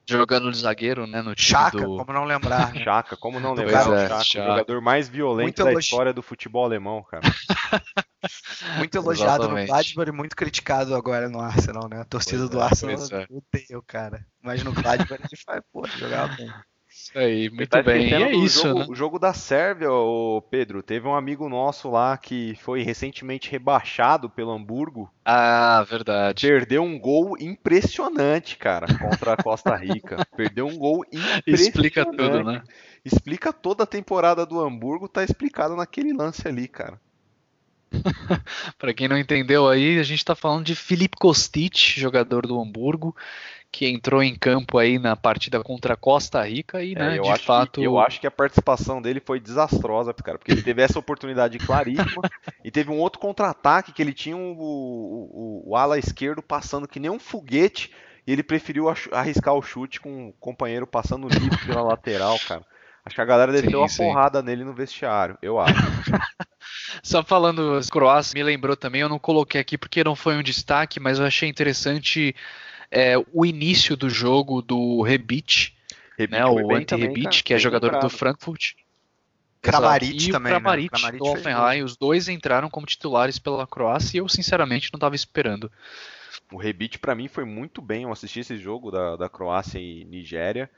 Jogando 0.07 0.51
de 0.51 0.57
zagueiro, 0.59 1.07
né? 1.07 1.19
No 1.21 1.33
time 1.33 1.49
Chaka, 1.49 1.79
do... 1.79 1.97
como 1.97 2.13
não 2.13 2.25
lembrar. 2.25 2.71
né? 2.73 2.81
Chaka, 2.85 3.17
como 3.17 3.39
não 3.39 3.55
Pois 3.55 3.65
lembrar 3.65 3.89
o 3.89 3.95
é, 3.95 4.07
Chaka, 4.07 4.23
Chaka. 4.23 4.45
o 4.45 4.51
jogador 4.51 4.81
mais 4.81 5.09
violento 5.09 5.63
Muito 5.63 5.63
da 5.63 5.79
história 5.79 6.13
do 6.13 6.21
futebol 6.21 6.63
alemão, 6.63 7.03
cara. 7.03 7.23
Muito 8.77 8.95
elogiado 8.95 9.43
Exatamente. 9.43 9.67
no 9.67 9.73
Gladbach 9.73 10.09
e 10.09 10.11
muito 10.11 10.35
criticado 10.35 10.95
agora 10.95 11.29
no 11.29 11.39
Arsenal, 11.39 11.87
né? 11.87 12.01
A 12.01 12.05
torcida 12.05 12.39
Pois 12.39 12.49
do 12.49 12.59
é, 12.59 12.63
Arsenal 12.63 12.95
é. 12.95 13.27
odeia 13.29 13.79
o 13.79 13.83
cara. 13.83 14.25
Mas 14.41 14.63
no 14.63 14.71
Gladbach 14.71 15.21
ele 15.21 15.41
faz, 15.45 15.61
pô, 15.71 15.85
jogava 15.87 16.33
bem. 16.35 16.51
Isso 16.95 17.19
aí, 17.19 17.49
muito 17.49 17.69
tá 17.69 17.84
bem. 17.84 18.08
E 18.08 18.13
é 18.13 18.34
isso, 18.34 18.62
jogo, 18.62 18.79
né? 18.79 18.86
O 18.88 18.95
jogo 18.95 19.19
da 19.19 19.34
Sérvia, 19.34 19.91
ô 19.91 20.41
Pedro, 20.49 20.81
teve 20.81 21.05
um 21.05 21.13
amigo 21.13 21.49
nosso 21.49 21.91
lá 21.91 22.17
que 22.17 22.55
foi 22.62 22.84
recentemente 22.84 23.51
rebaixado 23.51 24.29
pelo 24.29 24.51
Hamburgo. 24.51 25.12
Ah, 25.25 25.86
verdade. 25.89 26.47
Perdeu 26.47 26.84
um 26.84 26.97
gol 26.97 27.38
impressionante, 27.38 28.58
cara, 28.58 28.88
contra 28.97 29.34
a 29.34 29.38
Costa 29.38 29.76
Rica. 29.76 30.26
Perdeu 30.38 30.67
um 30.67 30.78
gol 30.78 31.03
impressionante. 31.11 31.51
Explica 31.67 32.05
tudo, 32.05 32.43
né? 32.45 32.63
Explica 33.03 33.51
toda 33.51 33.84
a 33.84 33.88
temporada 33.88 34.45
do 34.45 34.61
Hamburgo, 34.61 35.09
tá 35.09 35.22
explicado 35.22 35.76
naquele 35.76 36.13
lance 36.13 36.47
ali, 36.47 36.65
cara. 36.65 36.97
Pra 38.80 38.93
quem 38.93 39.09
não 39.09 39.17
entendeu 39.17 39.67
aí, 39.67 39.99
a 39.99 40.03
gente 40.03 40.24
tá 40.24 40.34
falando 40.34 40.65
de 40.65 40.76
Felipe 40.76 41.17
Kostic, 41.17 41.76
jogador 41.97 42.47
do 42.47 42.59
Hamburgo, 42.59 43.13
que 43.76 43.86
entrou 43.86 44.23
em 44.23 44.34
campo 44.34 44.78
aí 44.78 44.97
na 44.97 45.17
partida 45.17 45.61
contra 45.61 45.95
a 45.95 45.97
Costa 45.97 46.41
Rica 46.47 46.82
e, 46.82 46.93
É, 46.93 46.95
né, 46.95 47.17
eu, 47.17 47.23
de 47.23 47.30
acho 47.30 47.43
fato. 47.43 47.82
que, 47.82 47.86
eu 47.86 47.99
acho 47.99 48.21
que 48.21 48.28
a 48.28 48.32
participação 48.32 49.01
dele 49.01 49.19
foi 49.19 49.38
desastrosa, 49.38 50.13
cara, 50.13 50.38
porque 50.38 50.53
ele 50.53 50.63
teve 50.63 50.82
essa 50.82 50.97
oportunidade 50.97 51.57
claríssima 51.57 52.21
e 52.63 52.71
teve 52.71 52.89
um 52.89 52.97
outro 52.97 53.19
contra-ataque 53.19 53.91
que 53.91 54.01
ele 54.01 54.13
tinha 54.13 54.38
o, 54.38 54.39
o, 54.39 55.63
o, 55.65 55.76
ala 55.76 55.99
esquerdo 55.99 56.41
passando 56.41 56.88
que 56.88 57.01
nem 57.01 57.11
um 57.11 57.19
foguete 57.19 57.91
e 58.26 58.32
ele 58.32 58.43
preferiu 58.43 58.86
arriscar 59.11 59.53
o 59.53 59.61
chute 59.61 59.99
com 59.99 60.30
o 60.30 60.34
companheiro 60.39 60.88
passando 60.88 61.28
livre 61.28 61.57
pela 61.65 61.82
lateral, 61.84 62.39
cara. 62.47 62.63
Acho 63.05 63.13
que 63.13 63.21
a 63.21 63.26
galera 63.26 63.51
desceu 63.51 63.80
uma 63.80 63.88
porrada 63.97 64.41
nele 64.41 64.63
no 64.63 64.73
vestiário, 64.73 65.38
eu 65.41 65.59
acho. 65.59 65.76
Só 67.03 67.21
falando 67.21 67.80
Croácia, 67.91 68.34
me 68.34 68.41
lembrou 68.41 68.78
também, 68.78 69.01
eu 69.01 69.09
não 69.09 69.19
coloquei 69.19 69.59
aqui 69.59 69.78
porque 69.78 70.01
não 70.01 70.15
foi 70.15 70.38
um 70.38 70.41
destaque, 70.41 70.97
mas 70.97 71.19
eu 71.19 71.26
achei 71.26 71.49
interessante 71.49 72.34
é, 72.91 73.15
o 73.33 73.45
início 73.45 73.95
do 73.95 74.09
jogo 74.09 74.61
do 74.61 75.01
Rebic, 75.01 75.73
Rebic 76.17 76.31
né, 76.31 76.45
o 76.45 76.67
cara, 76.67 77.29
que 77.43 77.53
é 77.53 77.57
jogador 77.57 77.99
do. 77.99 78.09
Frankfurt. 78.09 78.73
Kramaric 79.61 80.27
e 80.27 80.31
também, 80.31 80.51
o 80.51 80.55
né? 80.55 80.59
Kramaric, 80.59 80.89
Kramaric 80.89 81.17
do 81.17 81.25
fez 81.25 81.38
Hoffenheim, 81.38 81.83
os 81.83 81.97
dois 81.97 82.29
entraram 82.29 82.69
como 82.69 82.86
titulares 82.86 83.39
pela 83.39 83.65
Croácia 83.65 84.17
e 84.17 84.19
eu 84.19 84.29
sinceramente 84.29 84.91
não 84.93 84.97
estava 84.97 85.15
esperando. 85.15 85.71
O 86.51 86.57
Rebic 86.57 86.99
pra 86.99 87.15
mim 87.15 87.27
foi 87.27 87.43
muito 87.43 87.81
bem. 87.81 88.03
Eu 88.03 88.11
assisti 88.11 88.41
esse 88.41 88.57
jogo 88.57 88.91
da, 88.91 89.15
da 89.15 89.27
Croácia 89.27 89.79
e 89.79 90.05
Nigéria 90.05 90.69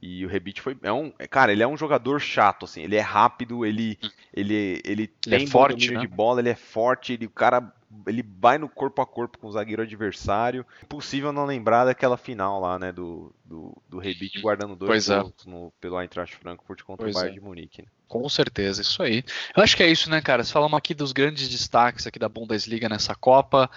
e 0.00 0.24
o 0.24 0.28
Rebic 0.28 0.60
foi 0.60 0.76
é 0.82 0.92
um, 0.92 1.10
cara, 1.30 1.52
ele 1.52 1.62
é 1.62 1.66
um 1.66 1.76
jogador 1.76 2.20
chato 2.20 2.64
assim, 2.64 2.82
ele 2.82 2.96
é 2.96 3.00
rápido, 3.00 3.64
ele 3.64 3.98
ele 4.32 4.80
ele 4.84 5.10
Ele 5.26 5.34
é 5.34 5.38
tem 5.38 5.46
bom 5.46 5.52
forte, 5.52 5.90
né? 5.90 6.00
de 6.00 6.06
bola, 6.06 6.40
ele 6.40 6.50
é 6.50 6.54
forte, 6.54 7.14
ele 7.14 7.26
o 7.26 7.30
cara 7.30 7.72
ele 8.06 8.24
vai 8.38 8.58
no 8.58 8.68
corpo 8.68 9.00
a 9.02 9.06
corpo 9.06 9.38
com 9.38 9.46
o 9.48 9.52
zagueiro 9.52 9.82
adversário. 9.82 10.66
Impossível 10.82 11.32
não 11.32 11.44
lembrar 11.44 11.84
daquela 11.84 12.16
final 12.16 12.60
lá, 12.60 12.78
né, 12.78 12.92
do 12.92 13.34
do, 13.44 13.76
do 13.88 13.98
Rebic 13.98 14.40
guardando 14.40 14.74
dois 14.74 14.88
Pois 14.88 15.10
é. 15.10 15.20
gols 15.20 15.46
no, 15.46 15.72
pelo 15.80 16.00
Eintracht 16.00 16.36
Frankfurt 16.36 16.82
contra 16.82 17.04
Pois 17.04 17.14
o 17.14 17.18
Bayern 17.18 17.36
é. 17.36 17.40
de 17.40 17.44
Munique. 17.44 17.82
né? 17.82 17.88
Com 18.08 18.28
certeza, 18.28 18.82
isso 18.82 19.02
aí. 19.02 19.24
Eu 19.56 19.62
acho 19.62 19.76
que 19.76 19.82
é 19.82 19.90
isso, 19.90 20.10
né, 20.10 20.20
cara? 20.20 20.44
Falamos 20.44 20.76
aqui 20.76 20.94
dos 20.94 21.12
grandes 21.12 21.48
destaques 21.48 22.06
aqui 22.06 22.18
da 22.18 22.28
Bundesliga 22.28 22.88
nessa 22.88 23.14
Copa. 23.14 23.70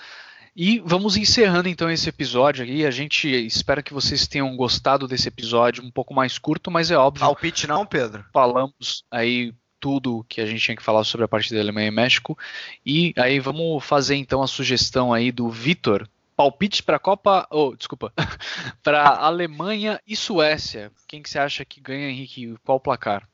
E 0.56 0.80
vamos 0.80 1.16
encerrando 1.16 1.70
então 1.70 1.90
esse 1.90 2.10
episódio 2.10 2.64
aqui. 2.64 2.86
A 2.86 2.92
gente 2.92 3.28
espera 3.30 3.82
que 3.82 3.94
vocês 3.94 4.28
tenham 4.28 4.56
gostado 4.58 5.08
desse 5.08 5.28
episódio 5.28 5.84
um 5.84 5.92
pouco 5.92 6.14
mais 6.14 6.38
curto, 6.38 6.70
mas 6.70 6.92
é 6.92 6.98
óbvio, 6.98 7.22
Palpite 7.26 7.68
não, 7.68 7.86
Pedro? 7.86 8.26
falamos 8.34 9.04
aí 9.10 9.54
tudo 9.80 10.26
que 10.28 10.42
a 10.42 10.46
gente 10.46 10.62
tinha 10.62 10.76
que 10.78 10.84
falar 10.84 11.04
sobre 11.04 11.26
a 11.26 11.28
partida 11.28 11.56
da 11.56 11.62
Alemanha 11.64 11.88
e 11.88 11.92
México. 11.92 12.38
E 12.86 13.14
aí 13.18 13.40
vamos 13.40 13.84
fazer 13.84 14.16
então 14.16 14.42
a 14.42 14.48
sugestão 14.48 15.14
aí 15.14 15.32
do 15.32 15.50
Vitor. 15.50 16.08
Palpites 16.36 16.80
para 16.80 16.96
a 16.96 17.00
Copa, 17.00 17.46
oh, 17.52 17.76
desculpa, 17.76 18.14
para 18.82 19.10
Alemanha 19.10 20.00
e 20.08 20.16
Suécia. 20.16 20.90
Quem 21.06 21.22
que 21.22 21.30
você 21.30 21.38
acha 21.38 21.66
que 21.66 21.82
ganha, 21.82 22.10
Henrique? 22.10 22.56
Qual 22.64 22.78
o 22.78 22.82
placar? 22.82 23.28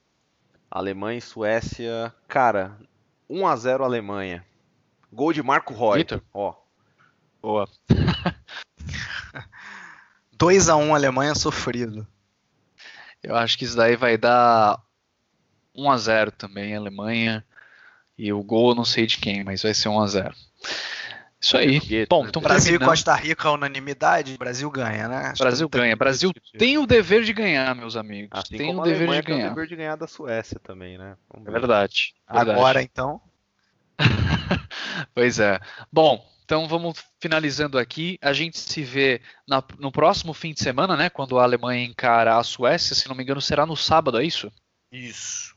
Alemanha 0.72 1.20
e 1.20 1.22
Suécia, 1.22 2.12
cara, 2.28 2.76
1 3.30 3.46
a 3.46 3.56
0 3.56 3.84
Alemanha. 3.84 4.44
Gol 5.14 5.34
de 5.34 5.44
Marco 5.44 5.74
Reus. 5.74 5.98
Vitor? 5.98 6.22
Ó, 6.34 6.56
Boa. 7.46 7.70
2x1 10.36 10.96
Alemanha 10.96 11.36
sofrido. 11.36 12.08
Eu 13.22 13.36
acho 13.36 13.56
que 13.56 13.66
isso 13.66 13.78
daí 13.78 13.96
vai 13.96 14.18
dar 14.18 14.82
1 15.76 15.92
a 15.92 15.98
0 15.98 16.32
também, 16.32 16.76
Alemanha. 16.76 17.44
E 18.18 18.32
o 18.32 18.42
gol 18.44 18.70
eu 18.70 18.76
não 18.76 18.86
sei 18.86 19.06
de 19.06 19.18
quem, 19.18 19.44
mas 19.44 19.62
vai 19.64 19.74
ser 19.74 19.90
1 19.90 20.00
a 20.02 20.08
0. 20.08 20.34
Isso 21.40 21.58
aí. 21.58 21.80
Bom, 22.10 22.24
né? 22.24 22.30
então 22.30 22.42
Brasil 22.42 22.76
e. 22.76 22.80
Costa 22.80 23.14
Rica, 23.14 23.52
unanimidade. 23.52 24.38
Brasil 24.38 24.72
ganha, 24.72 25.08
né? 25.08 25.18
Acho 25.28 25.44
Brasil 25.44 25.70
tem 25.70 25.82
ganha. 25.82 25.96
Brasil 25.96 26.32
tem 26.58 26.78
o 26.78 26.88
dever 26.88 27.24
de 27.24 27.34
ganhar, 27.34 27.76
meus 27.76 27.96
amigos. 27.96 28.30
Assim 28.32 28.58
tem 28.58 28.68
como 28.68 28.80
o 28.80 28.82
a 28.82 28.86
dever 28.86 28.98
Alemanha 29.00 29.22
de 29.22 29.26
tem 29.28 29.36
o 29.36 29.38
ganhar. 29.38 29.50
dever 29.50 29.68
de 29.68 29.76
ganhar 29.76 29.96
da 29.96 30.08
Suécia 30.08 30.60
também, 30.64 30.98
né? 30.98 31.16
Vamos 31.32 31.48
É 31.48 31.52
ver. 31.52 31.60
verdade. 31.60 32.16
verdade. 32.32 32.52
Agora, 32.52 32.82
então. 32.82 33.22
Pois 35.14 35.40
é. 35.40 35.60
Bom, 35.92 36.26
então 36.44 36.68
vamos 36.68 37.04
finalizando 37.20 37.78
aqui. 37.78 38.18
A 38.22 38.34
gente 38.34 38.58
se 38.58 38.84
vê 38.84 39.22
na- 39.48 39.64
no 39.80 39.92
próximo 39.92 40.34
fim 40.34 40.54
de 40.54 40.62
semana, 40.62 40.96
né? 40.96 41.10
Quando 41.10 41.38
a 41.40 41.44
Alemanha 41.44 41.84
encara 41.84 42.38
a 42.38 42.44
Suécia. 42.44 42.96
Se 42.96 43.08
não 43.08 43.16
me 43.16 43.24
engano, 43.24 43.42
será 43.42 43.66
no 43.66 43.76
sábado, 43.76 44.20
é 44.20 44.24
isso? 44.26 44.52
Isso. 44.92 45.55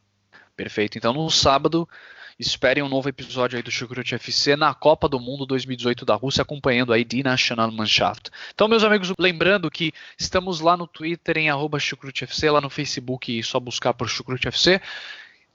Perfeito. 0.58 0.98
Então, 0.98 1.12
no 1.12 1.30
sábado, 1.30 1.88
esperem 2.36 2.82
um 2.82 2.88
novo 2.88 3.08
episódio 3.08 3.56
aí 3.56 3.62
do 3.62 3.70
Chucrute 3.70 4.16
FC 4.16 4.56
na 4.56 4.74
Copa 4.74 5.08
do 5.08 5.20
Mundo 5.20 5.46
2018 5.46 6.04
da 6.04 6.16
Rússia, 6.16 6.42
acompanhando 6.42 6.92
aí 6.92 7.04
Die 7.04 7.22
Nationalmannschaft. 7.22 8.30
Então, 8.52 8.66
meus 8.66 8.82
amigos, 8.82 9.12
lembrando 9.20 9.70
que 9.70 9.92
estamos 10.18 10.58
lá 10.58 10.76
no 10.76 10.88
Twitter 10.88 11.38
em 11.38 11.48
arroba 11.48 11.78
FC, 11.78 12.50
lá 12.50 12.60
no 12.60 12.68
Facebook, 12.68 13.40
só 13.44 13.60
buscar 13.60 13.94
por 13.94 14.08
Chucrute 14.08 14.48
FC. 14.48 14.82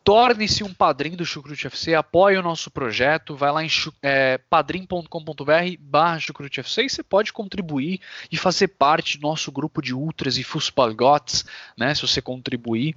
Torne-se 0.03 0.65
um 0.65 0.73
padrinho 0.73 1.15
do 1.15 1.25
Chucrute 1.25 1.67
FC, 1.67 1.95
apoie 1.95 2.37
o 2.37 2.41
nosso 2.41 2.69
projeto, 2.69 3.37
vai 3.37 3.51
lá 3.51 3.63
em 3.63 3.69
é, 4.01 4.37
padrim.com.br 4.49 5.07
barra 5.79 6.19
Chucrute 6.19 6.59
FC 6.59 6.83
e 6.83 6.89
você 6.89 7.01
pode 7.01 7.31
contribuir 7.31 8.01
e 8.29 8.35
fazer 8.35 8.67
parte 8.67 9.17
do 9.17 9.21
nosso 9.21 9.49
grupo 9.49 9.81
de 9.81 9.93
ultras 9.93 10.37
e 10.37 10.43
fußballgots, 10.43 11.45
né, 11.77 11.95
se 11.95 12.01
você 12.01 12.21
contribuir 12.21 12.95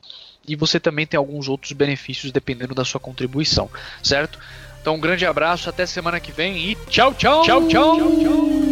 e 0.49 0.57
você 0.57 0.81
também 0.81 1.07
tem 1.07 1.17
alguns 1.17 1.49
outros 1.49 1.71
benefícios 1.73 2.33
dependendo 2.33 2.75
da 2.75 2.85
sua 2.85 2.99
contribuição, 2.99 3.71
certo? 4.03 4.41
Então 4.81 4.97
um 4.97 5.01
grande 5.01 5.25
abraço, 5.25 5.71
até 5.71 5.87
semana 5.87 6.19
que 6.19 6.33
vem 6.33 6.71
e 6.71 6.75
tchau, 6.89 7.15
tchau, 7.15 7.43
tchau, 7.43 7.69
tchau. 7.69 7.97
tchau, 7.99 8.19
tchau. 8.19 8.66